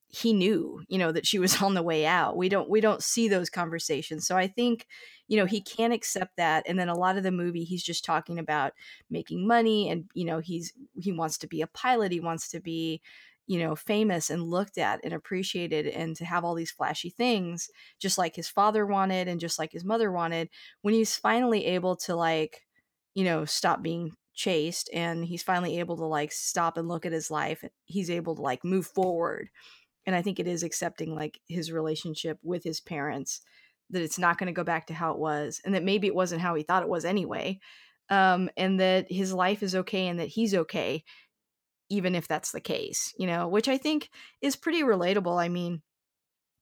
[0.09, 2.37] he knew, you know, that she was on the way out.
[2.37, 4.27] We don't we don't see those conversations.
[4.27, 4.87] So I think,
[5.29, 8.05] you know, he can't accept that and then a lot of the movie he's just
[8.05, 8.73] talking about
[9.09, 12.61] making money and you know, he's he wants to be a pilot, he wants to
[12.61, 13.01] be
[13.47, 17.69] you know, famous and looked at and appreciated and to have all these flashy things
[17.99, 20.49] just like his father wanted and just like his mother wanted
[20.83, 22.63] when he's finally able to like
[23.15, 27.13] you know, stop being chased and he's finally able to like stop and look at
[27.13, 29.51] his life he's able to like move forward
[30.07, 33.43] and i think it is accepting like his relationship with his parents
[33.91, 36.15] that it's not going to go back to how it was and that maybe it
[36.15, 37.59] wasn't how he thought it was anyway
[38.09, 41.05] um, and that his life is okay and that he's okay
[41.91, 44.09] even if that's the case you know which i think
[44.41, 45.83] is pretty relatable i mean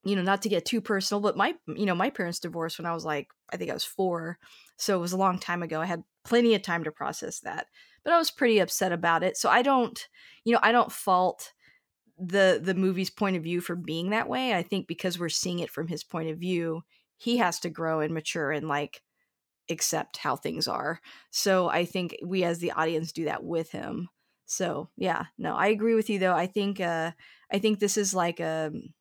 [0.04, 2.86] you know not to get too personal but my you know my parents divorced when
[2.86, 4.38] i was like i think i was four
[4.78, 7.66] so it was a long time ago i had plenty of time to process that
[8.04, 10.08] but i was pretty upset about it so i don't
[10.44, 11.52] you know i don't fault
[12.18, 14.54] the the movie's point of view for being that way.
[14.54, 16.82] I think because we're seeing it from his point of view,
[17.16, 19.02] he has to grow and mature and like
[19.70, 21.00] accept how things are.
[21.30, 24.08] So I think we as the audience do that with him.
[24.46, 26.34] So yeah, no, I agree with you though.
[26.34, 27.12] I think uh
[27.52, 28.94] I think this is like a um,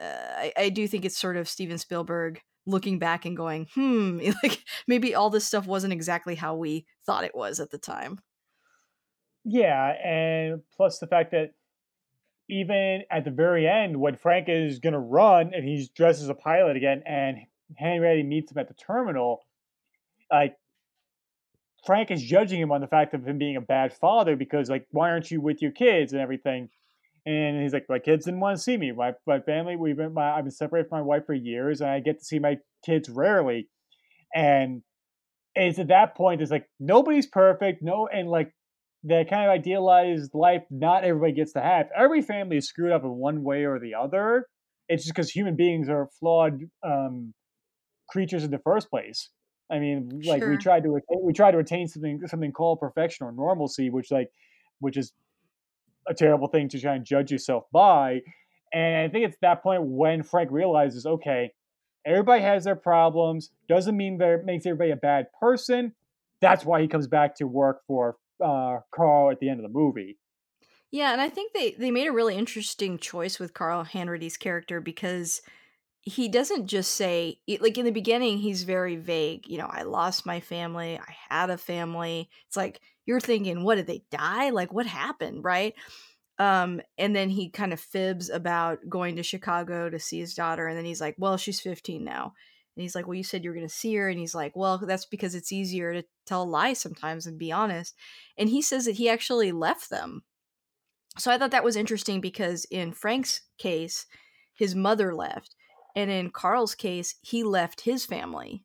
[0.00, 0.04] uh,
[0.36, 4.64] I, I do think it's sort of Steven Spielberg looking back and going, hmm, like
[4.86, 8.20] maybe all this stuff wasn't exactly how we thought it was at the time.
[9.44, 11.54] Yeah, and plus the fact that
[12.48, 16.28] even at the very end, when Frank is going to run and he's dressed as
[16.28, 17.38] a pilot again, and
[17.80, 19.44] Hanratty meets him at the terminal,
[20.30, 20.56] like
[21.84, 24.86] Frank is judging him on the fact of him being a bad father because, like,
[24.90, 26.68] why aren't you with your kids and everything?
[27.24, 28.92] And he's like, my kids didn't want to see me.
[28.92, 31.90] My my family, we've been, my, I've been separated from my wife for years, and
[31.90, 33.68] I get to see my kids rarely.
[34.34, 34.82] And
[35.54, 38.52] it's at that point, it's like nobody's perfect, no, and like
[39.04, 41.86] that kind of idealized life not everybody gets to have.
[41.96, 44.46] Every family is screwed up in one way or the other.
[44.88, 47.34] It's just because human beings are flawed um,
[48.08, 49.30] creatures in the first place.
[49.70, 50.50] I mean, like sure.
[50.50, 54.28] we try to we try to attain something something called perfection or normalcy, which like
[54.80, 55.12] which is
[56.08, 58.20] a terrible thing to try and judge yourself by.
[58.72, 61.52] And I think it's that point when Frank realizes, okay,
[62.06, 63.50] everybody has their problems.
[63.68, 65.94] Doesn't mean that makes everybody a bad person.
[66.40, 69.78] That's why he comes back to work for uh, Carl at the end of the
[69.78, 70.18] movie.
[70.90, 74.80] Yeah, and I think they they made a really interesting choice with Carl Hanratty's character
[74.80, 75.40] because
[76.02, 79.46] he doesn't just say like in the beginning he's very vague.
[79.46, 82.28] You know, I lost my family, I had a family.
[82.48, 84.50] It's like you're thinking, what did they die?
[84.50, 85.74] Like what happened, right?
[86.38, 90.66] Um, and then he kind of fibs about going to Chicago to see his daughter,
[90.66, 92.32] and then he's like, "Well, she's 15 now."
[92.76, 94.08] And he's like, Well, you said you're going to see her.
[94.08, 97.52] And he's like, Well, that's because it's easier to tell a lie sometimes and be
[97.52, 97.94] honest.
[98.38, 100.22] And he says that he actually left them.
[101.18, 104.06] So I thought that was interesting because in Frank's case,
[104.54, 105.54] his mother left.
[105.94, 108.64] And in Carl's case, he left his family.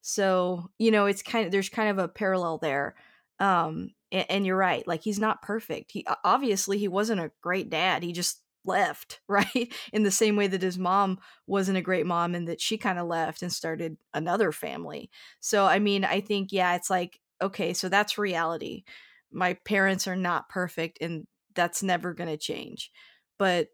[0.00, 2.94] So, you know, it's kind of, there's kind of a parallel there.
[3.38, 4.86] Um, and, and you're right.
[4.86, 5.92] Like, he's not perfect.
[5.92, 8.02] He obviously, he wasn't a great dad.
[8.02, 9.72] He just left, right?
[9.92, 12.98] In the same way that his mom wasn't a great mom and that she kind
[12.98, 15.10] of left and started another family.
[15.40, 18.84] So, I mean, I think, yeah, it's like, okay, so that's reality.
[19.30, 22.90] My parents are not perfect and that's never going to change.
[23.38, 23.68] But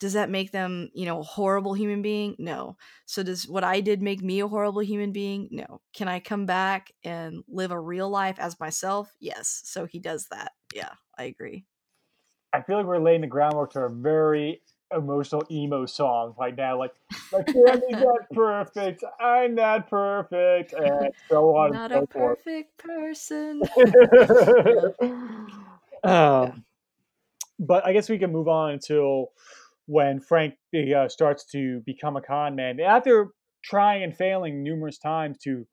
[0.00, 2.36] does that make them, you know, a horrible human being?
[2.38, 2.76] No.
[3.06, 5.48] So does what I did make me a horrible human being?
[5.50, 5.80] No.
[5.92, 9.12] Can I come back and live a real life as myself?
[9.20, 9.62] Yes.
[9.64, 10.52] So he does that.
[10.74, 11.64] Yeah, I agree.
[12.52, 14.62] I feel like we're laying the groundwork to a very
[14.94, 16.78] emotional emo song right now.
[16.78, 16.94] Like,
[17.32, 19.04] my family's not perfect.
[19.20, 21.72] I'm not perfect, and so on.
[21.72, 22.44] Not and so a forth.
[22.44, 23.62] perfect person.
[26.04, 26.64] um,
[27.58, 29.32] but I guess we can move on until
[29.88, 32.78] when Frank uh, starts to become a con man.
[32.78, 33.28] After
[33.64, 35.64] trying and failing numerous times to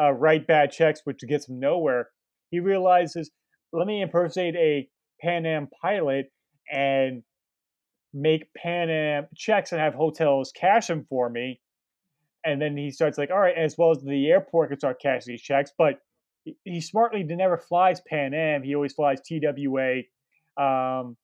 [0.00, 2.08] uh, write bad checks, which gets him nowhere,
[2.50, 3.32] he realizes,
[3.72, 4.88] let me impersonate a
[5.20, 6.26] Pan Am pilot
[6.72, 7.24] and
[8.12, 11.60] make Pan Am checks and have hotels cash them for me.
[12.46, 15.32] And then he starts like, all right, as well as the airport can start cashing
[15.32, 15.72] these checks.
[15.76, 15.98] But
[16.62, 18.62] he smartly never flies Pan Am.
[18.62, 20.02] He always flies TWA.
[20.56, 21.16] Um,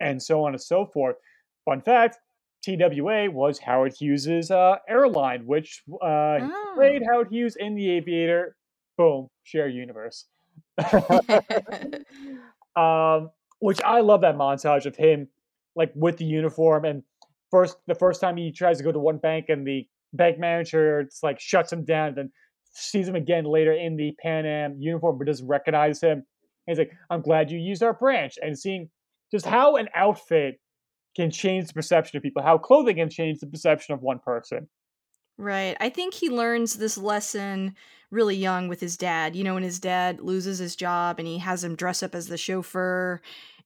[0.00, 1.16] and so on and so forth.
[1.64, 2.18] Fun fact
[2.62, 6.72] TWA was Howard Hughes's uh, airline, which uh, oh.
[6.74, 8.56] played Howard Hughes in The Aviator.
[8.96, 10.26] Boom, share universe.
[12.76, 15.28] um, which I love that montage of him
[15.76, 17.02] like with the uniform and
[17.50, 21.00] first the first time he tries to go to one bank and the bank manager
[21.00, 22.30] it's like shuts him down and then
[22.74, 26.24] sees him again later in the Pan Am uniform but doesn't recognize him.
[26.66, 28.38] And he's like, I'm glad you used our branch.
[28.42, 28.90] And seeing
[29.30, 30.60] just how an outfit
[31.14, 34.68] can change the perception of people, how clothing can change the perception of one person.
[35.36, 35.76] Right.
[35.80, 37.74] I think he learns this lesson
[38.10, 39.34] really young with his dad.
[39.34, 42.28] You know, when his dad loses his job and he has him dress up as
[42.28, 43.20] the chauffeur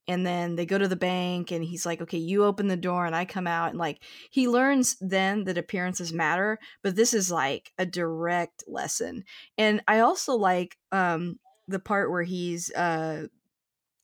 [0.09, 3.07] and then they go to the bank and he's like okay you open the door
[3.07, 7.30] and i come out and like he learns then that appearances matter but this is
[7.30, 9.22] like a direct lesson
[9.59, 11.38] and i also like um
[11.68, 13.26] the part where he's uh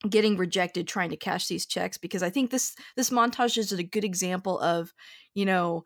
[0.09, 3.82] getting rejected trying to cash these checks because i think this this montage is a
[3.82, 4.92] good example of
[5.34, 5.82] you know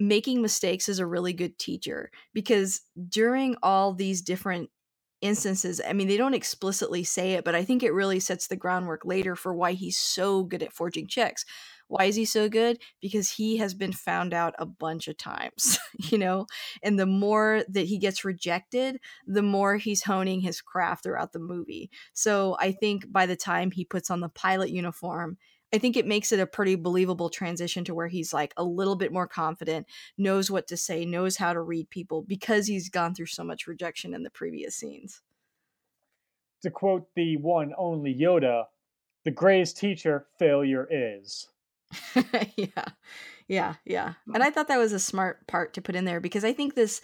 [0.00, 4.70] making mistakes is a really good teacher because during all these different
[5.20, 8.56] instances i mean they don't explicitly say it but i think it really sets the
[8.56, 11.44] groundwork later for why he's so good at forging checks
[11.88, 15.78] why is he so good because he has been found out a bunch of times
[15.98, 16.46] you know
[16.82, 21.38] and the more that he gets rejected the more he's honing his craft throughout the
[21.38, 25.36] movie so i think by the time he puts on the pilot uniform
[25.72, 28.96] I think it makes it a pretty believable transition to where he's like a little
[28.96, 29.86] bit more confident,
[30.16, 33.66] knows what to say, knows how to read people because he's gone through so much
[33.66, 35.20] rejection in the previous scenes.
[36.62, 38.64] To quote the one only Yoda,
[39.24, 41.48] the greatest teacher failure is.
[42.56, 42.84] yeah.
[43.48, 44.12] Yeah, yeah.
[44.26, 44.46] And mm.
[44.46, 47.00] I thought that was a smart part to put in there because I think this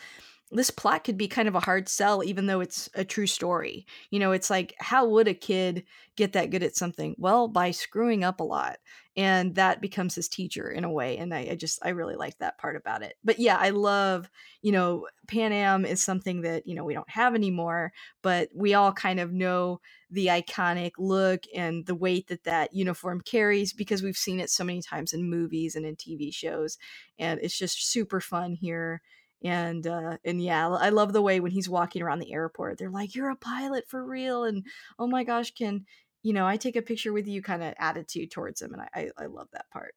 [0.53, 3.87] this plot could be kind of a hard sell even though it's a true story
[4.11, 5.85] you know it's like how would a kid
[6.17, 8.77] get that good at something well by screwing up a lot
[9.17, 12.39] and that becomes his teacher in a way and I, I, just i really like
[12.39, 13.15] that part about it.
[13.23, 14.29] But yeah i love
[14.63, 17.93] you know pan am is something that you know we don't have anymore
[18.23, 23.21] but we all kind of know the iconic look and the weight that that uniform
[23.21, 26.79] carries because we've seen it so many times in movies and in tv shows
[27.19, 29.01] and it's just super fun here.
[29.43, 32.89] And uh and yeah i love the way when he's walking around the airport they're
[32.89, 34.65] like you're a pilot for real and
[34.99, 35.85] oh my gosh can
[36.25, 38.89] you know i take a picture with you kind of attitude towards him and I,
[38.95, 39.95] I i love that part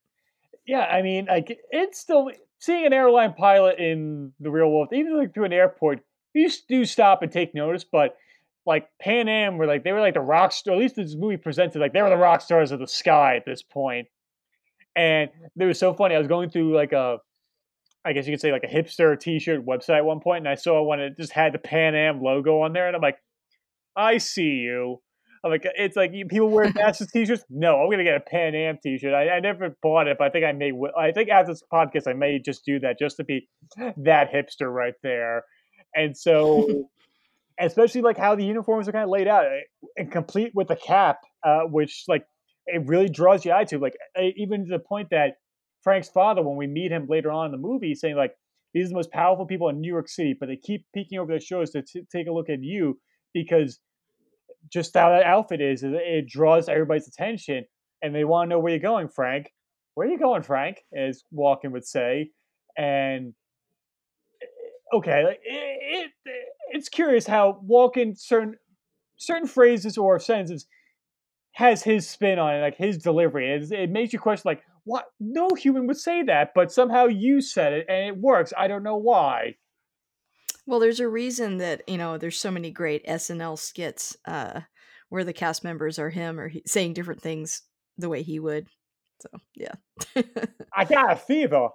[0.68, 5.18] yeah i mean like it's still seeing an airline pilot in the real world even
[5.18, 6.02] like through an airport
[6.34, 8.16] you do stop and take notice but
[8.68, 11.38] like pan am were like they were like the rock star at least this movie
[11.38, 14.08] presented like they were the rock stars of the sky at this point.
[14.96, 17.18] and it was so funny i was going through like a
[18.06, 20.56] I guess you could say like a hipster T-shirt website at one point, and I
[20.56, 23.18] saw one that just had the Pan Am logo on there, and I'm like,
[23.98, 25.02] I see you.
[25.44, 27.44] I'm like, it's like people wear NASA T-shirts.
[27.50, 29.14] No, I'm gonna get a Pan Am T-shirt.
[29.14, 30.72] I, I never bought it, but I think I may.
[30.98, 33.48] I think after this podcast, I may just do that just to be
[33.98, 35.44] that hipster right there.
[35.96, 36.90] And so,
[37.60, 39.62] especially like how the uniforms are kind of laid out eh,
[39.98, 42.26] and complete with the cap, uh, which like
[42.66, 43.78] it really draws you eye to.
[43.78, 45.36] Like eh, even to the point that
[45.84, 48.34] Frank's father, when we meet him later on in the movie, saying like,
[48.74, 51.32] "These are the most powerful people in New York City," but they keep peeking over
[51.32, 53.00] their shoulders to t- take a look at you
[53.34, 53.80] because
[54.72, 57.66] just how that outfit is, it draws everybody's attention,
[58.02, 59.52] and they want to know where you're going, Frank.
[59.96, 60.84] Where are you going, Frank?
[60.96, 62.32] As Walken would say,
[62.78, 63.34] and
[64.42, 66.12] eh, okay, it, it,
[66.70, 68.56] it's curious how Walken certain
[69.18, 70.68] certain phrases or sentences
[71.54, 73.52] has his spin on it, like his delivery.
[73.52, 75.06] It, it makes you question, like, what?
[75.20, 78.54] No human would say that, but somehow you said it and it works.
[78.56, 79.56] I don't know why.
[80.68, 84.62] Well, there's a reason that you know there's so many great SNL skits uh,
[85.10, 87.62] where the cast members are him or he, saying different things
[87.98, 88.68] the way he would.
[89.22, 89.74] So yeah.
[90.76, 91.70] I got a fever.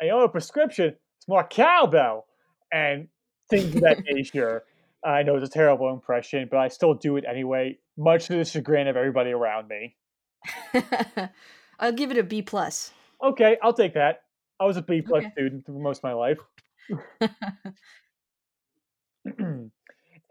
[0.00, 0.96] I owe a prescription.
[1.18, 2.26] It's more cowbell
[2.72, 3.08] and
[3.50, 4.64] things of that nature.
[5.04, 8.44] I know it's a terrible impression, but I still do it anyway, much to the
[8.44, 9.94] chagrin of everybody around me.
[11.78, 12.92] I'll give it a B plus.
[13.22, 14.22] Okay, I'll take that.
[14.58, 15.32] I was a B plus okay.
[15.32, 16.38] student for most of my life.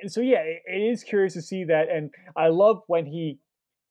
[0.02, 3.39] and so yeah, it, it is curious to see that, and I love when he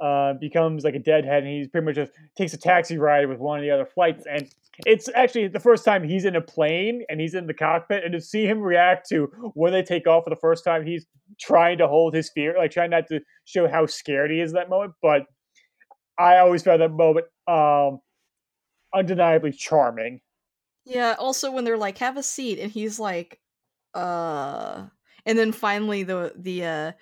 [0.01, 3.39] uh, becomes like a deadhead, and he pretty much just takes a taxi ride with
[3.39, 4.49] one of the other flights, and
[4.85, 8.13] it's actually the first time he's in a plane and he's in the cockpit, and
[8.13, 11.07] to see him react to when they take off for the first time, he's
[11.41, 14.69] trying to hold his fear, like trying not to show how scared he is that
[14.69, 14.93] moment.
[15.01, 15.23] But
[16.19, 18.01] I always found that moment um,
[18.95, 20.21] undeniably charming.
[20.85, 21.15] Yeah.
[21.19, 23.41] Also, when they're like, "Have a seat," and he's like,
[23.95, 24.87] "Uh,"
[25.27, 26.93] and then finally the the uh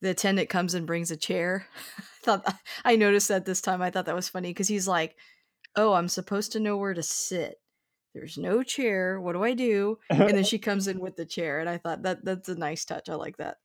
[0.00, 1.66] the attendant comes and brings a chair.
[1.98, 2.54] I thought
[2.84, 3.80] I noticed that this time.
[3.80, 5.16] I thought that was funny because he's like,
[5.76, 7.60] "Oh, I'm supposed to know where to sit.
[8.14, 9.20] There's no chair.
[9.20, 12.02] What do I do?" And then she comes in with the chair, and I thought
[12.02, 13.08] that that's a nice touch.
[13.08, 13.56] I like that.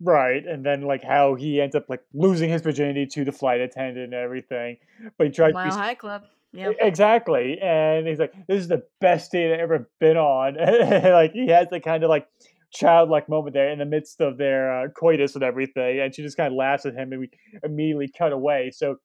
[0.00, 3.60] right, and then like how he ends up like losing his virginity to the flight
[3.60, 4.76] attendant and everything,
[5.16, 6.24] but he tries Mile to High Club.
[6.52, 6.70] Yeah.
[6.80, 10.54] exactly, and he's like, "This is the best date I've ever been on."
[11.12, 12.28] like he has the kind of like
[12.72, 16.36] childlike moment there in the midst of their uh, coitus and everything, and she just
[16.36, 17.30] kind of laughs at him, and we
[17.62, 18.70] immediately cut away.
[18.74, 18.96] So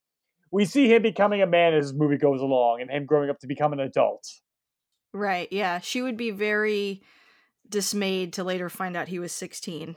[0.51, 3.39] we see him becoming a man as this movie goes along, and him growing up
[3.39, 4.27] to become an adult.
[5.13, 5.47] Right.
[5.51, 7.03] Yeah, she would be very
[7.67, 9.95] dismayed to later find out he was 16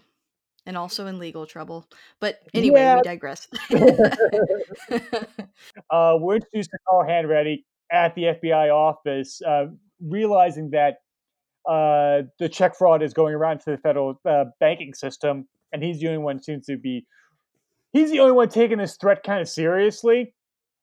[0.67, 1.89] and also in legal trouble.
[2.21, 2.97] But anyway, Yeah.
[2.97, 3.49] we digress.
[5.91, 9.67] uh, we're introduced to Carl Hanratty at the FBI office, uh,
[10.01, 10.99] realizing that
[11.69, 16.01] uh, the check fraud is going around to the federal uh, banking system, and he's
[16.01, 17.07] the only one seems to be.
[17.93, 20.35] He's the only one taking this threat kind of seriously,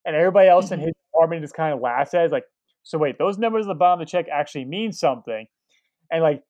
[0.04, 0.84] and everybody else in Mhm.
[0.86, 2.22] his department just kind of laughs at.
[2.22, 2.24] it.
[2.26, 2.44] It's like,
[2.82, 5.46] so wait, those numbers at the bottom of the check actually mean something,
[6.10, 6.42] and like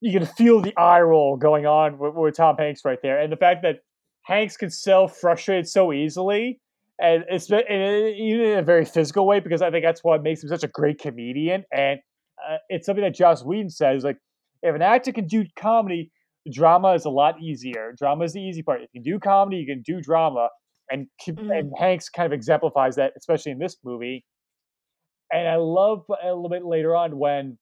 [0.00, 3.32] you can feel the eye roll going on with, with Tom Hanks right there, and
[3.32, 3.80] the fact that
[4.22, 6.60] Hanks can sell frustrated so easily,
[7.00, 10.22] and it's and it- even in a very physical way because I think that's what
[10.22, 12.02] makes him such a great comedian, and uh,
[12.68, 14.18] it's something that Joss Whedon says like
[14.62, 16.10] if an actor can do comedy,
[16.50, 17.94] drama is a lot easier.
[17.98, 18.82] Drama is the easy part.
[18.82, 20.48] If you do comedy, you can do drama,
[20.90, 21.58] and Mhm.
[21.58, 24.24] and Hanks kind of exemplifies that, especially in this movie.
[25.32, 27.58] And I love a little bit later on when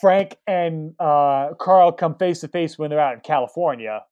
[0.00, 4.02] Frank and uh, Carl come face to face when they're out in California.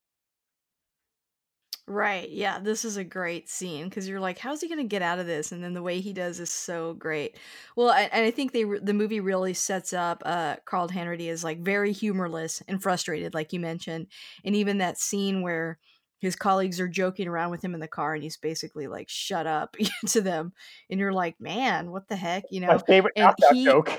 [1.88, 2.28] Right.
[2.30, 5.20] Yeah, this is a great scene because you're like, how's he going to get out
[5.20, 5.52] of this?
[5.52, 7.36] And then the way he does is so great.
[7.76, 11.44] Well, I, and I think they the movie really sets up uh, Carl Hanratty as
[11.44, 14.08] like very humorless and frustrated, like you mentioned,
[14.44, 15.78] and even that scene where
[16.18, 19.46] his colleagues are joking around with him in the car, and he's basically like, "Shut
[19.46, 19.76] up"
[20.08, 20.54] to them,
[20.90, 23.64] and you're like, "Man, what the heck?" You know My favorite And knock knock he,
[23.64, 23.92] joke.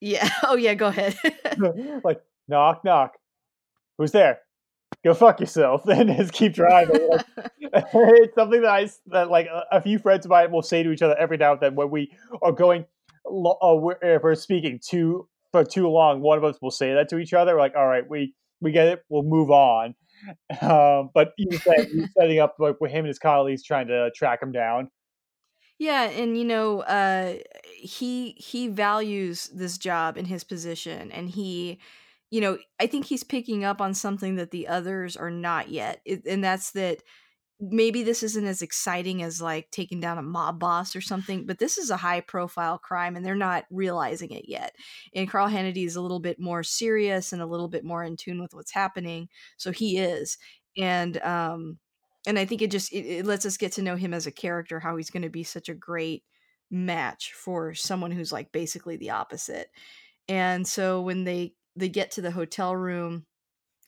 [0.00, 0.28] yeah.
[0.42, 1.16] Oh yeah, go ahead.
[2.04, 3.16] like knock knock.
[3.98, 4.40] Who's there?
[5.04, 7.08] Go fuck yourself, and just keep driving.
[7.08, 7.26] Like,
[7.72, 10.90] it's something that I that like a, a few friends of mine will say to
[10.90, 12.86] each other every now and then when we are going,
[13.26, 16.20] lo- uh, if we're speaking too for too long.
[16.20, 17.54] One of us will say that to each other.
[17.54, 19.04] We're like, all right, we we get it.
[19.08, 19.94] We'll move on.
[20.62, 21.86] Um, but you said
[22.16, 24.88] setting up like with him and his colleagues trying to track him down.
[25.78, 27.34] Yeah, and you know, uh
[27.74, 31.78] he he values this job and his position and he
[32.34, 36.00] you know, I think he's picking up on something that the others are not yet.
[36.26, 37.00] And that's that
[37.60, 41.60] maybe this isn't as exciting as like taking down a mob boss or something, but
[41.60, 44.74] this is a high profile crime and they're not realizing it yet.
[45.14, 48.16] And Carl Hanratty is a little bit more serious and a little bit more in
[48.16, 49.28] tune with what's happening.
[49.56, 50.36] So he is.
[50.76, 51.78] And um
[52.26, 54.32] and I think it just it, it lets us get to know him as a
[54.32, 56.24] character, how he's going to be such a great
[56.68, 59.68] match for someone who's like basically the opposite.
[60.26, 63.26] And so when they they get to the hotel room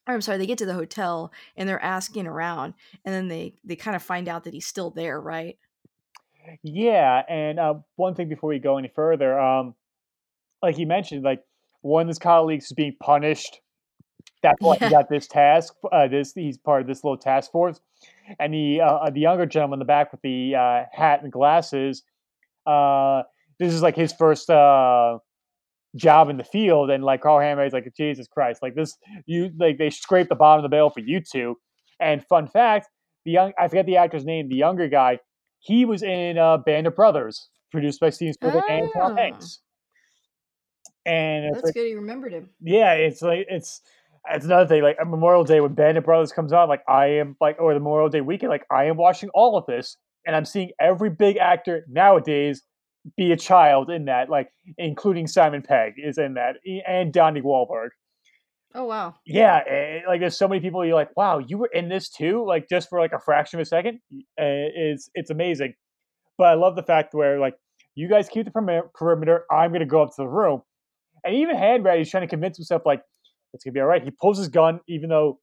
[0.07, 2.75] or I'm sorry, they get to the hotel and they're asking around,
[3.05, 5.59] and then they they kind of find out that he's still there, right?
[6.63, 9.75] Yeah, and uh, one thing before we go any further, um,
[10.63, 11.43] like you mentioned, like
[11.81, 13.61] one of his colleagues is being punished.
[14.43, 15.75] That's why he got this task.
[15.91, 17.81] Uh, this he's part of this little task force,
[18.39, 22.05] and the uh, the younger gentleman in the back with the uh, hat and glasses.
[22.65, 23.23] Uh,
[23.59, 25.19] this is like his first uh,
[25.97, 29.79] job in the field, and like Carl Hanratty's like Jesus Christ, like this you like
[29.79, 31.57] they scraped the bottom of the barrel for you two.
[31.99, 32.89] And fun fact,
[33.25, 35.21] the young I forget the actor's name, the younger guy,
[35.61, 39.61] he was in uh, Band of Brothers, produced by Steven Spielberg and Tom Oh, Hanks.
[41.05, 41.87] And that's like, good.
[41.87, 42.51] He remembered him.
[42.61, 43.81] yeah, it's like it's
[44.29, 44.83] it's another thing.
[44.83, 47.81] Like Memorial Day when Band of Brothers comes on, like I am like, or the
[47.81, 51.37] Memorial Day weekend, like I am watching all of this, and I'm seeing every big
[51.37, 52.63] actor nowadays
[53.17, 57.91] be a child in that, like including Simon Pegg is in that, and Donnie Wahlberg.
[58.75, 59.15] Oh wow.
[59.25, 62.45] Yeah, eh, like there's so many people you're like, wow, you were in this too,
[62.47, 64.01] like just for like a fraction of a second.
[64.37, 65.75] It's it's amazing.
[66.37, 67.55] But I love the fact where like
[67.95, 70.63] you guys keep the perimeter, perimeter I'm gonna go up to the room,
[71.25, 73.03] and even Hanratty is trying to convince himself like
[73.55, 74.03] it's gonna be all right.
[74.03, 75.41] He pulls his gun even though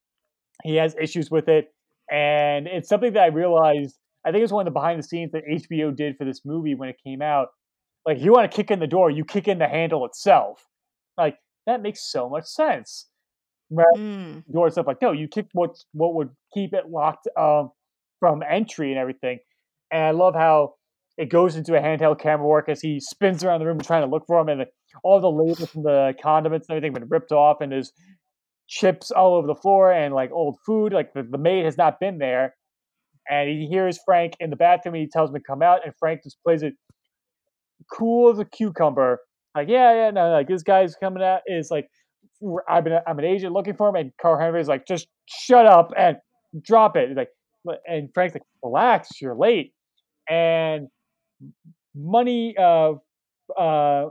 [0.64, 1.74] he has issues with it,
[2.11, 3.97] and it's something that I realized.
[4.26, 6.76] I think it's one of the behind the scenes that HBO did for this movie
[6.76, 7.49] when it came out.
[8.05, 10.65] Like, you want to kick in the door, you kick in the handle itself.
[11.17, 13.07] Like that makes so much sense.
[13.69, 13.86] Right?
[13.97, 14.43] Mm.
[14.51, 17.71] door and stuff like no, you kick what what would keep it locked um,
[18.19, 19.39] from entry and everything.
[19.91, 20.76] And I love how
[21.17, 24.09] it goes into a handheld camera work as he spins around the room trying to
[24.09, 24.65] look for him, and
[25.03, 27.91] all the labels from the condiments and everything been ripped off, and there's
[28.67, 30.93] chips all over the floor and like old food.
[30.93, 32.55] Like the, the maid has not been there.
[33.30, 34.95] And he hears Frank in the bathroom.
[34.95, 36.74] And he tells him to come out, and Frank just plays it
[37.91, 39.19] cool as a cucumber.
[39.55, 41.88] Like, yeah, yeah, no, like this guy's coming out is like,
[42.67, 45.65] I've been, I'm an agent looking for him, and Carl Hanratty is like, just shut
[45.65, 46.17] up and
[46.61, 47.09] drop it.
[47.09, 47.30] He's like,
[47.86, 49.74] and Frank's like, relax, you're late.
[50.30, 50.88] And
[51.95, 52.93] money, uh,
[53.57, 54.09] uh,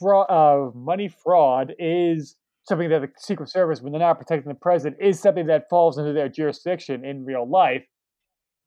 [0.00, 2.36] fraud, uh, money fraud is
[2.68, 5.98] something that the Secret Service, when they're not protecting the president, is something that falls
[5.98, 7.84] into their jurisdiction in real life.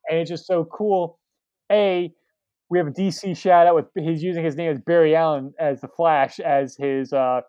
[0.09, 1.19] And it's just so cool.
[1.71, 2.11] A,
[2.69, 5.81] we have a DC shout out with he's using his name as Barry Allen as
[5.81, 7.41] the Flash as his uh,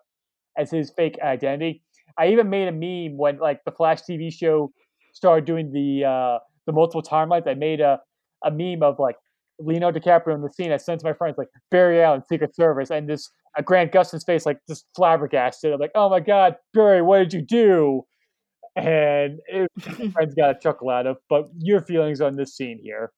[0.57, 1.83] as his fake identity.
[2.17, 4.71] I even made a meme when like the Flash TV show
[5.13, 7.47] started doing the uh, the multiple timelines.
[7.47, 7.99] I made a
[8.43, 9.15] a meme of like
[9.59, 10.71] Leonardo DiCaprio in the scene.
[10.71, 14.23] I sent to my friends like Barry Allen, Secret Service, and this uh, Grant Gustin's
[14.23, 15.73] face like just flabbergasted.
[15.73, 18.03] I'm like, oh my god, Barry, what did you do?
[18.75, 19.69] And it,
[20.13, 21.17] friends got a chuckle out of.
[21.29, 23.11] But your feelings on this scene here?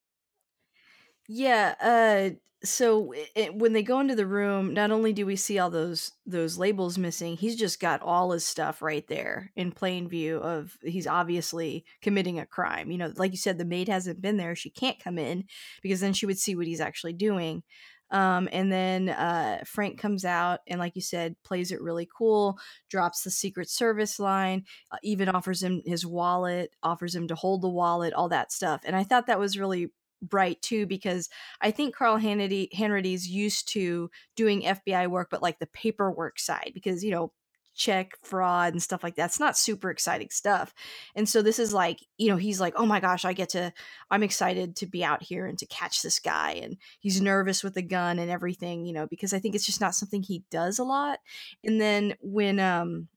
[1.27, 2.35] Yeah, uh
[2.65, 6.13] so it, when they go into the room, not only do we see all those
[6.25, 10.77] those labels missing, he's just got all his stuff right there in plain view of
[10.81, 12.89] he's obviously committing a crime.
[12.89, 15.45] You know, like you said the maid hasn't been there, she can't come in
[15.81, 17.63] because then she would see what he's actually doing.
[18.11, 22.59] Um, and then uh, Frank comes out and, like you said, plays it really cool,
[22.89, 27.61] drops the Secret Service line, uh, even offers him his wallet, offers him to hold
[27.61, 28.81] the wallet, all that stuff.
[28.85, 29.91] And I thought that was really
[30.21, 31.29] bright too because
[31.61, 36.71] I think Carl Hannity Hanratty's used to doing FBI work, but like the paperwork side
[36.73, 37.31] because you know
[37.75, 39.25] check fraud and stuff like that.
[39.25, 40.73] It's not super exciting stuff.
[41.15, 43.73] And so this is like, you know, he's like, oh my gosh, I get to,
[44.11, 46.51] I'm excited to be out here and to catch this guy.
[46.53, 49.81] And he's nervous with the gun and everything, you know, because I think it's just
[49.81, 51.19] not something he does a lot.
[51.63, 53.07] And then when, um,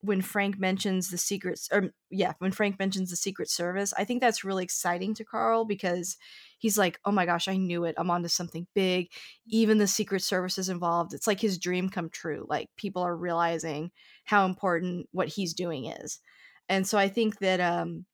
[0.00, 4.20] when Frank mentions the secrets or yeah, when Frank mentions the secret service, I think
[4.20, 6.16] that's really exciting to Carl because
[6.58, 7.94] he's like, "Oh my gosh, I knew it.
[7.98, 9.08] I'm onto something big.
[9.46, 11.14] Even the secret service is involved.
[11.14, 12.46] It's like his dream come true.
[12.48, 13.90] Like people are realizing
[14.24, 16.20] how important what he's doing is."
[16.68, 18.06] And so I think that um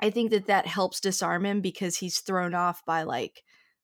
[0.00, 3.42] I think that that helps disarm him because he's thrown off by like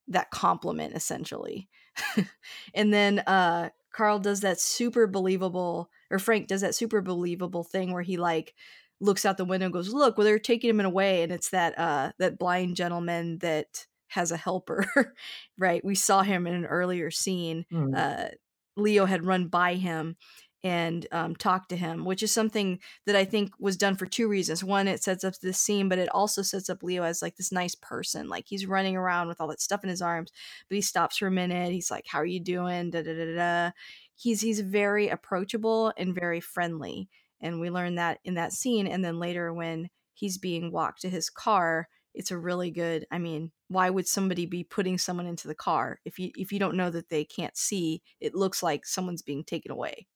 [0.08, 1.68] that compliment essentially.
[2.74, 7.92] and then uh Carl does that super believable, or Frank does that super believable thing
[7.92, 8.54] where he like
[9.02, 11.78] looks out the window and goes, "Look, well they're taking him away," and it's that
[11.78, 14.86] uh that blind gentleman that has a helper,
[15.58, 15.84] right?
[15.84, 17.64] We saw him in an earlier scene.
[17.72, 17.96] Mm.
[17.96, 18.28] Uh,
[18.76, 20.16] Leo had run by him
[20.64, 24.28] and um, talk to him, which is something that I think was done for two
[24.28, 24.62] reasons.
[24.62, 27.50] One, it sets up this scene, but it also sets up Leo as like this
[27.52, 28.28] nice person.
[28.28, 30.30] Like he's running around with all that stuff in his arms,
[30.68, 31.72] but he stops for a minute.
[31.72, 33.70] He's like, "How are you doing?" Da da da da.
[34.14, 37.08] He's he's very approachable and very friendly,
[37.42, 38.86] and we learn that in that scene.
[38.86, 43.06] And then later, when he's being walked to his car, it's a really good.
[43.10, 46.58] I mean, why would somebody be putting someone into the car if you if you
[46.58, 48.02] don't know that they can't see?
[48.20, 50.06] It looks like someone's being taken away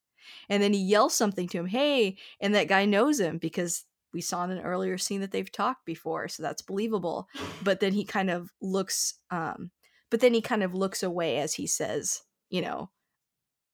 [0.49, 4.20] and then he yells something to him, hey, and that guy knows him because we
[4.20, 7.29] saw in an earlier scene that they've talked before, so that's believable.
[7.62, 9.70] But then he kind of looks, um,
[10.11, 12.91] but then he kind of looks away as he says, you know,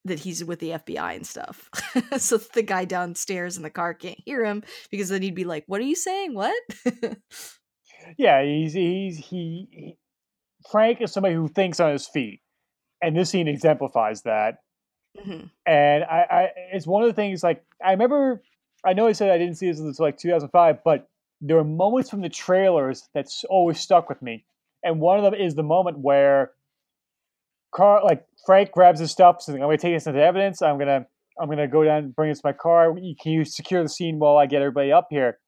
[0.05, 1.69] that he's with the FBI and stuff.
[2.19, 5.65] so the guy downstairs in the car can't hear him because then he'd be like,
[5.67, 6.35] "What are you saying?
[6.35, 6.61] What?"
[8.19, 9.99] yeah, he's he's he, he
[10.71, 12.41] Frank is somebody who thinks on his feet,
[13.01, 14.59] and this scene exemplifies that.
[15.19, 15.47] Mm-hmm.
[15.67, 18.43] And I, I, it's one of the things like I remember.
[18.85, 21.09] I know I said I didn't see this until like 2005, but
[21.41, 24.45] there were moments from the trailers that's always stuck with me.
[24.83, 26.51] And one of them is the moment where
[27.75, 29.43] Carl, like Frank, grabs his stuff.
[29.43, 30.63] So I'm going to take this into evidence.
[30.63, 31.07] I'm gonna,
[31.41, 32.95] I'm gonna go down, and bring this to my car.
[32.95, 35.39] Can you secure the scene while I get everybody up here?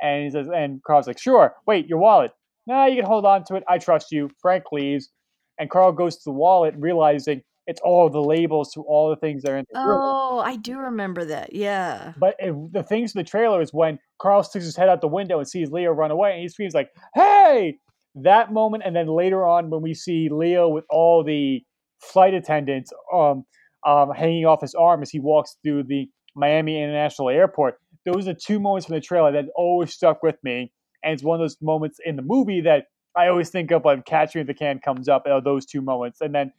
[0.00, 1.54] And he says, and Carl's like, sure.
[1.66, 2.32] Wait, your wallet?
[2.66, 3.64] Nah, you can hold on to it.
[3.68, 4.30] I trust you.
[4.40, 5.10] Frank leaves,
[5.58, 9.42] and Carl goes to the wallet, realizing it's all the labels to all the things
[9.42, 11.54] that are in the Oh, I do remember that.
[11.54, 12.12] Yeah.
[12.18, 15.08] But it, the things in the trailer is when Carl sticks his head out the
[15.08, 17.78] window and sees Leo run away, and he screams like, "Hey!"
[18.14, 21.62] That moment, and then later on when we see Leo with all the
[22.00, 23.44] flight attendants um,
[23.86, 27.80] um, hanging off his arm as he walks through the Miami International Airport.
[28.04, 31.40] Those are two moments from the trailer that always stuck with me, and it's one
[31.40, 32.86] of those moments in the movie that
[33.16, 35.24] I always think of when Catch Me If You Can comes up.
[35.26, 36.52] Uh, those two moments, and then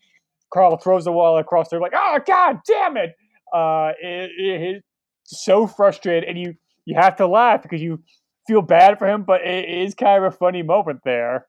[0.53, 3.15] Carl throws the wall across there, like, oh god damn it!
[3.53, 4.83] Uh, it, it,
[5.23, 8.01] so frustrated, and you you have to laugh because you
[8.47, 11.47] feel bad for him, but it is kind of a funny moment there.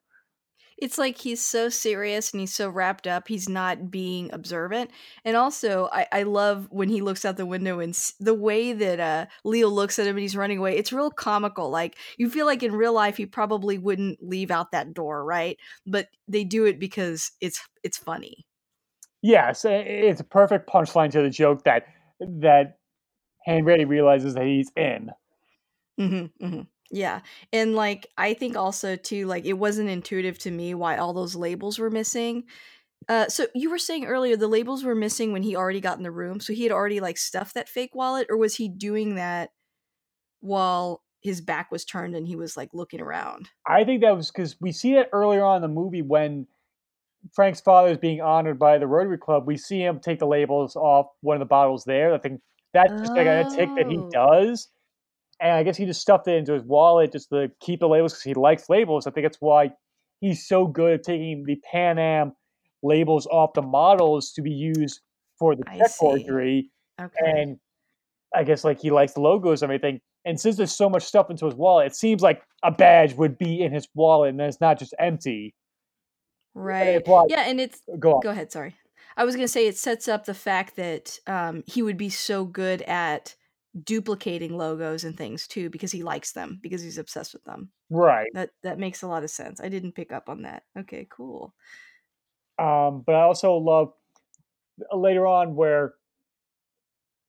[0.77, 4.89] it's like he's so serious and he's so wrapped up he's not being observant
[5.23, 8.73] and also i, I love when he looks out the window and s- the way
[8.73, 12.29] that uh, leo looks at him and he's running away it's real comical like you
[12.29, 16.43] feel like in real life he probably wouldn't leave out that door right but they
[16.43, 18.45] do it because it's it's funny
[19.21, 21.85] Yes, it's a perfect punchline to the joke that
[22.19, 22.77] that
[23.47, 25.11] Hanratty realizes that he's in.
[25.97, 26.65] hmm hmm
[26.95, 27.19] Yeah.
[27.51, 31.35] And like I think also too, like it wasn't intuitive to me why all those
[31.35, 32.45] labels were missing.
[33.09, 36.03] Uh so you were saying earlier the labels were missing when he already got in
[36.03, 36.39] the room.
[36.39, 39.51] So he had already like stuffed that fake wallet, or was he doing that
[40.41, 43.49] while his back was turned and he was like looking around?
[43.67, 46.47] I think that was because we see that earlier on in the movie when
[47.33, 49.47] Frank's father is being honored by the Rotary Club.
[49.47, 52.13] We see him take the labels off one of the bottles there.
[52.13, 52.41] I think
[52.73, 54.69] that's just like a tick that he Oh, does.
[55.39, 58.13] And I guess he just stuffed it into his wallet just to keep the labels
[58.13, 59.05] because he likes labels.
[59.05, 59.71] I think that's why
[60.21, 62.33] he's so good at taking the Pan Am
[62.81, 65.01] labels off the models to be used
[65.37, 66.69] for the check forgery.
[66.99, 67.13] Okay.
[67.23, 67.57] And
[68.33, 69.99] I guess like he likes the logos and everything.
[70.23, 73.37] And since there's so much stuff into his wallet, it seems like a badge would
[73.37, 75.53] be in his wallet and then it's not just empty.
[76.53, 77.05] Right.
[77.05, 78.21] like, Yeah, and it's go on.
[78.21, 78.75] go ahead, sorry.
[79.17, 82.09] I was going to say it sets up the fact that um he would be
[82.09, 83.35] so good at
[83.83, 87.69] duplicating logos and things too because he likes them because he's obsessed with them.
[87.89, 88.27] Right.
[88.33, 89.59] That that makes a lot of sense.
[89.59, 90.63] I didn't pick up on that.
[90.77, 91.53] Okay, cool.
[92.57, 93.91] Um, but I also love
[94.91, 95.95] uh, later on where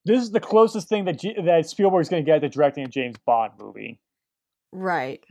[0.04, 2.88] this is the closest thing that G- that Spielberg's going to get to directing a
[2.88, 3.98] James Bond movie,
[4.70, 5.24] Right.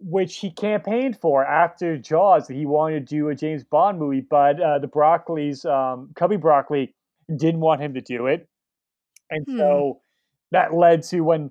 [0.00, 2.46] which he campaigned for after Jaws.
[2.46, 6.36] That he wanted to do a James Bond movie, but uh, the Broccoli's um, Cubby
[6.38, 6.94] Broccoli
[7.36, 8.48] didn't want him to do it,
[9.28, 9.58] and Hmm.
[9.58, 10.00] so
[10.52, 11.50] that led to when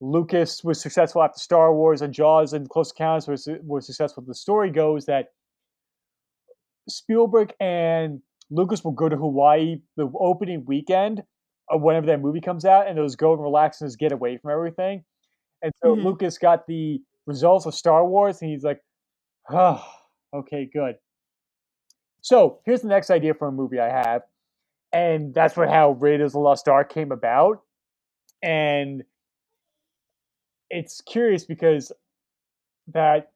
[0.00, 4.22] Lucas was successful after Star Wars and Jaws and Close Encounters was was successful.
[4.26, 5.32] The story goes that
[6.88, 8.20] Spielberg and
[8.50, 11.22] Lucas will go to Hawaii the opening weekend
[11.68, 14.38] of whenever that movie comes out, and they'll go and relax and just get away
[14.38, 15.04] from everything.
[15.62, 16.04] And so Mhm.
[16.04, 18.82] Lucas got the results of Star Wars, and he's like,
[19.50, 19.84] "Oh,
[20.34, 20.98] okay, good."
[22.22, 24.22] So here's the next idea for a movie I have,
[24.92, 27.62] and that's what how Raiders of the Lost Ark came about.
[28.42, 29.04] And
[30.70, 31.92] it's curious because
[32.88, 33.30] that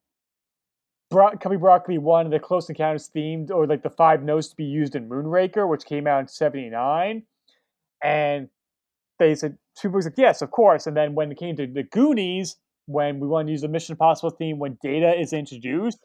[1.11, 4.65] Bro- Cubby Broccoli wanted the Close Encounters themed or like the five notes to be
[4.65, 7.23] used in Moonraker, which came out in '79,
[8.03, 8.49] and
[9.19, 10.87] they said two books like, yes, of course.
[10.87, 13.93] And then when it came to the Goonies, when we wanted to use the Mission
[13.95, 15.99] Impossible theme when Data is introduced,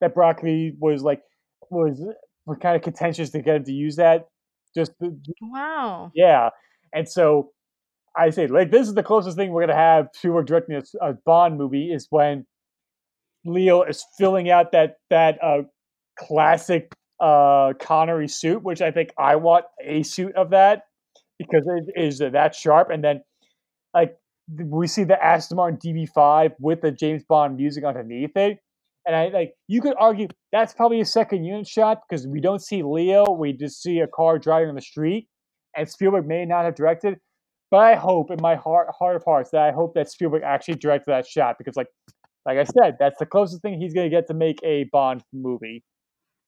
[0.00, 1.22] that Broccoli was like
[1.70, 2.00] was
[2.46, 4.28] was kind of contentious to get him to use that.
[4.74, 6.12] Just the- Wow.
[6.14, 6.50] yeah,
[6.94, 7.52] and so
[8.16, 11.58] I say like this is the closest thing we're gonna have to directing a Bond
[11.58, 12.46] movie is when
[13.44, 15.62] Leo is filling out that that uh,
[16.18, 20.82] classic uh, Connery suit, which I think I want a suit of that
[21.38, 22.90] because it is that sharp.
[22.90, 23.22] And then
[23.94, 24.16] like
[24.56, 28.58] we see the Aston Martin DB5 with the James Bond music underneath it.
[29.06, 32.60] And I like you could argue that's probably a second unit shot because we don't
[32.60, 35.28] see Leo, we just see a car driving on the street,
[35.74, 37.18] and Spielberg may not have directed.
[37.70, 40.76] But I hope in my heart heart of hearts that I hope that Spielberg actually
[40.76, 41.88] directed that shot because like
[42.46, 45.84] like I said, that's the closest thing he's gonna get to make a Bond movie.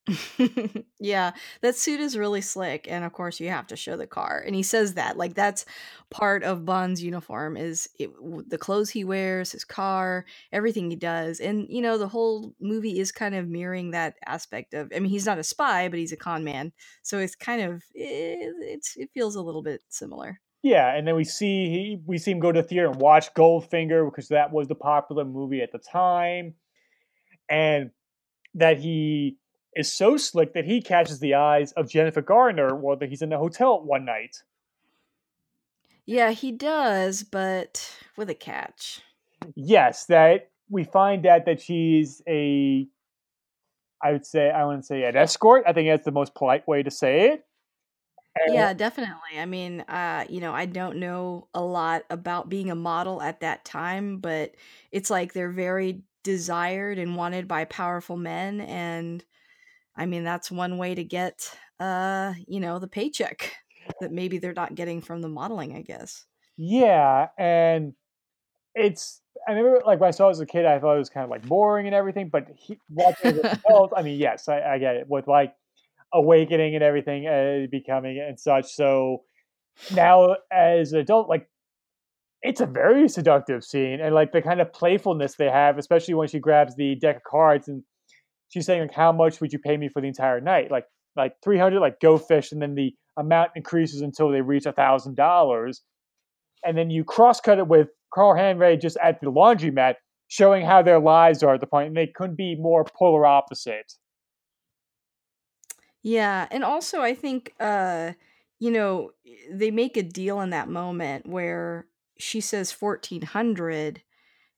[0.99, 4.43] yeah, that suit is really slick, and of course you have to show the car.
[4.45, 5.63] And he says that like that's
[6.09, 8.09] part of Bond's uniform is it,
[8.49, 12.99] the clothes he wears, his car, everything he does, and you know the whole movie
[12.99, 14.91] is kind of mirroring that aspect of.
[14.95, 17.83] I mean, he's not a spy, but he's a con man, so it's kind of
[17.93, 20.39] it, it's it feels a little bit similar.
[20.63, 23.33] Yeah, and then we see he we see him go to the theater and watch
[23.33, 26.53] Goldfinger because that was the popular movie at the time,
[27.49, 27.89] and
[28.53, 29.37] that he
[29.75, 33.37] is so slick that he catches the eyes of Jennifer Garner while he's in the
[33.37, 34.37] hotel one night.
[36.05, 39.01] Yeah, he does, but with a catch.
[39.55, 42.87] Yes, that we find out that she's a,
[44.03, 45.63] I would say I wouldn't say an escort.
[45.65, 47.45] I think that's the most polite way to say it.
[48.45, 49.37] Yeah, definitely.
[49.39, 53.39] I mean, uh, you know, I don't know a lot about being a model at
[53.41, 54.55] that time, but
[54.91, 59.23] it's like they're very desired and wanted by powerful men and
[59.95, 63.55] I mean, that's one way to get uh, you know, the paycheck
[64.01, 66.25] that maybe they're not getting from the modeling, I guess.
[66.57, 67.93] yeah, and
[68.75, 71.09] it's I remember like when I saw it as a kid, I thought it was
[71.09, 72.29] kind of like boring and everything.
[72.29, 75.27] But he, watching it as an adult, I mean, yes, I, I get it with
[75.27, 75.55] like
[76.13, 78.71] awakening and everything, uh, becoming and such.
[78.73, 79.23] So
[79.95, 81.47] now as an adult, like
[82.41, 86.27] it's a very seductive scene, and like the kind of playfulness they have, especially when
[86.27, 87.83] she grabs the deck of cards and
[88.49, 90.85] she's saying like, "How much would you pay me for the entire night?" Like
[91.15, 94.71] like three hundred, like go fish, and then the amount increases until they reach a
[94.71, 95.81] thousand dollars,
[96.65, 99.95] and then you cross cut it with Carl Hanratty just at the laundromat,
[100.27, 103.93] showing how their lives are at the point, and they couldn't be more polar opposite.
[106.03, 108.13] Yeah, and also I think uh
[108.59, 109.11] you know,
[109.51, 111.87] they make a deal in that moment where
[112.19, 114.03] she says 1400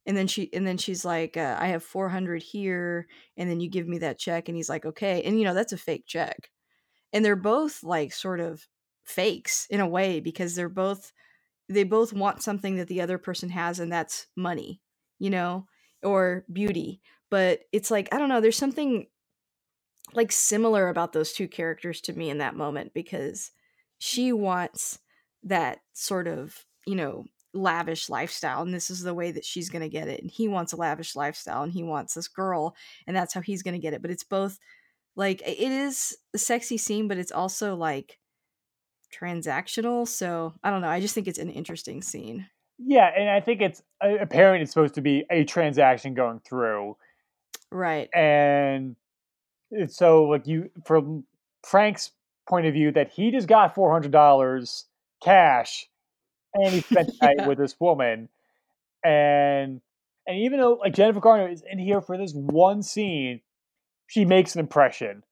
[0.05, 3.07] and then she and then she's like uh, I have 400 here
[3.37, 5.73] and then you give me that check and he's like okay and you know that's
[5.73, 6.49] a fake check.
[7.13, 8.67] And they're both like sort of
[9.03, 11.13] fakes in a way because they're both
[11.69, 14.81] they both want something that the other person has and that's money,
[15.19, 15.67] you know,
[16.03, 17.01] or beauty.
[17.31, 19.07] But it's like I don't know, there's something
[20.15, 23.51] like similar about those two characters to me in that moment because
[23.97, 24.99] she wants
[25.43, 29.83] that sort of, you know, lavish lifestyle and this is the way that she's going
[29.83, 32.75] to get it and he wants a lavish lifestyle and he wants this girl
[33.05, 34.57] and that's how he's going to get it but it's both
[35.15, 38.17] like it is a sexy scene but it's also like
[39.13, 42.47] transactional so i don't know i just think it's an interesting scene.
[42.79, 46.97] Yeah, and I think it's apparent it's supposed to be a transaction going through,
[47.71, 48.09] right.
[48.13, 48.95] and
[49.87, 51.25] so like you from
[51.65, 52.11] Frank's
[52.47, 54.85] point of view that he just got four hundred dollars
[55.23, 55.87] cash,
[56.53, 58.29] and he spent the night with this woman,
[59.03, 59.81] and
[60.27, 63.41] and even though like Jennifer Garner is in here for this one scene,
[64.07, 65.23] she makes an impression.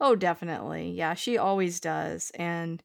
[0.00, 0.90] oh definitely.
[0.90, 2.30] Yeah she always does.
[2.36, 2.82] And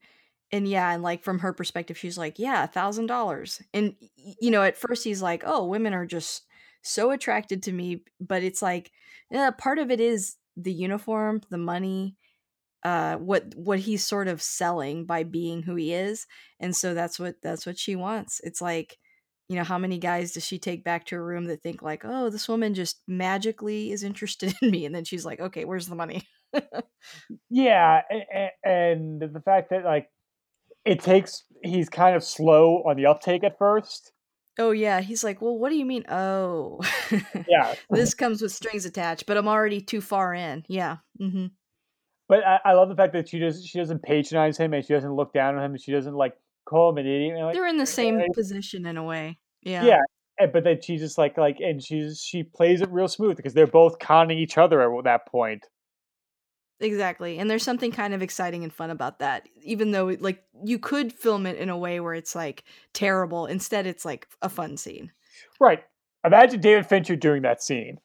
[0.51, 3.61] and yeah and like from her perspective she's like yeah a thousand dollars.
[3.73, 6.43] And you know at first he's like oh women are just
[6.81, 8.91] so attracted to me but it's like
[9.31, 12.15] yeah, part of it is the uniform the money
[12.83, 16.27] uh what what he's sort of selling by being who he is
[16.59, 18.97] and so that's what that's what she wants it's like
[19.49, 22.03] you know how many guys does she take back to her room that think like
[22.05, 25.87] oh this woman just magically is interested in me and then she's like okay where's
[25.87, 26.23] the money
[27.49, 30.09] Yeah, and, and the fact that like
[30.85, 34.11] it takes he's kind of slow on the uptake at first.
[34.59, 36.79] Oh yeah he's like well what do you mean oh
[37.47, 41.47] Yeah, this comes with strings attached but i'm already too far in yeah Mm-hmm.
[42.27, 44.93] But I, I love the fact that she does she doesn't patronize him and she
[44.93, 46.33] doesn't look down on him and she doesn't like
[46.65, 47.39] call him an idiot.
[47.43, 50.97] Like, they're in the same "Eh, position in a way yeah yeah, but then she
[50.97, 54.57] just like like and she's she plays it real smooth because they're both conning each
[54.57, 55.65] other at that point.
[56.81, 57.37] Exactly.
[57.37, 59.47] And there's something kind of exciting and fun about that.
[59.63, 63.85] Even though like you could film it in a way where it's like terrible, instead
[63.85, 65.11] it's like a fun scene.
[65.59, 65.83] Right.
[66.25, 67.99] Imagine David Fincher doing that scene.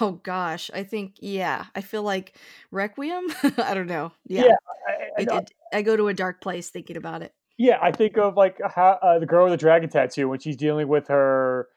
[0.00, 2.36] Oh gosh, I think yeah, I feel like
[2.70, 3.26] Requiem.
[3.58, 4.12] I don't know.
[4.26, 4.56] Yeah, Yeah,
[4.88, 4.92] I,
[5.34, 7.32] I, it, I go to a dark place thinking about it.
[7.58, 7.78] yeah.
[7.82, 10.88] I think of like how uh, the girl with the dragon tattoo when she's dealing
[10.88, 11.68] with her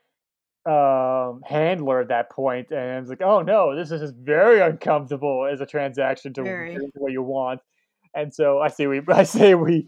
[0.68, 5.62] um handler at that point and it's like oh no this is very uncomfortable as
[5.62, 6.78] a transaction to Very.
[6.96, 7.62] what you want
[8.14, 9.88] and so i say we i say we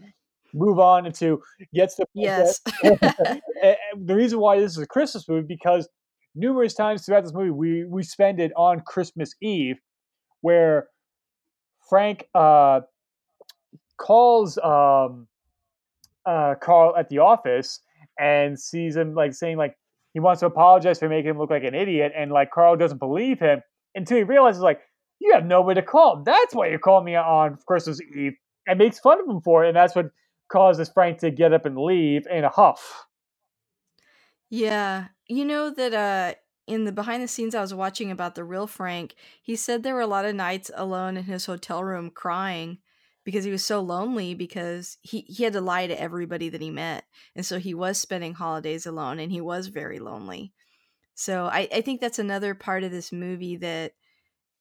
[0.54, 1.40] move on into
[1.74, 2.60] gets the Yes.
[2.82, 5.86] The reason why this is a christmas movie because
[6.34, 9.76] numerous times throughout this movie we we spend it on christmas eve
[10.40, 10.88] where
[11.90, 12.80] frank uh
[13.98, 15.26] calls um
[16.24, 17.80] uh carl at the office
[18.18, 19.74] and sees him like saying like
[20.12, 22.98] he wants to apologize for making him look like an idiot and like carl doesn't
[22.98, 23.60] believe him
[23.94, 24.80] until he realizes like
[25.20, 28.32] you have nobody to call that's why you called me on christmas eve
[28.66, 30.06] and makes fun of him for it and that's what
[30.50, 33.04] causes frank to get up and leave in a huff
[34.50, 35.08] Yeah.
[35.28, 36.34] You know that uh
[36.66, 39.94] in the behind the scenes I was watching about the real Frank, he said there
[39.94, 42.78] were a lot of nights alone in his hotel room crying
[43.30, 46.68] because he was so lonely because he, he had to lie to everybody that he
[46.68, 47.04] met.
[47.36, 50.52] And so he was spending holidays alone and he was very lonely.
[51.14, 53.92] So I, I think that's another part of this movie that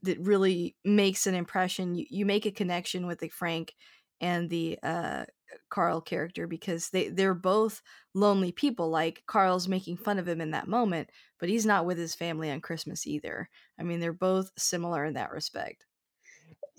[0.04, 1.96] that really makes an impression.
[1.96, 3.74] You, you make a connection with the Frank
[4.22, 5.26] and the uh,
[5.72, 7.82] Carl character because they they're both
[8.14, 8.90] lonely people.
[8.90, 11.10] Like Carl's making fun of him in that moment,
[11.40, 13.50] but he's not with his family on Christmas either.
[13.80, 15.86] I mean, they're both similar in that respect.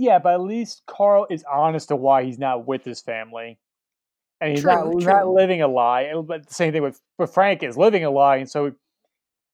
[0.01, 3.59] Yeah but at least carl is honest to why he's not with his family
[4.41, 7.63] and he's not, True, not living a lie but the same thing with, with frank
[7.63, 8.73] is living a lie and so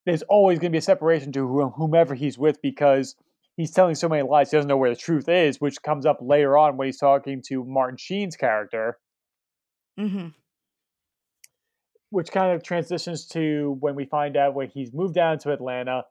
[0.07, 3.17] there's always going to be a separation to whomever he's with because
[3.57, 6.19] he's telling so many lies he doesn't know where the truth is which comes up
[6.21, 8.99] later on when he's talking to martin sheen's character.
[9.99, 10.29] Hmm
[12.11, 16.05] which kind of transitions to when we find out when he's moved down to atlanta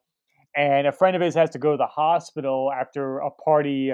[0.55, 3.93] and a friend of his has to go to the hospital after a party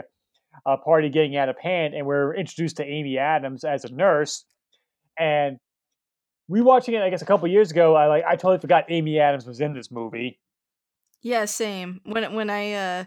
[0.65, 4.45] a party getting out of hand and we're introduced to amy adams as a nurse
[5.17, 5.57] and
[6.49, 9.45] rewatching it i guess a couple years ago i like i totally forgot amy adams
[9.45, 10.39] was in this movie
[11.21, 12.01] Yeah, same.
[12.03, 13.05] When when I uh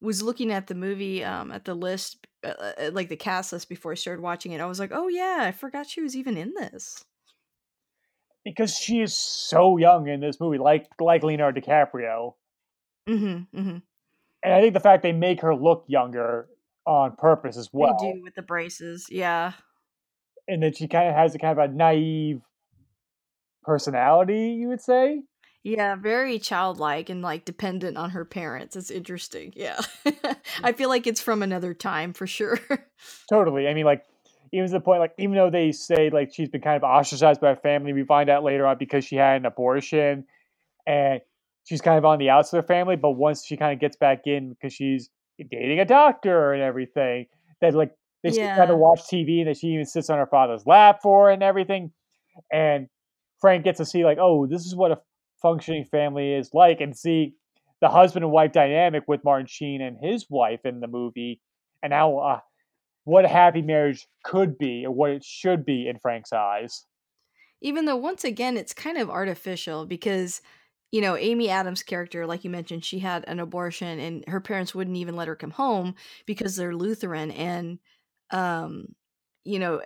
[0.00, 2.48] was looking at the movie um at the list uh,
[2.78, 5.38] uh, like the cast list before I started watching it, I was like, "Oh yeah,
[5.40, 7.04] I forgot she was even in this."
[8.44, 12.34] because she is so young in this movie, like like Leonardo DiCaprio.
[13.06, 13.48] Mhm.
[13.52, 13.82] Mhm.
[14.42, 16.48] And I think the fact they make her look younger
[16.86, 19.06] on purpose as They well, do with the braces.
[19.10, 19.52] Yeah.
[20.48, 22.42] and then she kind of has a kind of a naive
[23.64, 25.22] personality, you would say.
[25.64, 28.76] Yeah, very childlike and like dependent on her parents.
[28.76, 29.52] It's interesting.
[29.56, 29.80] Yeah.
[30.60, 30.68] Mm.
[30.68, 32.60] I feel like it's from another time for sure.
[33.30, 33.68] Totally.
[33.68, 34.04] I mean, like
[34.52, 37.40] even to the point, like even though they say like she's been kind of ostracized
[37.40, 40.26] by her family, we find out later on because she had an abortion,
[40.86, 41.20] and
[41.64, 42.96] she's kind of on the outs of the family.
[42.96, 47.26] But once she kind of gets back in because she's dating a doctor and everything,
[47.60, 47.92] that like
[48.22, 51.00] they still kind of watch TV and that she even sits on her father's lap
[51.02, 51.92] for and everything.
[52.52, 52.88] And
[53.40, 55.00] Frank gets to see like, oh, this is what a
[55.42, 57.34] functioning family is like, and see
[57.80, 61.40] the husband and wife dynamic with Martin Sheen and his wife in the movie,
[61.82, 62.40] and how uh,
[63.04, 66.86] what a happy marriage could be and what it should be in Frank's eyes.
[67.60, 70.40] Even though once again it's kind of artificial because
[70.94, 74.76] you know, Amy Adams' character, like you mentioned, she had an abortion and her parents
[74.76, 77.80] wouldn't even let her come home because they're Lutheran and
[78.30, 78.86] um
[79.46, 79.82] you know,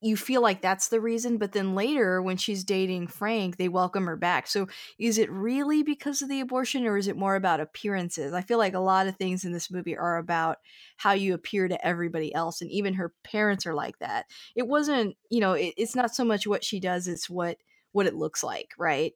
[0.00, 4.06] you feel like that's the reason, but then later when she's dating Frank, they welcome
[4.06, 4.48] her back.
[4.48, 4.66] So
[4.98, 8.32] is it really because of the abortion or is it more about appearances?
[8.32, 10.58] I feel like a lot of things in this movie are about
[10.96, 14.26] how you appear to everybody else and even her parents are like that.
[14.56, 17.58] It wasn't, you know, it, it's not so much what she does, it's what
[17.98, 19.12] what it looks like, right?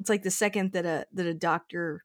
[0.00, 2.02] It's like the second that a that a doctor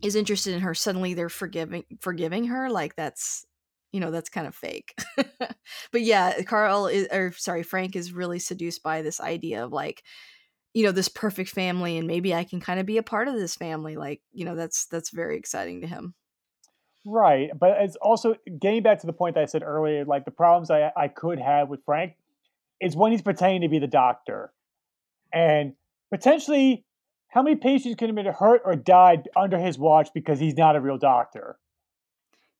[0.00, 2.70] is interested in her, suddenly they're forgiving forgiving her.
[2.70, 3.44] Like that's
[3.90, 4.96] you know that's kind of fake.
[5.90, 10.04] but yeah, Carl is or sorry, Frank is really seduced by this idea of like
[10.72, 13.34] you know this perfect family and maybe I can kind of be a part of
[13.34, 13.96] this family.
[13.96, 16.14] Like you know that's that's very exciting to him.
[17.04, 20.30] Right, but it's also getting back to the point that I said earlier, like the
[20.30, 22.14] problems I I could have with Frank
[22.80, 24.52] is when he's pretending to be the doctor,
[25.34, 25.74] and
[26.10, 26.84] potentially
[27.28, 30.76] how many patients could have been hurt or died under his watch because he's not
[30.76, 31.58] a real doctor.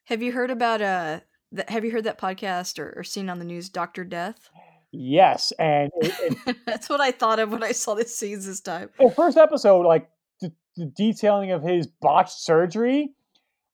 [0.06, 1.20] Have you heard about uh?
[1.54, 4.50] th- Have you heard that podcast or, or seen on the news, Doctor Death?
[4.92, 8.60] Yes, and it, it, That's what I thought of when I saw the scenes this
[8.60, 8.90] time.
[8.98, 10.08] the first episode, like
[10.40, 13.12] the, the detailing of his botched surgery,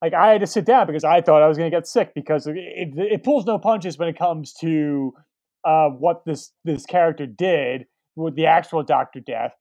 [0.00, 2.12] like I had to sit down because I thought I was going to get sick
[2.14, 5.12] because it, it, it pulls no punches when it comes to
[5.64, 7.86] uh, what this this character did
[8.20, 9.52] with the actual Doctor Death,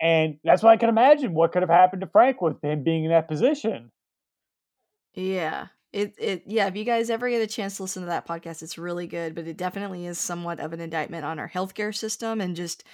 [0.00, 3.04] and that's why I can imagine what could have happened to Frank with him being
[3.04, 3.90] in that position.
[5.14, 5.66] Yeah.
[5.92, 8.62] It it yeah, if you guys ever get a chance to listen to that podcast,
[8.62, 12.40] it's really good, but it definitely is somewhat of an indictment on our healthcare system
[12.40, 12.84] and just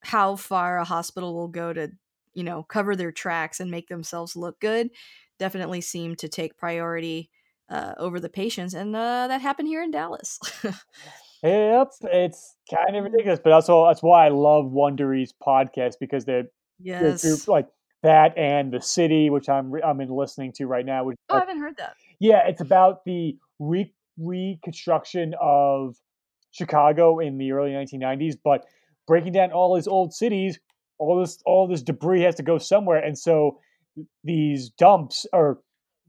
[0.00, 1.92] how far a hospital will go to,
[2.32, 4.88] you know, cover their tracks and make themselves look good.
[5.38, 7.30] Definitely seem to take priority
[7.68, 10.40] uh, over the patients, and uh, that happened here in Dallas.
[11.42, 16.44] Yep, it's kind of ridiculous, but also that's why I love Wondery's podcast because they're
[16.78, 17.48] they're yes.
[17.48, 17.68] like
[18.02, 21.40] that and the city, which I'm I'm in listening to right now, which Oh, I
[21.40, 21.94] haven't heard that.
[22.20, 25.96] Yeah, it's about the re reconstruction of
[26.52, 28.64] Chicago in the early 1990s, but
[29.06, 30.60] breaking down all these old cities,
[30.98, 33.58] all this all this debris has to go somewhere, and so
[34.22, 35.58] these dumps are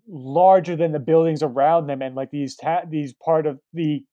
[0.08, 4.04] larger than the buildings around them, and like these ta- these part of the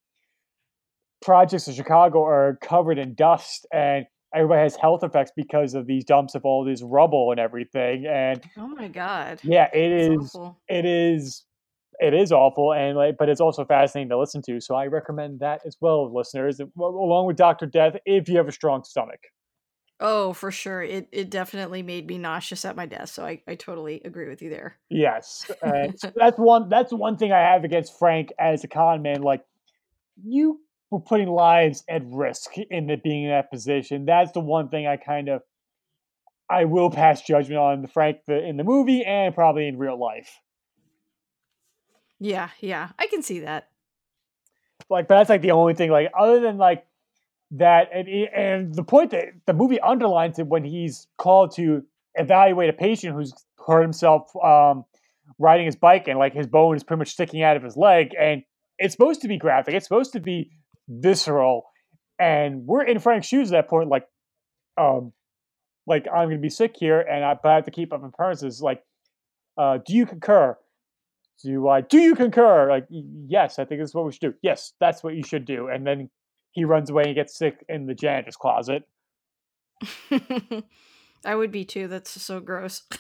[1.21, 6.05] projects in Chicago are covered in dust, and everybody has health effects because of these
[6.05, 8.07] dumps of all this rubble and everything.
[8.07, 10.61] And Oh my god, yeah, it that's is awful.
[10.69, 11.45] it is
[12.03, 15.39] it is awful and like but it's also fascinating to listen to so i recommend
[15.41, 19.21] that as well listeners along with dr death if you have a strong stomach
[20.03, 20.83] Oh, for sure.
[20.83, 24.41] It it definitely made me nauseous at my desk, so I, I totally agree with
[24.41, 24.79] you there.
[24.89, 29.03] yes uh, so that's one that's one thing i have against frank as a con
[29.03, 29.43] man like
[30.25, 30.61] you
[30.91, 34.05] were putting lives at risk in the, being in that position.
[34.07, 35.43] That's the one thing i kind of
[36.49, 39.99] i will pass judgment on the frank the, in the movie and probably in real
[39.99, 40.41] life.
[42.19, 43.69] Yeah, yeah, I can see that.
[44.91, 46.85] like but that's like the only thing like other than like
[47.53, 51.83] that and, and the point that the movie underlines it when he's called to
[52.15, 53.33] evaluate a patient who's
[53.67, 54.85] hurt himself um,
[55.39, 58.15] riding his bike and like his bone is pretty much sticking out of his leg
[58.19, 58.43] and
[58.79, 59.75] it's supposed to be graphic.
[59.75, 60.51] It's supposed to be
[60.91, 61.65] visceral
[62.19, 64.07] and we're in frank's shoes at that point like
[64.77, 65.13] um
[65.87, 68.61] like i'm gonna be sick here and i, but I have to keep up appearances
[68.61, 68.83] like
[69.57, 70.57] uh do you concur
[71.43, 72.69] do I do you concur?
[72.69, 74.35] Like, yes, I think this is what we should do.
[74.43, 75.69] Yes, that's what you should do.
[75.69, 76.11] And then
[76.53, 78.83] he runs away and gets sick in the janitor's closet.
[81.25, 81.89] I would be too.
[81.89, 82.83] That's so gross.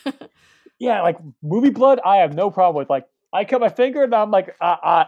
[0.82, 2.88] Yeah, like movie blood, I have no problem with.
[2.88, 5.06] Like, I cut my finger and I'm like, I, I,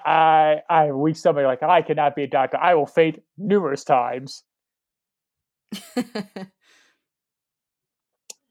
[0.69, 1.45] I, I weak stomach.
[1.45, 2.57] Like, I cannot be a doctor.
[2.57, 4.45] I will faint numerous times.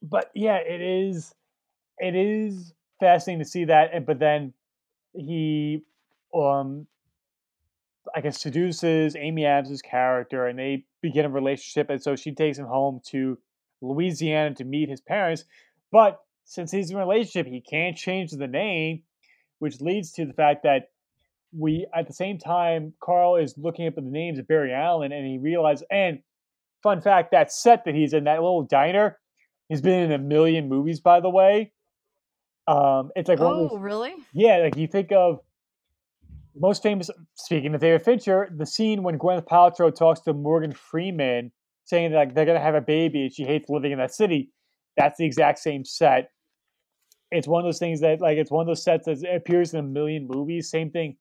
[0.02, 1.34] but yeah, it is,
[1.99, 3.91] it is fascinating to see that.
[3.93, 4.53] And but then
[5.14, 5.84] he,
[6.35, 6.88] um,
[8.15, 11.89] I guess seduces Amy Adams' character, and they begin a relationship.
[11.89, 13.38] And so she takes him home to
[13.81, 15.45] Louisiana to meet his parents.
[15.91, 19.03] But since he's in a relationship, he can't change the name,
[19.61, 20.89] which leads to the fact that
[21.55, 25.11] we, at the same time, Carl is looking up at the names of Barry Allen,
[25.11, 25.85] and he realizes.
[25.91, 26.19] And
[26.81, 29.19] fun fact: that set that he's in, that little diner,
[29.69, 30.99] he's been in a million movies.
[30.99, 31.73] By the way,
[32.67, 34.13] um, it's like oh, those, really?
[34.33, 35.41] Yeah, like you think of
[36.55, 37.11] most famous.
[37.35, 41.51] Speaking of David Fincher, the scene when Gwyneth Paltrow talks to Morgan Freeman,
[41.85, 44.49] saying that like, they're gonna have a baby and she hates living in that city.
[44.97, 46.31] That's the exact same set.
[47.31, 49.79] It's one of those things that like it's one of those sets that appears in
[49.79, 50.69] a million movies.
[50.69, 51.17] Same thing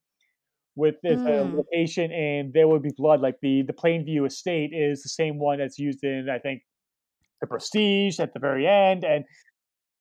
[0.75, 1.55] with this mm.
[1.55, 3.21] location and There Will Be Blood.
[3.21, 6.63] Like the the Plainview estate is the same one that's used in I think
[7.41, 9.25] the Prestige at the very end, and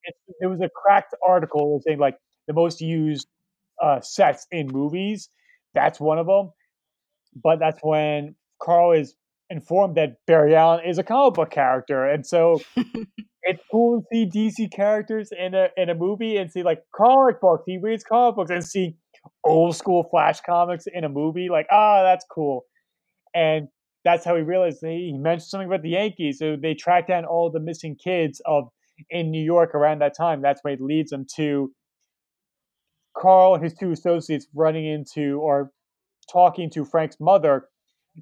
[0.04, 2.18] it, it was a cracked article saying like
[2.48, 3.28] the most used
[3.82, 5.30] uh, sets in movies.
[5.74, 6.52] That's one of them.
[7.42, 9.16] But that's when Carl is
[9.50, 12.62] informed that Barry Allen is a comic book character, and so
[13.44, 17.42] it's cool to see DC characters in a in a movie and see like comic
[17.42, 17.64] books.
[17.66, 18.96] He reads comic books and see
[19.44, 21.50] old school Flash comics in a movie.
[21.50, 22.66] Like, ah, oh, that's cool.
[23.34, 23.68] And
[24.06, 26.40] that's how he realized he mentioned something about the Yankees.
[26.40, 28.70] So they track down all the missing kids of
[29.10, 30.42] in New York around that time.
[30.42, 31.72] That's why it leads them to
[33.18, 35.72] Carl and his two associates running into or
[36.32, 37.68] talking to Frank's mother.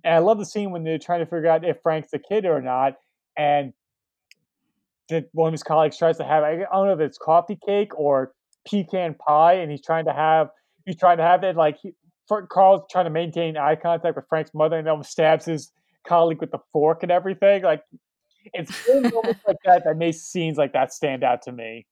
[0.04, 2.46] And I love the scene when they're trying to figure out if Frank's the kid
[2.46, 2.96] or not.
[3.38, 3.74] And
[5.32, 8.34] one of his colleagues tries to have I don't know if it's coffee cake or
[8.70, 10.50] pecan pie, and he's trying to have
[10.86, 11.94] he's trying to have it like he,
[12.50, 15.72] Carl's trying to maintain eye contact with Frank's mother, and then stabs his
[16.06, 17.64] colleague with the fork and everything.
[17.64, 17.84] Like
[18.54, 21.86] it's moments like that that makes scenes like that stand out to me.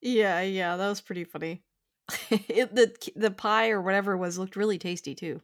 [0.00, 1.62] Yeah, yeah, that was pretty funny.
[2.30, 5.40] it, the the pie or whatever was looked really tasty too.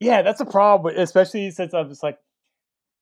[0.00, 2.18] Yeah, that's a problem, especially since I'm just like,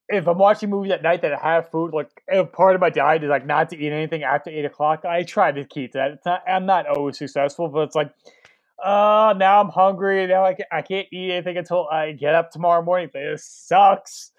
[0.09, 2.91] if I'm watching movies at night that I have food, like if part of my
[2.91, 6.13] diet is like not to eat anything after eight o'clock, I try to keep that.
[6.13, 8.13] It's not, I'm not always successful, but it's like,
[8.85, 10.27] uh, now I'm hungry.
[10.27, 13.11] Now I can't, I can't eat anything until I get up tomorrow morning.
[13.13, 14.33] This sucks.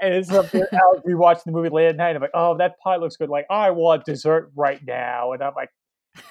[0.00, 2.16] And it's something I'll be watching the movie late at night.
[2.16, 3.30] I'm like, oh, that pie looks good.
[3.30, 5.32] Like, I want dessert right now.
[5.32, 5.70] And I'm like,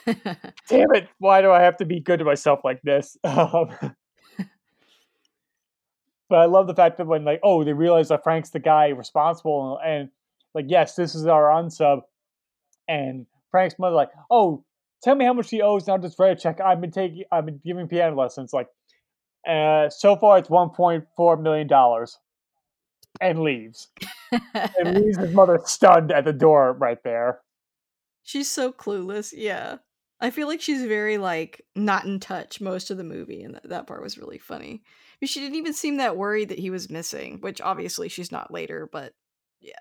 [0.70, 3.18] damn it, why do I have to be good to myself like this?
[3.26, 3.70] Um,
[6.30, 8.90] but I love the fact that when like, oh, they realize that Frank's the guy
[8.90, 10.10] responsible, and
[10.54, 12.02] like, yes, this is our unsub,
[12.88, 14.64] and Frank's mother like, oh,
[15.04, 15.88] tell me how much he owes.
[15.88, 16.60] Now just write a check.
[16.62, 18.54] I've been taking, I've been giving piano lessons.
[18.54, 18.68] Like,
[19.48, 22.18] uh, so far it's one point four million dollars,
[23.22, 23.88] and leaves,
[24.54, 27.40] and leaves his mother stunned at the door right there.
[28.24, 29.34] She's so clueless.
[29.36, 29.78] Yeah.
[30.20, 33.70] I feel like she's very like not in touch most of the movie, and that,
[33.70, 34.84] that part was really funny.
[35.24, 38.88] She didn't even seem that worried that he was missing, which obviously she's not later,
[38.92, 39.14] but
[39.60, 39.74] yeah.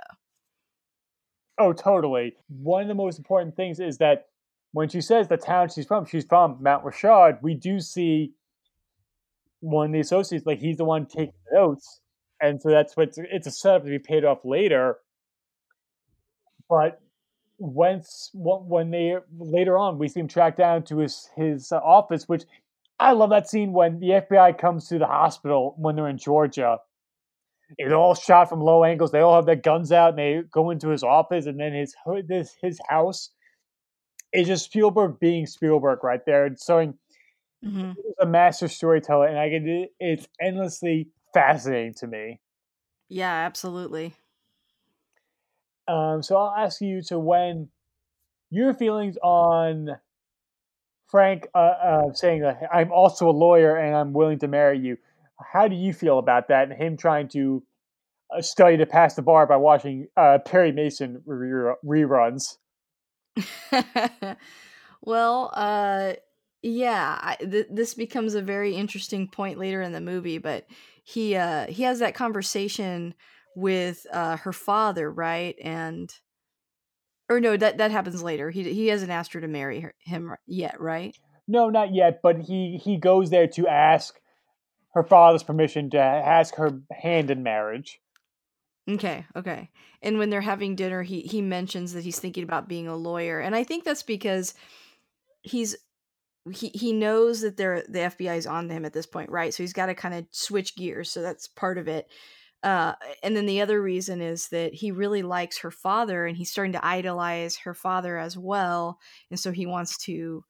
[1.58, 2.36] Oh, totally.
[2.48, 4.26] One of the most important things is that
[4.72, 7.38] when she says the town she's from, she's from Montrichard.
[7.42, 8.32] We do see
[9.60, 12.00] one of the associates, like he's the one taking notes,
[12.40, 14.98] and so that's what it's a setup to be paid off later.
[16.68, 17.00] But
[17.58, 22.44] once when they later on we see him track down to his his office, which
[22.98, 26.78] I love that scene when the FBI comes to the hospital when they're in Georgia.
[27.78, 29.10] It's all shot from low angles.
[29.10, 31.94] They all have their guns out, and they go into his office, and then his
[32.28, 33.31] his his house
[34.32, 36.94] It's just Spielberg being Spielberg right there, and showing
[37.64, 37.93] mm-hmm.
[38.20, 42.40] a master storyteller, and I get it's endlessly fascinating to me.
[43.09, 44.14] Yeah, absolutely.
[45.89, 47.68] Um, so I'll ask you to when
[48.51, 49.90] your feelings on
[51.09, 54.97] Frank uh, uh, saying that I'm also a lawyer and I'm willing to marry you.
[55.41, 56.70] How do you feel about that?
[56.70, 57.62] And him trying to
[58.37, 62.57] uh, study to pass the bar by watching uh, Perry Mason reruns.
[65.03, 66.15] well, uh,
[66.62, 70.39] yeah, I, th- this becomes a very interesting point later in the movie.
[70.39, 70.66] But
[71.05, 73.15] he uh, he has that conversation
[73.55, 75.57] with her father, right?
[75.62, 76.12] And
[77.28, 78.51] or no, that that happens later.
[78.51, 81.16] He he hasn't asked her to marry her, him yet, right?
[81.48, 82.20] No, not yet.
[82.23, 84.15] But he he goes there to ask
[84.94, 88.01] her father's permission to ask her hand in marriage.
[88.89, 89.70] Okay, okay.
[90.01, 93.40] And when they're having dinner, he he mentions that he's thinking about being a lawyer,
[93.40, 94.55] and I think that's because
[95.43, 95.77] he's
[96.53, 99.53] he he knows that they're the FBI is on him at this point, right?
[99.53, 101.11] So he's got to kind of switch gears.
[101.11, 102.09] So that's part of it.
[102.62, 106.51] Uh, and then the other reason is that he really likes her father, and he's
[106.51, 108.99] starting to idolize her father as well,
[109.31, 110.45] and so he wants to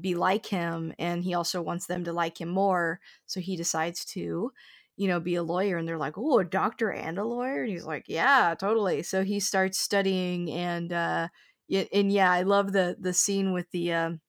[0.00, 3.00] be like him, and he also wants them to like him more.
[3.26, 4.52] So he decides to
[4.96, 5.76] you know, be a lawyer.
[5.76, 7.62] And they're like, oh, a doctor and a lawyer?
[7.62, 9.02] And he's like, yeah, totally.
[9.02, 11.28] So he starts studying and, uh,
[11.92, 14.20] and yeah, I love the, the scene with the, um,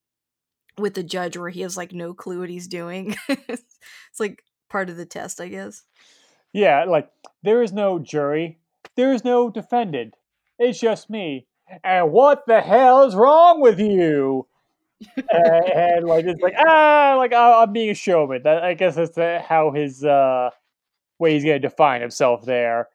[0.78, 3.14] with the judge where he has like no clue what he's doing.
[3.28, 5.82] it's like part of the test, I guess.
[6.54, 7.10] Yeah, like
[7.42, 8.58] there is no jury,
[8.96, 10.14] there is no defendant.
[10.58, 11.46] It's just me.
[11.82, 14.46] And what the hell is wrong with you?
[15.30, 18.42] and, and, like it's like ah, like I'm being a showman.
[18.44, 20.50] That I guess that's how his uh,
[21.18, 22.88] way he's gonna define himself there.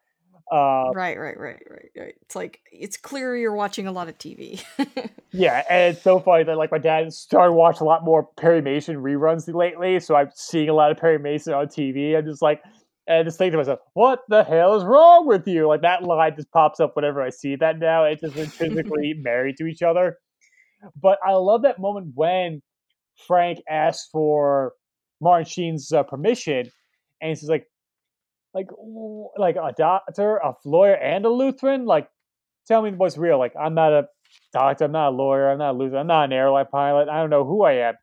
[0.50, 2.14] Uh, right, right, right, right, right.
[2.22, 4.64] It's like it's clear you're watching a lot of TV.
[5.30, 8.62] yeah, and it's so funny that like my dad started watching a lot more Perry
[8.62, 12.16] Mason reruns lately, so I'm seeing a lot of Perry Mason on TV.
[12.16, 12.62] I'm just like,
[13.10, 15.66] and just think to myself, what the hell is wrong with you?
[15.66, 18.04] Like that line just pops up whenever I see that now.
[18.04, 20.18] It's just intrinsically married to each other.
[20.94, 22.62] But I love that moment when
[23.26, 24.74] Frank asks for
[25.20, 26.70] Martin Sheen's uh, permission,
[27.20, 27.66] and he's like,
[28.54, 28.68] like,
[29.36, 31.86] like a doctor, a lawyer, and a Lutheran.
[31.86, 32.08] Like,
[32.68, 33.38] tell me what's real.
[33.40, 34.04] Like, I'm not a
[34.52, 37.08] doctor, I'm not a lawyer, I'm not a Lutheran, I'm not an airline pilot.
[37.08, 37.94] I don't know who I am.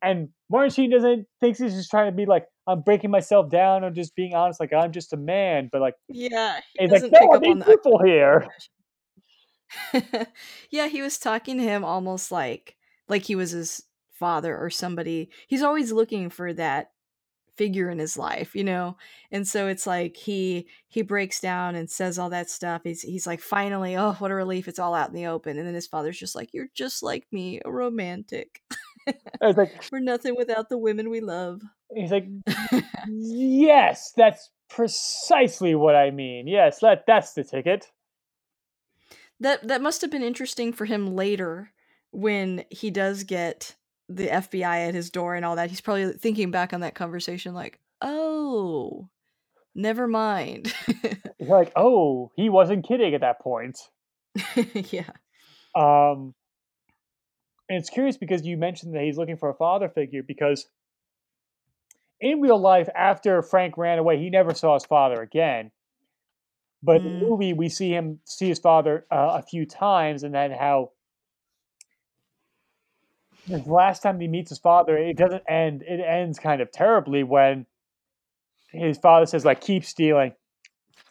[0.00, 3.82] And Martin Sheen doesn't thinks he's just trying to be like, I'm breaking myself down
[3.82, 5.68] or just being honest, like I'm just a man.
[5.72, 8.46] But like, yeah, he's like, no, I need people here.
[10.70, 12.76] yeah, he was talking to him almost like
[13.08, 13.82] like he was his
[14.12, 15.28] father or somebody.
[15.48, 16.92] He's always looking for that
[17.56, 18.96] figure in his life, you know?
[19.32, 22.82] And so it's like he he breaks down and says all that stuff.
[22.84, 25.58] He's he's like finally, oh, what a relief it's all out in the open.
[25.58, 28.62] And then his father's just like, You're just like me, a romantic.
[29.06, 31.62] It's like we're nothing without the women we love.
[31.94, 32.26] He's like,
[33.08, 36.46] Yes, that's precisely what I mean.
[36.46, 37.90] Yes, that that's the ticket
[39.40, 41.70] that that must have been interesting for him later
[42.10, 43.74] when he does get
[44.08, 45.70] the FBI at his door and all that.
[45.70, 49.08] He's probably thinking back on that conversation like, "Oh,
[49.74, 50.72] never mind."
[51.38, 53.78] He's like, "Oh, he wasn't kidding at that point."
[54.74, 55.10] yeah.
[55.74, 56.34] Um
[57.68, 60.66] and it's curious because you mentioned that he's looking for a father figure because
[62.20, 65.70] in real life after Frank ran away, he never saw his father again.
[66.82, 67.06] But mm.
[67.06, 67.28] in the mm.
[67.28, 70.90] movie, we see him see his father uh, a few times, and then how
[73.46, 75.82] the last time he meets his father, it doesn't end.
[75.82, 77.66] It ends kind of terribly when
[78.72, 80.32] his father says, "Like, keep stealing,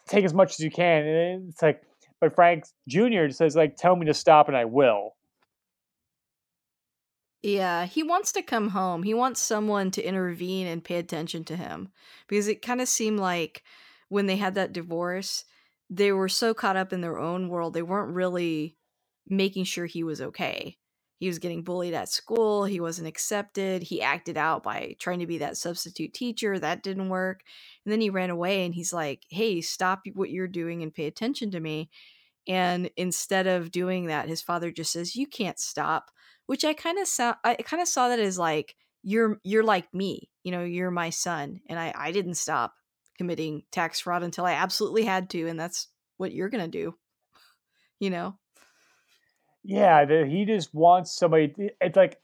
[0.06, 1.82] take as much as you can." And it's like,
[2.20, 3.28] but Frank Jr.
[3.30, 5.14] says, "Like, tell me to stop, and I will."
[7.44, 9.02] Yeah, he wants to come home.
[9.02, 11.90] He wants someone to intervene and pay attention to him
[12.26, 13.62] because it kind of seemed like
[14.08, 15.44] when they had that divorce,
[15.90, 18.78] they were so caught up in their own world, they weren't really
[19.28, 20.78] making sure he was okay.
[21.18, 25.26] He was getting bullied at school, he wasn't accepted, he acted out by trying to
[25.26, 27.42] be that substitute teacher, that didn't work.
[27.84, 31.04] And then he ran away and he's like, "Hey, stop what you're doing and pay
[31.04, 31.90] attention to me."
[32.48, 36.10] And instead of doing that, his father just says, "You can't stop,"
[36.46, 39.92] which I kind of saw I kind of saw that as like you're you're like
[39.92, 42.74] me, you know, you're my son and I I didn't stop
[43.16, 46.94] committing tax fraud until I absolutely had to, and that's what you're gonna do.
[48.00, 48.36] You know?
[49.62, 51.54] Yeah, the, he just wants somebody.
[51.80, 52.18] It's like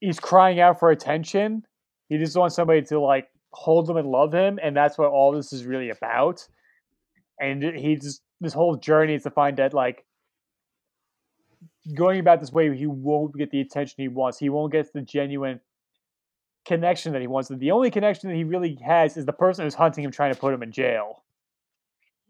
[0.00, 1.64] he's crying out for attention.
[2.08, 5.32] He just wants somebody to like hold him and love him, and that's what all
[5.32, 6.46] this is really about.
[7.40, 10.04] And he just this whole journey is to find that like
[11.94, 14.38] going about this way, he won't get the attention he wants.
[14.38, 15.60] He won't get the genuine
[16.64, 17.48] connection that he wants.
[17.48, 20.40] The only connection that he really has is the person who's hunting him, trying to
[20.40, 21.24] put him in jail.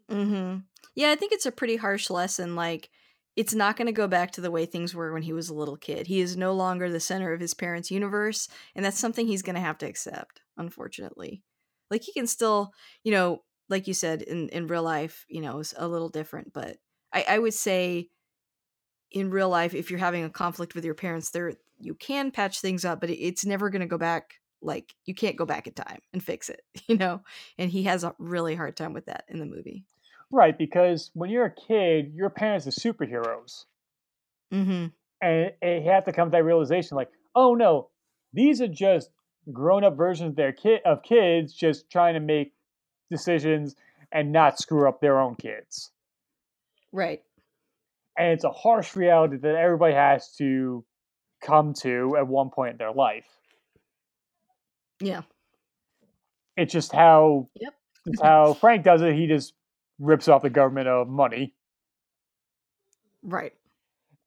[0.09, 0.57] Hmm.
[0.95, 2.55] Yeah, I think it's a pretty harsh lesson.
[2.55, 2.89] Like,
[3.35, 5.53] it's not going to go back to the way things were when he was a
[5.53, 6.07] little kid.
[6.07, 9.55] He is no longer the center of his parents' universe, and that's something he's going
[9.55, 10.41] to have to accept.
[10.57, 11.43] Unfortunately,
[11.91, 12.71] like he can still,
[13.03, 16.51] you know, like you said in in real life, you know, is a little different.
[16.51, 16.77] But
[17.13, 18.09] I, I would say
[19.11, 22.59] in real life, if you're having a conflict with your parents, there you can patch
[22.59, 24.35] things up, but it's never going to go back.
[24.61, 27.21] Like you can't go back in time and fix it, you know.
[27.57, 29.85] And he has a really hard time with that in the movie.
[30.29, 33.63] Right, because when you're a kid, your parents are superheroes,
[34.51, 34.87] mm-hmm.
[35.21, 37.87] and, and you have to come to that realization, like, oh no,
[38.33, 39.09] these are just
[39.53, 42.51] grown-up versions of their kid of kids, just trying to make
[43.09, 43.75] decisions
[44.11, 45.91] and not screw up their own kids.
[46.91, 47.21] Right.
[48.17, 50.83] And it's a harsh reality that everybody has to
[51.43, 53.27] come to at one point in their life.
[54.99, 55.21] Yeah.
[56.55, 57.73] It's just how Yep.
[58.07, 59.13] it's how Frank does it.
[59.13, 59.53] He just
[59.99, 61.53] rips off the government of money.
[63.23, 63.53] Right.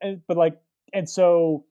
[0.00, 0.56] And but like
[0.92, 1.64] and so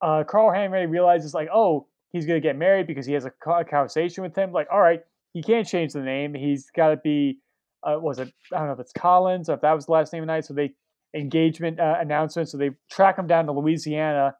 [0.00, 3.64] uh Carl Hanratty realizes like, oh, he's gonna get married because he has a, a
[3.64, 4.52] conversation with him.
[4.52, 6.34] Like, all right, he can't change the name.
[6.34, 7.40] He's got to be,
[7.82, 8.32] uh, was it?
[8.52, 10.32] I don't know if it's Collins or if that was the last name of the
[10.32, 10.44] night.
[10.44, 10.72] So they
[11.14, 12.48] engagement uh, announcement.
[12.48, 14.36] So they track him down to Louisiana,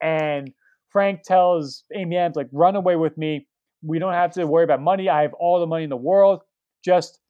[0.00, 0.52] and
[0.90, 3.46] Frank tells Amy Adams like, "Run away with me.
[3.82, 5.08] We don't have to worry about money.
[5.08, 6.40] I have all the money in the world.
[6.84, 7.20] Just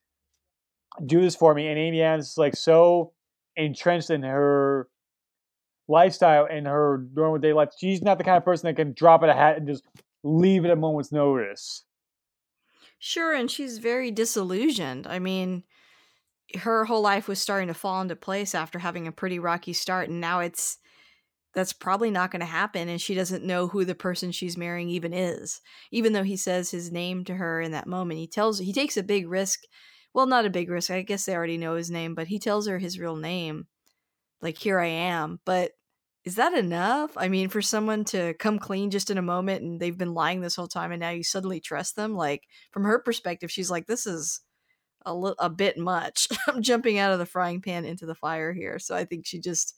[1.04, 3.12] do this for me." And Amy Adams is like so
[3.56, 4.88] entrenched in her
[5.88, 7.70] lifestyle and her normal day life.
[7.78, 9.84] She's not the kind of person that can drop at a hat and just
[10.22, 11.84] leave at a moment's notice.
[12.98, 15.06] Sure, and she's very disillusioned.
[15.06, 15.64] I mean,
[16.58, 20.08] her whole life was starting to fall into place after having a pretty rocky start,
[20.08, 20.78] and now it's
[21.54, 22.88] that's probably not going to happen.
[22.88, 25.60] And she doesn't know who the person she's marrying even is,
[25.90, 28.20] even though he says his name to her in that moment.
[28.20, 29.60] He tells he takes a big risk.
[30.14, 30.90] Well, not a big risk.
[30.90, 33.66] I guess they already know his name, but he tells her his real name,
[34.42, 35.72] like "Here I am." But
[36.24, 37.12] is that enough?
[37.16, 40.40] I mean, for someone to come clean just in a moment and they've been lying
[40.42, 42.14] this whole time and now you suddenly trust them?
[42.14, 44.40] Like, from her perspective, she's like, this is
[45.06, 46.28] a, li- a bit much.
[46.48, 48.78] I'm jumping out of the frying pan into the fire here.
[48.78, 49.76] So I think she just,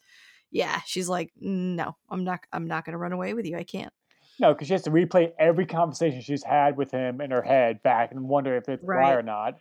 [0.51, 3.57] yeah, she's like, no, I'm not, I'm not going to run away with you.
[3.57, 3.93] I can't.
[4.41, 7.83] No, because she has to replay every conversation she's had with him in her head
[7.83, 9.13] back and wonder if it's a lie Right.
[9.13, 9.59] or not.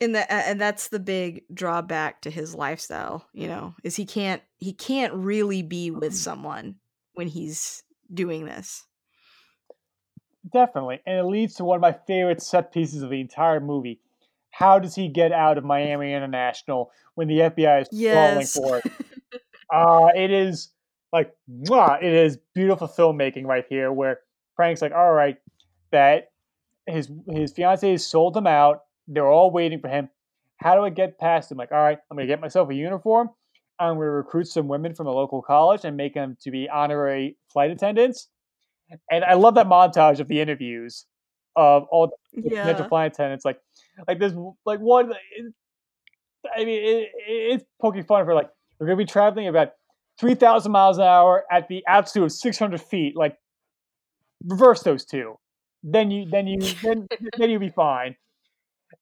[0.00, 4.42] and that and that's the big drawback to his lifestyle you know is he can't
[4.58, 6.12] he can't really be with mm-hmm.
[6.12, 6.76] someone
[7.14, 7.82] when he's
[8.12, 8.86] doing this
[10.52, 11.00] Definitely.
[11.06, 14.00] And it leads to one of my favorite set pieces of the entire movie.
[14.58, 18.12] How does he get out of Miami International when the FBI is Yes.
[18.12, 18.84] crawling for it?
[19.70, 20.72] Uh, it is
[21.12, 24.20] like, mwah, it is beautiful filmmaking right here where
[24.56, 25.36] Frank's like, all right,
[25.92, 26.30] that
[26.86, 28.84] his his fiance has sold him out.
[29.08, 30.08] They're all waiting for him.
[30.56, 31.58] How do I get past him?
[31.58, 33.28] Like, all right, I'm going to get myself a uniform.
[33.78, 36.66] I'm going to recruit some women from a local college and make them to be
[36.70, 38.28] honorary flight attendants.
[39.10, 41.04] And I love that montage of the interviews
[41.58, 43.44] of all the potential yeah flight attendants.
[43.44, 43.58] Like,
[44.06, 44.32] like this,
[44.64, 45.10] like one.
[45.36, 45.52] it-
[46.56, 48.48] I mean, it, it- it's poking fun for like
[48.78, 49.72] we're going to be traveling about
[50.20, 53.16] three thousand miles an hour at the altitude of six hundred feet.
[53.16, 53.36] Like,
[54.46, 55.34] reverse those two,
[55.82, 58.14] then you, then you, then then you'll be fine.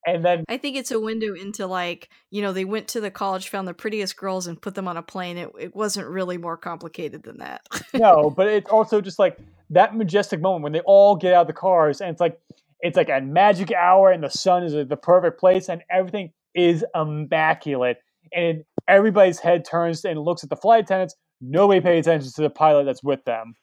[0.05, 3.11] And then i think it's a window into like you know they went to the
[3.11, 6.39] college found the prettiest girls and put them on a plane it, it wasn't really
[6.39, 7.61] more complicated than that
[7.95, 9.39] no, but it's also just like
[9.71, 12.39] that majestic moment when they all get out of the cars and it's like
[12.81, 16.85] it's like a magic hour and the sun is the perfect place and everything is
[16.95, 17.99] immaculate
[18.33, 21.17] and everybody's head turns and looks at the flight attendants.
[21.41, 23.55] Nobody pays attention to the pilot that's with them.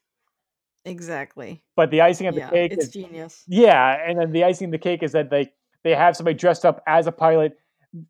[0.85, 4.43] exactly But the icing on the yeah cake it's is genius yeah, and then the
[4.43, 5.51] icing on the cake is that they
[5.83, 7.57] they have somebody dressed up as a pilot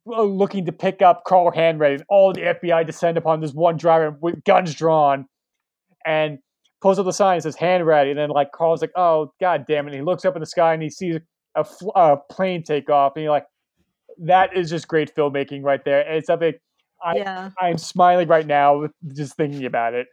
[0.08, 3.78] uh, looking to pick up Carl Hanratty, and all the FBI descend upon this one
[3.78, 5.28] driver with guns drawn,
[6.06, 6.40] and
[6.84, 9.88] pulls up the sign that says Hanratty, and then like Carl's like, oh god damn
[9.88, 11.18] it, and he looks up in the sky and he sees
[11.56, 13.48] a, fl- a plane take off, and you're like,
[14.20, 16.54] that is just great filmmaking right there, and it's something
[17.02, 20.08] I yeah I'm smiling right now just thinking about it.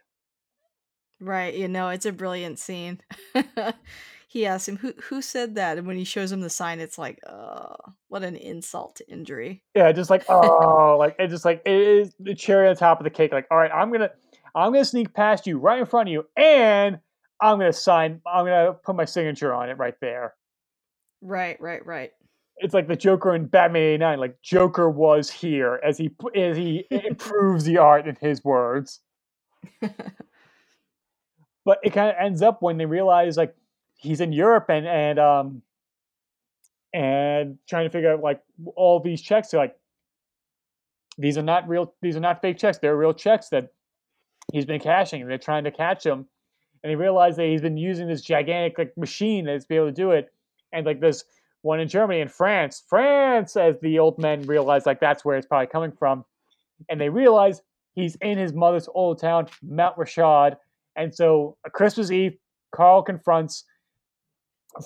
[1.19, 3.01] Right, you know, it's a brilliant scene.
[4.29, 6.97] he asks him who who said that, and when he shows him the sign, it's
[6.97, 7.75] like, oh,
[8.07, 9.61] what an insult to injury.
[9.75, 13.03] Yeah, just like oh, like it's just like it is the cherry on top of
[13.03, 13.33] the cake.
[13.33, 14.11] Like, all right, I'm gonna
[14.55, 16.99] I'm gonna sneak past you right in front of you, and
[17.41, 18.21] I'm gonna sign.
[18.25, 20.35] I'm gonna put my signature on it right there.
[21.21, 22.11] Right, right, right.
[22.57, 24.19] It's like the Joker in Batman '89.
[24.19, 28.99] Like Joker was here as he as he improves the art in his words.
[31.65, 33.55] But it kind of ends up when they realize like
[33.95, 35.61] he's in Europe and and um
[36.93, 38.41] and trying to figure out like
[38.75, 39.49] all these checks.
[39.49, 39.75] They're like
[41.17, 41.93] these are not real.
[42.01, 42.79] These are not fake checks.
[42.79, 43.69] They're real checks that
[44.51, 45.21] he's been cashing.
[45.21, 46.25] And they're trying to catch him,
[46.83, 49.91] and he realize that he's been using this gigantic like machine that's be able to
[49.91, 50.31] do it.
[50.73, 51.23] And like this
[51.61, 55.47] one in Germany and France, France, as the old men realize like that's where it's
[55.47, 56.25] probably coming from,
[56.89, 57.61] and they realize
[57.93, 60.55] he's in his mother's old town, Montrichard.
[60.95, 62.37] And so, a Christmas Eve,
[62.75, 63.63] Carl confronts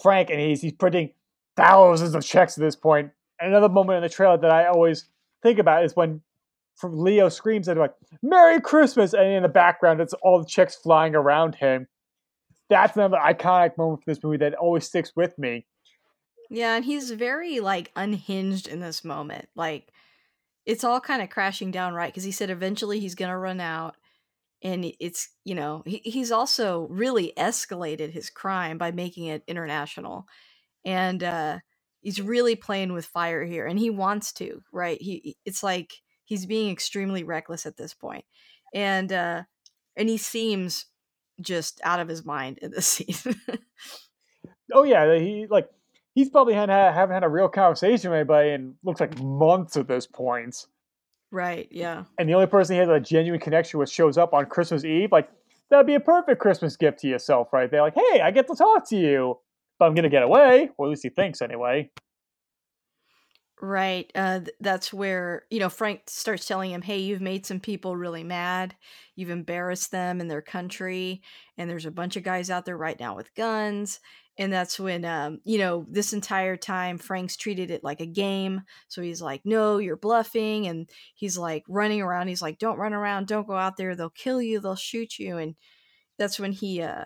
[0.01, 1.11] Frank, and he's he's printing
[1.55, 3.11] thousands of checks at this point.
[3.39, 5.07] And another moment in the trailer that I always
[5.43, 6.21] think about is when
[6.75, 10.45] from Leo screams at him like "Merry Christmas," and in the background it's all the
[10.45, 11.87] chicks flying around him.
[12.69, 15.65] That's another iconic moment for this movie that always sticks with me.
[16.49, 19.47] Yeah, and he's very like unhinged in this moment.
[19.55, 19.91] Like
[20.65, 23.95] it's all kind of crashing down right because he said eventually he's gonna run out
[24.63, 30.25] and it's you know he, he's also really escalated his crime by making it international
[30.83, 31.59] and uh
[32.01, 35.93] he's really playing with fire here and he wants to right he it's like
[36.25, 38.25] he's being extremely reckless at this point
[38.73, 39.43] and uh
[39.95, 40.87] and he seems
[41.41, 43.35] just out of his mind in this scene
[44.73, 45.69] oh yeah, he like
[46.13, 49.87] he's probably had, haven't had a real conversation with anybody in looks like months at
[49.87, 50.65] this point.
[51.31, 54.45] right yeah And the only person he has a genuine connection with shows up on
[54.45, 55.11] Christmas Eve.
[55.11, 55.29] Like
[55.69, 57.81] that'd be a perfect Christmas gift to yourself, right there.
[57.81, 59.39] Like, hey, I get to talk to you,
[59.79, 61.91] but I'm gonna get away, or at least he thinks anyway.
[63.61, 64.11] Right.
[64.13, 67.95] Uh, th- that's where, you know, Frank starts telling him, hey, you've made some people
[67.95, 68.75] really mad.
[69.15, 71.21] You've embarrassed them in their country.
[71.57, 74.01] And there's a bunch of guys out there right now with guns.
[74.37, 78.61] And that's when, um, you know, this entire time, Frank's treated it like a game.
[78.89, 80.67] So he's like, no, you're bluffing.
[80.67, 82.27] And he's like running around.
[82.27, 83.27] He's like, don't run around.
[83.27, 83.95] Don't go out there.
[83.95, 84.59] They'll kill you.
[84.59, 85.37] They'll shoot you.
[85.37, 85.55] And
[86.19, 87.05] that's when he, uh,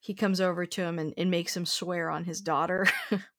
[0.00, 2.86] he comes over to him and, and makes him swear on his daughter.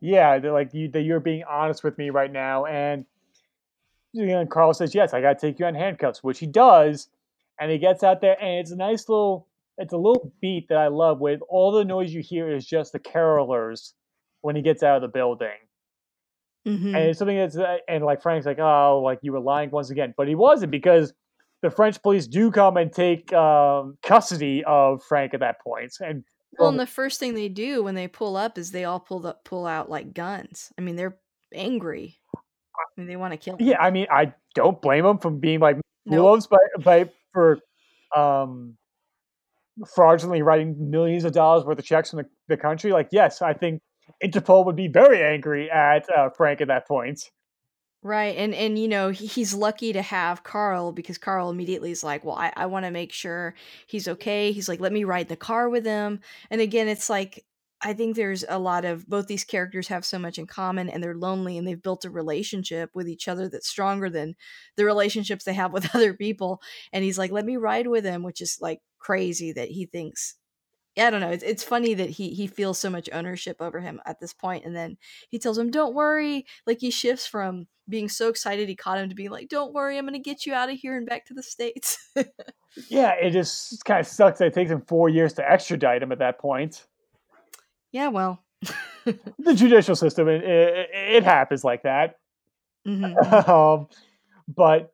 [0.00, 3.04] Yeah, they're like you, that you're being honest with me right now, and
[4.12, 7.08] you know, Carl says, "Yes, I got to take you on handcuffs," which he does,
[7.60, 9.46] and he gets out there, and it's a nice little,
[9.78, 11.20] it's a little beat that I love.
[11.20, 13.92] With all the noise you hear is just the carolers
[14.40, 15.56] when he gets out of the building,
[16.94, 19.70] and hmm it's something that's, uh, and like Frank's like, "Oh, like you were lying
[19.70, 21.12] once again," but he wasn't because
[21.62, 26.24] the French police do come and take um, custody of Frank at that point, and
[26.58, 29.26] Well, and the first thing they do when they pull up is they all pull
[29.26, 30.72] up, pull out like guns.
[30.78, 31.18] I mean, they're
[31.54, 32.18] angry.
[32.34, 32.40] I
[32.96, 33.80] mean, they want to kill yeah, him.
[33.80, 35.76] I mean, I don't blame them from being like
[36.06, 36.22] Nope.
[36.22, 37.58] wolves, but but for
[38.16, 38.76] um
[39.94, 43.52] fraudulently writing millions of dollars worth of checks from the, the country, like, yes, I
[43.52, 43.80] think
[44.24, 47.22] Interpol would be very angry at uh, Frank at that point.
[48.02, 48.36] Right.
[48.36, 52.24] And and you know, he, he's lucky to have Carl because Carl immediately is like,
[52.24, 53.54] "Well, I I want to make sure
[53.88, 56.20] he's okay." He's like, "Let me ride the car with him."
[56.50, 57.44] And again, it's like
[57.82, 61.02] I think there's a lot of both these characters have so much in common and
[61.02, 64.36] they're lonely and they've built a relationship with each other that's stronger than
[64.76, 66.60] the relationships they have with other people.
[66.92, 70.36] And he's like, "Let me ride with him," which is like crazy that he thinks
[70.98, 71.30] I don't know.
[71.30, 74.64] It's it's funny that he he feels so much ownership over him at this point,
[74.64, 74.96] and then
[75.28, 79.08] he tells him, "Don't worry." Like he shifts from being so excited he caught him
[79.08, 81.34] to being like, "Don't worry, I'm gonna get you out of here and back to
[81.34, 81.98] the states."
[82.88, 86.12] Yeah, it just kind of sucks that it takes him four years to extradite him
[86.12, 86.86] at that point.
[87.92, 88.44] yeah, well.
[89.38, 92.16] The judicial system, it, it, it happens like that.
[92.84, 93.88] hmm hmm um,
[94.54, 94.92] but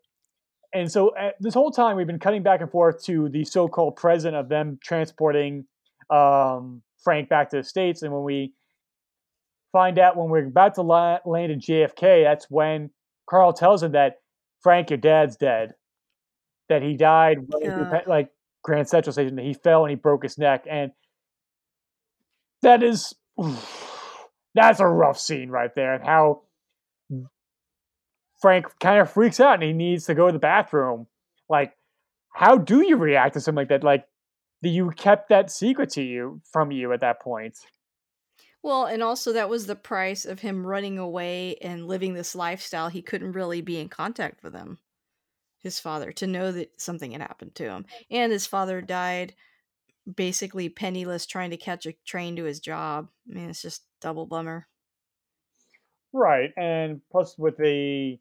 [0.73, 3.97] and so uh, this whole time we've been cutting back and forth to the so-called
[3.97, 5.67] present of them transporting
[6.11, 8.53] um, Frank back to the states, and when we
[9.73, 12.91] find out when we're about to la- land in JFK, that's when
[13.29, 14.21] Carl tells him that
[14.63, 15.75] Frank, your dad's dead,
[16.69, 18.31] that he died Pe- like
[18.63, 20.93] Grand Central Station, that he fell and he broke his neck, and
[22.63, 23.15] that is
[24.55, 26.43] that's a rough scene right there, and how
[28.45, 31.07] Frank kind of freaks out and he needs to go to the bathroom.
[31.49, 31.73] Like,
[32.35, 33.83] how do you react to something like that?
[33.83, 34.05] Like,
[34.71, 37.59] you kept that secret to you from you at that point.
[38.63, 42.89] well, and also that was the price of him running away and living this lifestyle.
[42.89, 44.79] He couldn't really be in contact with him,
[45.59, 47.87] his father, to know that something had happened to him.
[48.11, 49.35] And his father died
[50.13, 53.09] basically penniless trying to catch a train to his job.
[53.31, 54.67] I mean, it's just double bummer.
[56.13, 56.53] Right.
[56.57, 58.19] And plus with the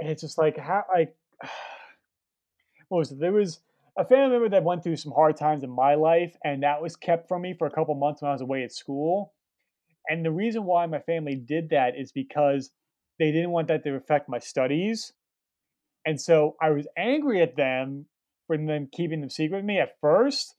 [0.00, 1.14] it's just like how like
[2.88, 3.20] what was it?
[3.20, 3.60] There was
[3.98, 6.94] a family member that went through some hard times in my life, and that was
[6.94, 9.34] kept from me for a couple months when I was away at school.
[10.08, 12.70] And the reason why my family did that is because
[13.18, 15.12] they didn't want that to affect my studies.
[16.06, 18.06] And so I was angry at them
[18.46, 20.54] for them keeping them secret with me at first,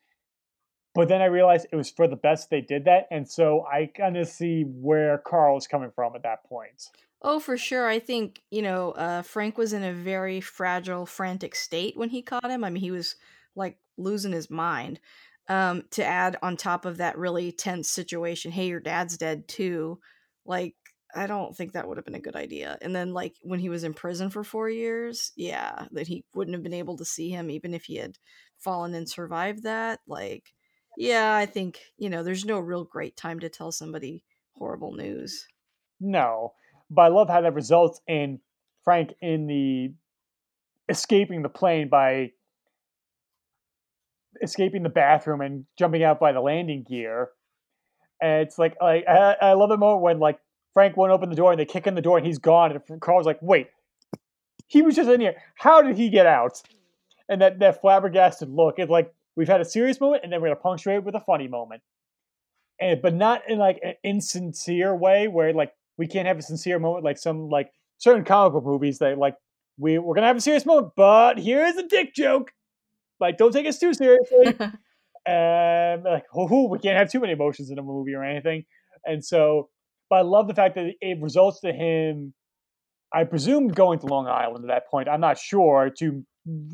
[0.95, 3.07] but then I realized it was for the best they did that.
[3.11, 6.89] And so I kind of see where Carl is coming from at that point.
[7.21, 7.87] Oh, for sure.
[7.87, 12.21] I think, you know, uh, Frank was in a very fragile, frantic state when he
[12.21, 12.63] caught him.
[12.63, 13.15] I mean, he was
[13.55, 14.99] like losing his mind.
[15.47, 19.99] Um, to add on top of that really tense situation, hey, your dad's dead too.
[20.45, 20.75] Like,
[21.15, 22.77] I don't think that would have been a good idea.
[22.83, 26.53] And then, like, when he was in prison for four years, yeah, that he wouldn't
[26.53, 28.19] have been able to see him even if he had
[28.59, 30.01] fallen and survived that.
[30.07, 30.53] Like,
[30.99, 34.25] yeah, I think, you know, there's no real great time to tell somebody
[34.57, 35.47] horrible news.
[36.01, 36.51] No,
[36.91, 38.41] but I love how that results in
[38.83, 39.93] Frank in the
[40.89, 42.31] escaping the plane by
[44.43, 47.29] escaping the bathroom and jumping out by the landing gear.
[48.21, 50.39] And it's like, like I, I love the moment when like
[50.73, 52.77] Frank won't open the door and they kick in the door and he's gone.
[52.89, 53.67] And Carl's like, wait,
[54.67, 55.35] he was just in here.
[55.55, 56.61] How did he get out?
[57.29, 58.79] And that, that flabbergasted look.
[58.79, 61.15] It's like, we've had a serious moment and then we're going to punctuate it with
[61.15, 61.81] a funny moment.
[62.81, 66.77] And, but not in like an insincere way where like we can't have a sincere
[66.77, 69.35] moment like some like certain comic book movies that like
[69.77, 72.51] we, we're going to have a serious moment, but here's a dick joke.
[73.21, 74.47] Like, don't take us too seriously.
[75.25, 78.65] and like, oh, we can't have too many emotions in a movie or anything.
[79.05, 79.69] And so,
[80.09, 82.33] but I love the fact that it results to him,
[83.13, 85.07] I presume, going to Long Island at that point.
[85.07, 86.25] I'm not sure to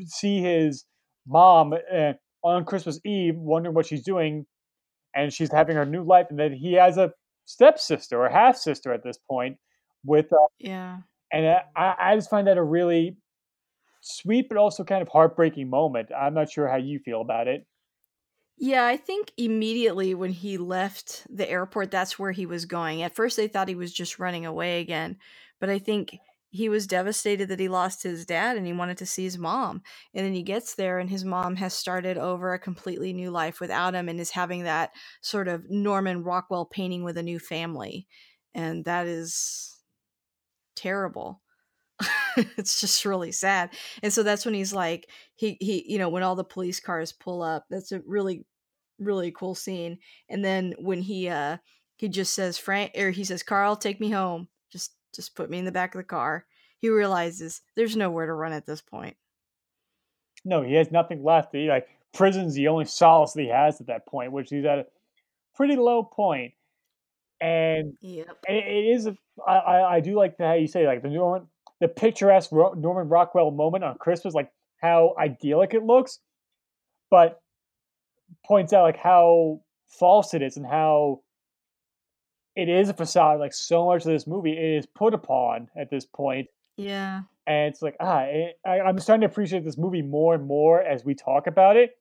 [0.06, 0.84] see his
[1.28, 2.14] mom uh,
[2.46, 4.46] on Christmas Eve, wondering what she's doing,
[5.14, 7.12] and she's having her new life, and then he has a
[7.44, 9.56] stepsister or half sister at this point
[10.04, 10.98] with uh, yeah
[11.32, 11.46] and
[11.76, 13.16] I, I just find that a really
[14.00, 16.10] sweet but also kind of heartbreaking moment.
[16.16, 17.66] I'm not sure how you feel about it.
[18.58, 23.02] Yeah, I think immediately when he left the airport, that's where he was going.
[23.02, 25.18] At first, they thought he was just running away again,
[25.60, 26.16] but I think
[26.56, 29.82] he was devastated that he lost his dad and he wanted to see his mom.
[30.14, 33.60] And then he gets there, and his mom has started over a completely new life
[33.60, 38.06] without him and is having that sort of Norman Rockwell painting with a new family.
[38.54, 39.76] And that is
[40.74, 41.42] terrible.
[42.36, 43.70] it's just really sad.
[44.02, 47.12] And so that's when he's like he he you know when all the police cars
[47.12, 47.64] pull up.
[47.70, 48.44] That's a really
[48.98, 49.98] really cool scene.
[50.28, 51.58] And then when he uh
[51.96, 54.48] he just says Frank or he says Carl take me home.
[55.16, 56.46] Just put me in the back of the car.
[56.78, 59.16] He realizes there's nowhere to run at this point.
[60.44, 61.54] No, he has nothing left.
[61.54, 64.78] He like prison's the only solace that he has at that point, which he's at
[64.78, 64.86] a
[65.54, 66.52] pretty low point.
[67.40, 68.38] And yep.
[68.48, 69.16] it, it is a,
[69.46, 71.48] I, I do like how you say like the Norman
[71.80, 76.20] the picturesque Norman Rockwell moment on Christmas, like how idyllic it looks,
[77.10, 77.40] but
[78.46, 81.20] points out like how false it is and how
[82.56, 83.38] it is a facade.
[83.38, 86.48] Like so much of this movie it is put upon at this point.
[86.76, 90.46] Yeah, and it's like ah, it, I, I'm starting to appreciate this movie more and
[90.46, 91.92] more as we talk about it.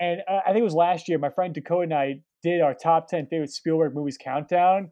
[0.00, 2.74] And uh, I think it was last year, my friend Dakota and I did our
[2.74, 4.90] top 10 favorite Spielberg movies countdown.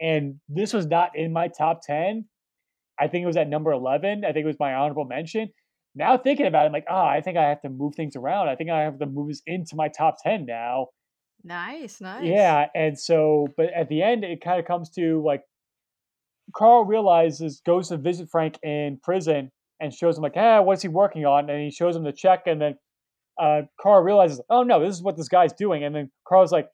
[0.00, 2.24] And this was not in my top 10.
[2.98, 4.24] I think it was at number 11.
[4.24, 5.50] I think it was my honorable mention.
[5.94, 8.16] Now thinking about it, I'm like, ah, oh, I think I have to move things
[8.16, 8.48] around.
[8.48, 10.88] I think I have the move this into my top 10 now.
[11.46, 12.24] Nice, nice.
[12.24, 12.66] Yeah.
[12.74, 15.44] And so, but at the end, it kind of comes to like,
[16.54, 20.88] Carl realizes, goes to visit Frank in prison and shows him, like, ah, what's he
[20.88, 21.48] working on?
[21.48, 22.42] And he shows him the check.
[22.46, 22.74] And then
[23.40, 25.84] uh, Carl realizes, oh no, this is what this guy's doing.
[25.84, 26.68] And then Carl's like,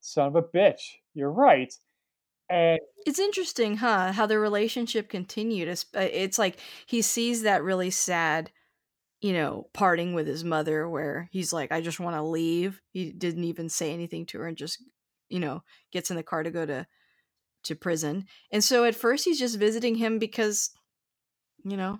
[0.00, 0.80] son of a bitch,
[1.14, 1.72] you're right.
[2.48, 4.12] And it's interesting, huh?
[4.12, 5.68] How the relationship continued.
[5.68, 8.52] Uh, it's like he sees that really sad,
[9.20, 12.80] you know, parting with his mother where he's like, I just want to leave.
[12.90, 14.82] He didn't even say anything to her and just,
[15.28, 15.62] you know,
[15.92, 16.86] gets in the car to go to
[17.64, 18.26] to prison.
[18.52, 20.70] And so at first he's just visiting him because,
[21.64, 21.98] you know,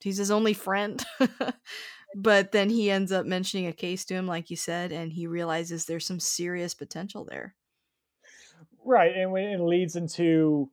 [0.00, 1.02] he's his only friend.
[2.14, 5.26] but then he ends up mentioning a case to him, like you said, and he
[5.26, 7.54] realizes there's some serious potential there.
[8.84, 10.70] Right, and it leads into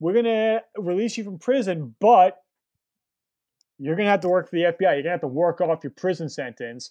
[0.00, 2.41] we're gonna release you from prison, but
[3.82, 4.80] you're gonna have to work for the FBI.
[4.80, 6.90] You're gonna have to work off your prison sentence,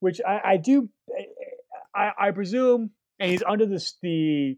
[0.00, 0.88] which I, I do.
[1.94, 4.56] I, I, presume, and he's under this the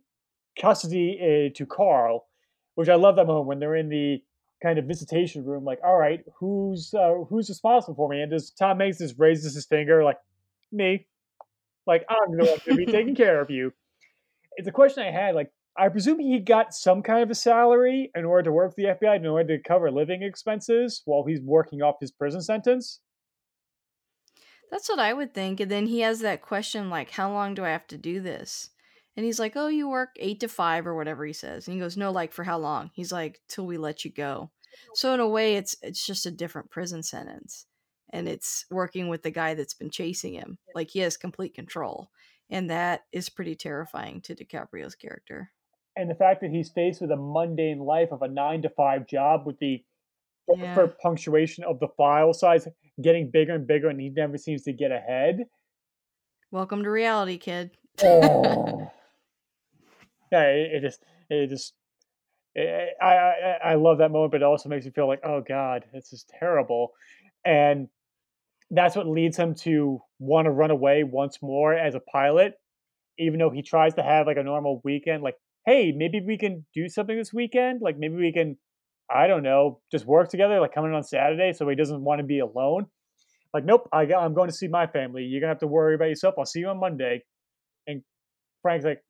[0.60, 2.26] custody uh, to Carl,
[2.74, 4.22] which I love that moment when they're in the
[4.62, 8.20] kind of visitation room, like, all right, who's uh, who's responsible for me?
[8.20, 10.18] And does Tom Hanks just raises his finger, like,
[10.70, 11.06] me,
[11.86, 13.72] like I'm going to be taking care of you.
[14.56, 15.34] It's a question I had.
[15.34, 15.50] Like,
[15.80, 18.88] I presume he got some kind of a salary in order to work for the
[18.88, 23.00] FBI, in order to cover living expenses while he's working off his prison sentence.
[24.70, 25.60] That's what I would think.
[25.60, 28.70] And then he has that question, like, how long do I have to do this?
[29.16, 31.80] And he's like, "Oh, you work 8 to 5 or whatever he says." And he
[31.80, 34.52] goes, "No, like for how long?" He's like, "Till we let you go."
[34.94, 37.66] So in a way it's it's just a different prison sentence.
[38.10, 40.58] And it's working with the guy that's been chasing him.
[40.74, 42.10] Like he has complete control.
[42.48, 45.52] And that is pretty terrifying to DiCaprio's character.
[46.00, 49.06] And the fact that he's faced with a mundane life of a 9 to 5
[49.06, 49.84] job with the
[50.56, 50.86] yeah.
[51.02, 52.66] punctuation of the file size
[53.02, 55.44] getting bigger and bigger and he never seems to get ahead.
[56.50, 57.72] Welcome to reality, kid.
[58.02, 58.90] oh
[60.32, 61.74] yeah, it, it just it just
[62.56, 65.06] eh, eh, it, I, I I love that moment, but it also makes me feel
[65.06, 66.92] like, oh god, this is terrible,
[67.44, 67.88] and
[68.70, 72.54] that's what leads him to want to run away once more as a pilot,
[73.18, 75.22] even though he tries to have like a normal weekend.
[75.22, 75.36] Like,
[75.70, 77.80] hey, maybe we can do something this weekend.
[77.80, 78.56] Like, maybe we can,
[79.08, 80.60] I don't know, just work together.
[80.60, 82.86] Like coming on Saturday, so he doesn't want to be alone.
[83.54, 85.24] Like, nope, I I'm going to see my family.
[85.24, 86.34] You're gonna have to worry about yourself.
[86.38, 87.22] I'll see you on Monday.
[87.86, 88.02] And
[88.62, 89.02] Frank's like,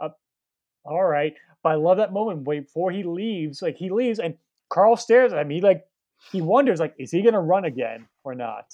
[0.85, 1.35] All right.
[1.63, 3.61] But I love that moment before he leaves.
[3.61, 4.35] Like he leaves and
[4.71, 5.51] Carl stares at him.
[5.51, 5.85] He like
[6.33, 8.65] he wonders like, is he gonna run again or not?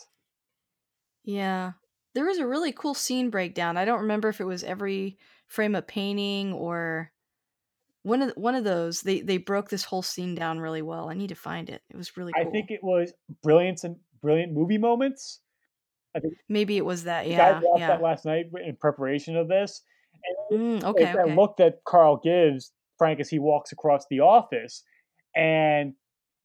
[1.24, 1.72] Yeah.
[2.14, 3.76] There was a really cool scene breakdown.
[3.76, 5.18] I don't remember if it was every
[5.48, 7.10] frame of painting or
[8.06, 9.02] one of one of those.
[9.02, 11.08] They they broke this whole scene down really well.
[11.10, 11.82] I need to find it.
[11.90, 13.12] It was really I think it was
[13.42, 15.40] brilliant and brilliant movie moments.
[16.14, 17.26] I think Maybe it was that.
[17.28, 19.82] I think I Yeah, watched that last night in preparation of this,
[20.24, 24.20] and Mm, it's okay, that look that Carl gives Frank as he walks across the
[24.20, 24.84] office,
[25.34, 25.94] and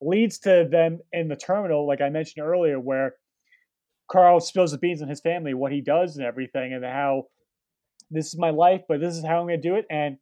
[0.02, 3.16] leads to them in the terminal, like I mentioned earlier, where
[4.10, 7.28] Carl spills the beans on his family, what he does and everything, and how
[8.12, 9.86] this is my life, but this is how I'm going to do it.
[9.90, 10.18] And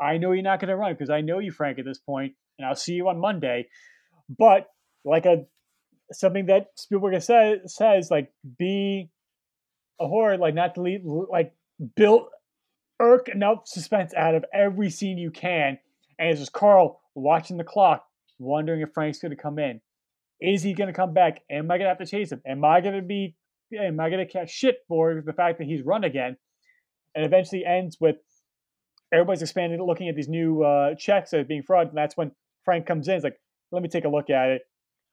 [0.00, 2.34] I know you're not going to run because I know you, Frank, at this point,
[2.58, 3.68] and I'll see you on Monday.
[4.28, 4.68] But
[5.04, 5.44] like a
[6.12, 9.10] something that Spielberg says, says, like be
[10.00, 11.54] a horror, like not to leave, like
[11.96, 12.28] build
[13.00, 15.78] irk enough suspense out of every scene you can.
[16.18, 18.04] And it's just Carl watching the clock,
[18.38, 19.80] wondering if Frank's going to come in.
[20.40, 21.40] Is he going to come back?
[21.50, 22.42] Am I going to have to chase him?
[22.46, 23.36] Am I going to be?
[23.76, 26.36] Am I going to catch shit for the fact that he's run again?
[27.14, 28.16] And eventually ends with
[29.14, 31.88] everybody's expanding, looking at these new uh, checks as being fraud.
[31.88, 32.32] And that's when
[32.64, 33.14] Frank comes in.
[33.14, 33.38] It's like,
[33.72, 34.62] let me take a look at it.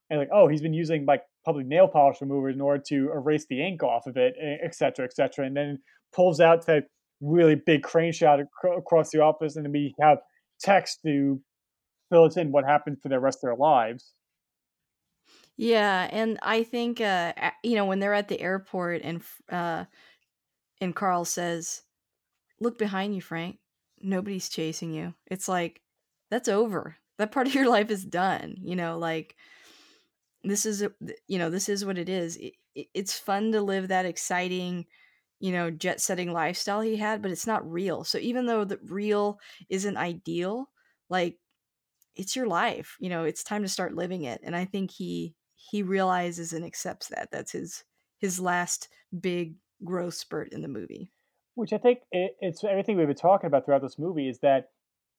[0.10, 3.46] And like, oh, he's been using like public nail polish removers in order to erase
[3.50, 5.46] the ink off of it, et cetera, et cetera.
[5.46, 5.80] And then
[6.14, 6.86] pulls out that
[7.22, 10.18] really big crane shot ac- across the office, and then we have
[10.60, 11.42] text to
[12.10, 14.14] fill it in what happened for the rest of their lives.
[15.56, 17.34] Yeah, and I think uh
[17.64, 19.22] you know when they're at the airport and
[19.52, 19.86] uh
[20.82, 21.84] and Carl says,
[22.60, 23.60] "Look behind you, Frank.
[24.04, 25.82] Nobody's chasing you." It's like
[26.30, 26.98] that's over.
[27.18, 28.58] That part of your life is done.
[28.62, 29.36] You know, like
[30.44, 30.86] this is
[31.28, 32.38] you know this is what it is.
[32.38, 34.86] It, it, it's fun to live that exciting,
[35.40, 38.04] you know, jet setting lifestyle he had, but it's not real.
[38.04, 40.70] So even though the real isn't ideal,
[41.10, 41.38] like
[42.16, 45.36] it's your life you know it's time to start living it and i think he
[45.56, 47.84] he realizes and accepts that that's his
[48.18, 51.12] his last big growth spurt in the movie
[51.56, 54.70] Which I think it, it's everything we've been talking about throughout this movie is that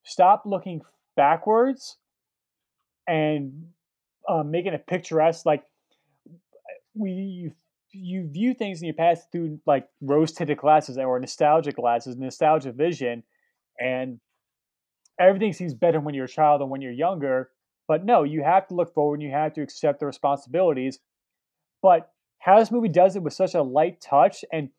[0.04, 0.80] stop looking
[1.16, 1.98] backwards
[3.06, 3.66] and
[4.28, 5.44] uh, making it picturesque.
[5.46, 5.64] Like
[6.94, 7.52] we you,
[7.92, 12.72] you view things in your past through like rose tinted glasses or nostalgic glasses, nostalgia
[12.72, 13.22] vision,
[13.78, 14.20] and
[15.18, 17.50] everything seems better when you're a child than when you're younger.
[17.88, 20.98] But no, you have to look forward and you have to accept the responsibilities.
[21.82, 24.70] But how this movie does it with such a light touch and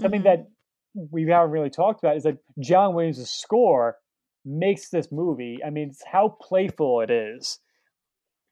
[0.00, 0.48] something hmm that
[0.94, 3.96] we haven't really talked about is that John Williams' score
[4.44, 5.58] makes this movie.
[5.64, 7.58] I mean, it's how playful it is.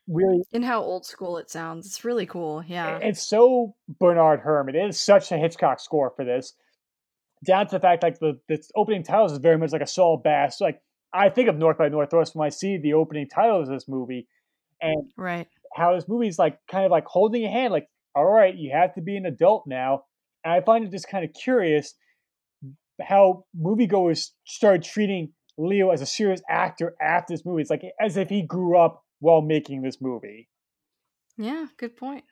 [0.09, 4.75] Really, and how old school it sounds it's really cool yeah it's so Bernard Herrmann.
[4.75, 6.55] It is such a Hitchcock score for this.
[7.47, 10.17] Down to the fact, like the, the opening titles is very much like a Saul
[10.17, 10.61] Bass.
[10.61, 10.81] Like
[11.15, 14.27] I think of North by Northwest when I see the opening titles of this movie,
[14.81, 18.27] and right how this movie is like kind of like holding your hand, like, all
[18.27, 20.05] right, you have to be an adult now.
[20.45, 21.95] And I find it just kind of curious
[23.01, 27.63] how moviegoers started treating Leo as a serious actor after this movie.
[27.63, 30.49] It's like as if he grew up while making this movie.
[31.37, 32.25] yeah good point.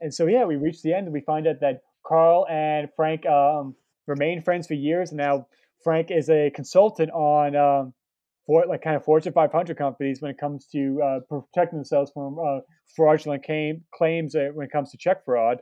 [0.00, 3.24] And so, yeah, we reach the end and we find out that Carl and Frank
[3.26, 3.74] um,
[4.06, 5.10] remain friends for years.
[5.10, 5.46] And now
[5.82, 7.94] Frank is a consultant on um,
[8.46, 12.38] for like kind of Fortune 500 companies when it comes to uh, protecting themselves from
[12.38, 12.60] uh,
[12.94, 15.58] fraudulent claim, claims uh, when it comes to check fraud.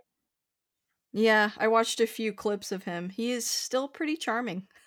[1.13, 4.67] Yeah i watched a few clips of him he is still pretty charming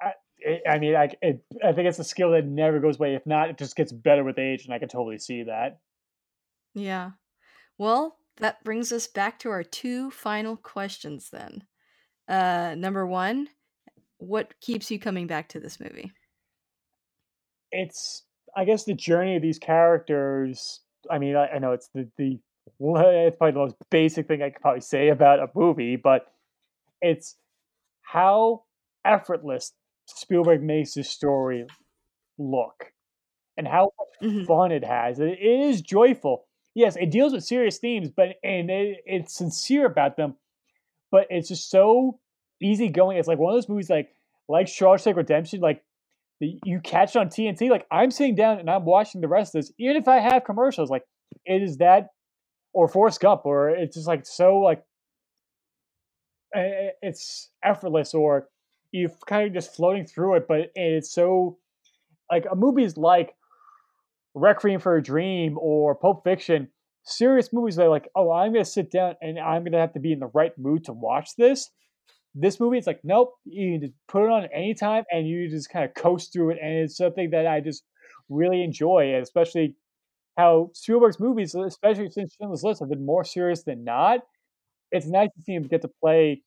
[0.00, 3.14] I, I mean, I, it, I think it's a skill that never goes away.
[3.14, 5.78] If not, it just gets better with age, and I can totally see that.
[6.74, 7.10] yeah
[7.78, 11.64] well that brings us back to our two final questions then
[12.28, 13.48] uh number one
[14.18, 16.12] what keeps you coming back to this movie
[17.70, 18.24] It's,
[18.56, 20.80] I guess, the journey of these characters.
[21.10, 22.38] I mean, I, I know it's the the
[22.80, 26.26] it's probably the most basic thing I could probably say about a movie, but
[27.00, 27.36] it's
[28.02, 28.64] how
[29.04, 29.72] effortless
[30.06, 31.66] Spielberg makes this story
[32.38, 32.92] look
[33.56, 35.20] and how much hmm fun it has.
[35.20, 36.46] It, is joyful.
[36.74, 40.36] Yes, it deals with serious themes, but and it, it's sincere about them.
[41.10, 42.18] But it's just so
[42.60, 43.18] easygoing.
[43.18, 44.10] It's like one of those movies, like
[44.48, 45.82] like Shawshank Redemption, like
[46.40, 47.70] you catch it on TNT.
[47.70, 50.44] Like I'm sitting down and I'm watching the rest of this, even if I have
[50.44, 50.90] commercials.
[50.90, 51.04] Like
[51.44, 52.08] it is that,
[52.72, 54.82] or Forrest Gump, or it's just like so like
[56.54, 58.48] it's effortless, or
[58.90, 60.46] you're kind of just floating through it.
[60.48, 61.58] But it's so
[62.30, 63.34] like a movie's like
[64.34, 66.68] Requiem for a Dream or Pulp Fiction,
[67.04, 70.00] serious movies that are like, oh, I'm gonna sit down and I'm gonna have to
[70.00, 71.70] be in the right mood to watch this.
[72.34, 75.84] This movie, it's like, nope, you can put it on anytime and you just kind
[75.84, 76.58] of coast through it.
[76.62, 77.82] And it's something that I just
[78.30, 79.76] really enjoy, and especially
[80.36, 84.20] how Spielberg's movies, especially since Schindler's List, have been more serious than not.
[84.90, 86.42] It's nice to see him get to play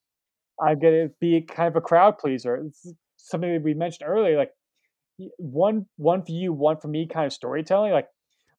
[0.61, 2.55] I'm gonna be kind of a crowd pleaser.
[2.67, 4.51] It's something that we mentioned earlier, like
[5.37, 7.91] one one for you, one for me kind of storytelling.
[7.91, 8.07] Like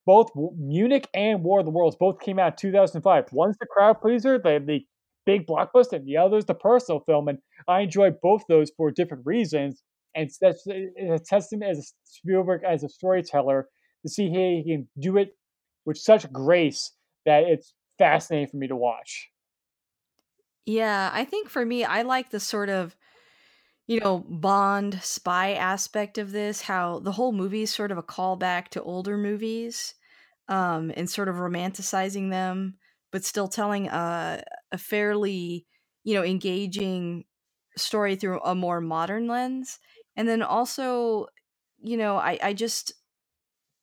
[0.05, 3.33] both Munich and War of the Worlds both came out in 2005.
[3.33, 4.81] One's the crowd pleaser, the, the
[5.25, 7.29] big blockbuster, and the other's the personal film.
[7.29, 9.83] And I enjoy both those for different reasons.
[10.15, 13.69] And that's a testament as Spielberg as a storyteller
[14.03, 15.37] to see he can do it
[15.85, 16.93] with such grace
[17.25, 19.31] that it's fascinating for me to watch.
[20.65, 22.97] Yeah, I think for me, I like the sort of,
[23.87, 28.05] you know, Bond spy aspect of this, how the whole movie is sort of a
[28.05, 29.95] callback to older movies,
[30.49, 32.79] um, and sort of romanticizing them,
[33.13, 35.67] but still telling a, a fairly,
[36.05, 37.27] you know, engaging
[37.77, 39.81] story through a more modern lens.
[40.17, 41.29] And then also,
[41.79, 42.93] you know, I, I just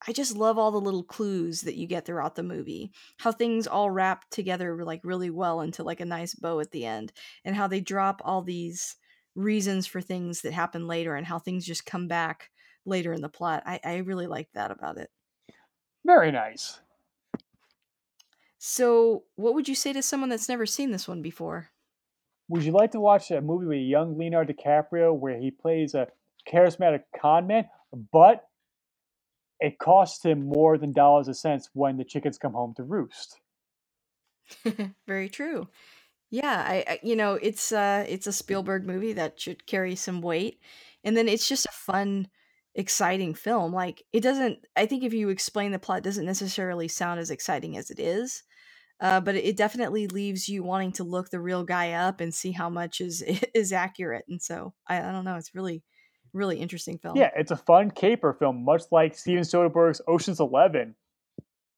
[0.07, 2.91] I just love all the little clues that you get throughout the movie.
[3.17, 6.85] How things all wrap together like really well into like a nice bow at the
[6.85, 7.13] end
[7.45, 8.95] and how they drop all these
[9.35, 12.49] reasons for things that happen later and how things just come back
[12.85, 13.63] later in the plot.
[13.65, 15.09] I, I really like that about it.
[16.05, 16.80] Very nice.
[18.57, 21.69] So, what would you say to someone that's never seen this one before?
[22.49, 26.07] Would you like to watch a movie with young Leonardo DiCaprio where he plays a
[26.47, 27.65] charismatic con man,
[28.11, 28.47] but
[29.64, 33.40] it costs him more than dollars a cents when the chickens come home to roost.
[35.07, 35.69] Very true.
[36.30, 40.22] Yeah, I, I you know, it's uh it's a Spielberg movie that should carry some
[40.22, 40.60] weight.
[41.06, 42.27] And then it's just a fun,
[42.76, 43.72] exciting film.
[43.73, 47.77] Like it doesn't I think if you explain the plot doesn't necessarily sound as exciting
[47.77, 48.44] as it is.
[48.99, 52.52] Uh, but it definitely leaves you wanting to look the real guy up and see
[52.52, 53.22] how much is
[53.56, 54.26] is accurate.
[54.27, 55.84] And so I, I don't know, it's really
[56.34, 57.15] really interesting film.
[57.18, 60.95] Yeah, it's a fun caper film, much like Steven Soderbergh's Ocean's Eleven.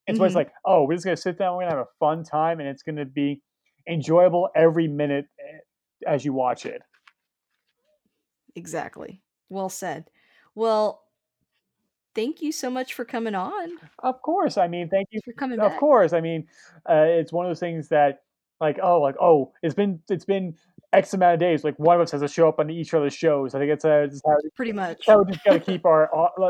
[0.07, 0.35] It's mm-hmm.
[0.35, 2.83] like, oh, we're just gonna sit down, we're gonna have a fun time, and it's
[2.83, 3.41] gonna be
[3.87, 5.59] enjoyable every minute eh,
[6.07, 6.81] as you watch it.
[8.55, 9.21] Exactly.
[9.49, 10.09] Well said.
[10.53, 11.03] Well,
[12.13, 13.71] thank you so much for coming on.
[13.99, 14.57] Of course.
[14.57, 15.59] I mean, thank you for coming.
[15.59, 15.79] Of back.
[15.79, 16.13] course.
[16.13, 16.47] I mean,
[16.89, 18.21] uh, it's one of those things that,
[18.61, 20.55] like, oh, like, oh, it's been it's been
[20.95, 21.63] X amount of days.
[21.63, 23.53] Like one of us has to show up on each other's shows.
[23.53, 26.09] I think it's, uh, it's how, pretty much how we just got to keep our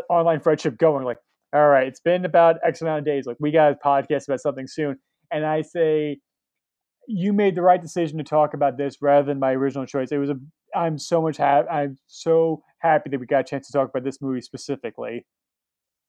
[0.09, 1.03] online friendship going.
[1.03, 1.17] Like,
[1.53, 3.25] all right, it's been about X amount of days.
[3.25, 4.97] Like we got a podcast about something soon,
[5.31, 6.19] and I say,
[7.07, 10.11] you made the right decision to talk about this rather than my original choice.
[10.11, 10.35] It was a.
[10.75, 11.69] I'm so much happy.
[11.69, 15.25] I'm so happy that we got a chance to talk about this movie specifically.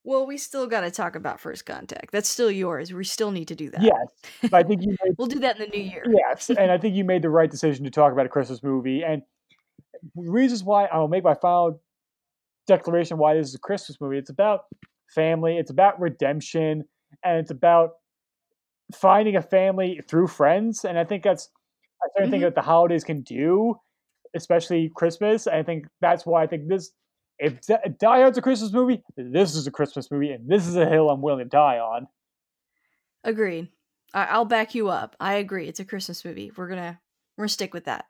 [0.06, 2.12] Well, we still got to talk about First Contact.
[2.12, 2.92] That's still yours.
[2.92, 3.82] We still need to do that.
[3.82, 4.90] Yes, I think you.
[5.04, 6.04] Made, we'll do that in the new year.
[6.08, 9.02] Yes, and I think you made the right decision to talk about a Christmas movie.
[9.02, 9.22] And
[10.14, 11.82] reasons why I'll make my final
[12.68, 14.16] declaration why this is a Christmas movie.
[14.16, 14.66] It's about
[15.12, 15.58] family.
[15.58, 16.84] It's about redemption,
[17.24, 17.94] and it's about
[18.94, 20.84] finding a family through friends.
[20.84, 21.50] And I think that's
[22.00, 22.44] I certainly mm-hmm.
[22.44, 23.74] think that the holidays can do,
[24.36, 25.48] especially Christmas.
[25.48, 26.92] I think that's why I think this
[27.38, 30.86] if Die Hard's a Christmas movie, this is a Christmas movie, and this is a
[30.86, 32.06] hill I'm willing to die on.
[33.24, 33.68] Agreed.
[34.14, 35.16] I- will back you up.
[35.20, 35.68] I agree.
[35.68, 36.52] It's a Christmas movie.
[36.56, 37.00] We're gonna
[37.36, 38.06] we're gonna stick with that.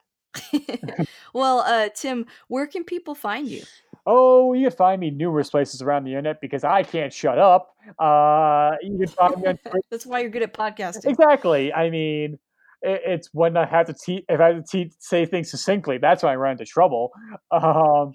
[1.33, 3.63] well, uh, Tim, where can people find you?
[4.05, 7.75] Oh, you can find me numerous places around the internet because I can't shut up.
[7.99, 9.59] Uh, you can find me on.
[9.91, 11.07] That's why you're good at podcasting.
[11.07, 11.73] Exactly.
[11.73, 12.39] I mean,
[12.81, 16.23] it's when I have to te- if I have to te- say things succinctly, that's
[16.23, 17.11] when I run into trouble.
[17.51, 18.13] Um,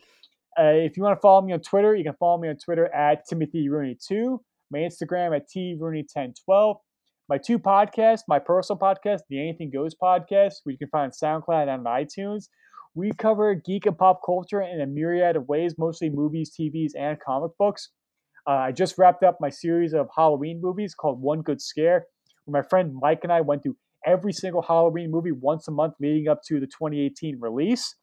[0.58, 2.92] uh, if you want to follow me on Twitter, you can follow me on Twitter
[2.94, 4.38] at Timothy Rooney2,
[4.70, 6.76] my Instagram at TRooney1012,
[7.28, 11.42] my two podcasts, my personal podcast, the Anything Goes podcast, which you can find on
[11.42, 12.48] SoundCloud and on iTunes.
[12.94, 17.18] We cover geek and pop culture in a myriad of ways, mostly movies, TVs, and
[17.20, 17.88] comic books.
[18.46, 22.06] Uh, I just wrapped up my series of Halloween movies called One Good Scare,
[22.44, 25.94] where my friend Mike and I went through every single Halloween movie once a month
[26.00, 27.94] leading up to the 2018 release.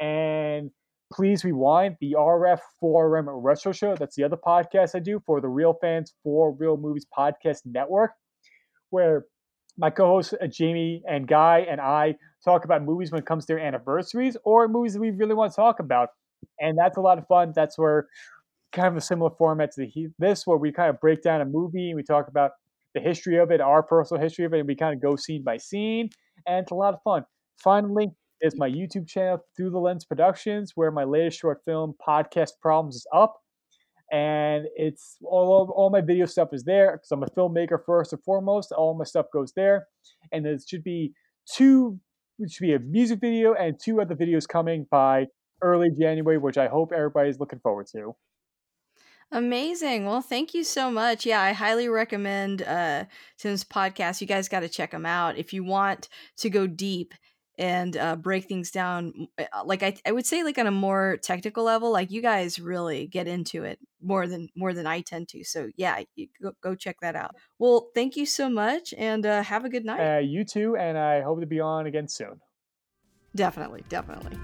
[0.00, 0.70] And
[1.12, 3.94] Please Rewind, the RF 4RM Retro Show.
[3.94, 8.12] That's the other podcast I do for the Real Fans for Real Movies Podcast Network,
[8.88, 9.26] where
[9.76, 13.52] my co-hosts uh, Jamie and Guy and I talk about movies when it comes to
[13.52, 16.08] their anniversaries or movies that we really want to talk about,
[16.60, 17.52] and that's a lot of fun.
[17.54, 18.08] That's where
[18.72, 21.90] kind of a similar format to this, where we kind of break down a movie
[21.90, 22.52] and we talk about
[22.94, 25.42] the history of it, our personal history of it, and we kind of go scene
[25.44, 26.08] by scene,
[26.46, 27.22] and it's a lot of fun.
[27.62, 28.08] Finally,
[28.42, 32.96] is my YouTube channel, Through the Lens Productions, where my latest short film, Podcast Problems,
[32.96, 33.36] is up.
[34.10, 38.12] And it's all of, all my video stuff is there because I'm a filmmaker first
[38.12, 38.72] and foremost.
[38.72, 39.86] All my stuff goes there,
[40.32, 41.14] and there should be
[41.50, 41.98] two
[42.48, 45.26] should be a music video and two other videos coming by
[45.62, 48.14] early January, which I hope everybody's looking forward to.
[49.30, 50.04] Amazing.
[50.04, 51.24] Well, thank you so much.
[51.24, 53.04] Yeah, I highly recommend uh
[53.38, 54.20] Tim's podcast.
[54.20, 57.14] You guys got to check him out if you want to go deep
[57.62, 59.28] and uh, break things down.
[59.38, 62.58] Uh, like I, I would say, like on a more technical level, like you guys
[62.58, 65.44] really get into it more than more than I tend to.
[65.44, 66.02] So yeah,
[66.42, 67.36] go, go check that out.
[67.60, 70.16] Well, thank you so much, and uh, have a good night.
[70.16, 72.40] Uh, you too, and I hope to be on again soon.
[73.34, 74.36] Definitely, definitely.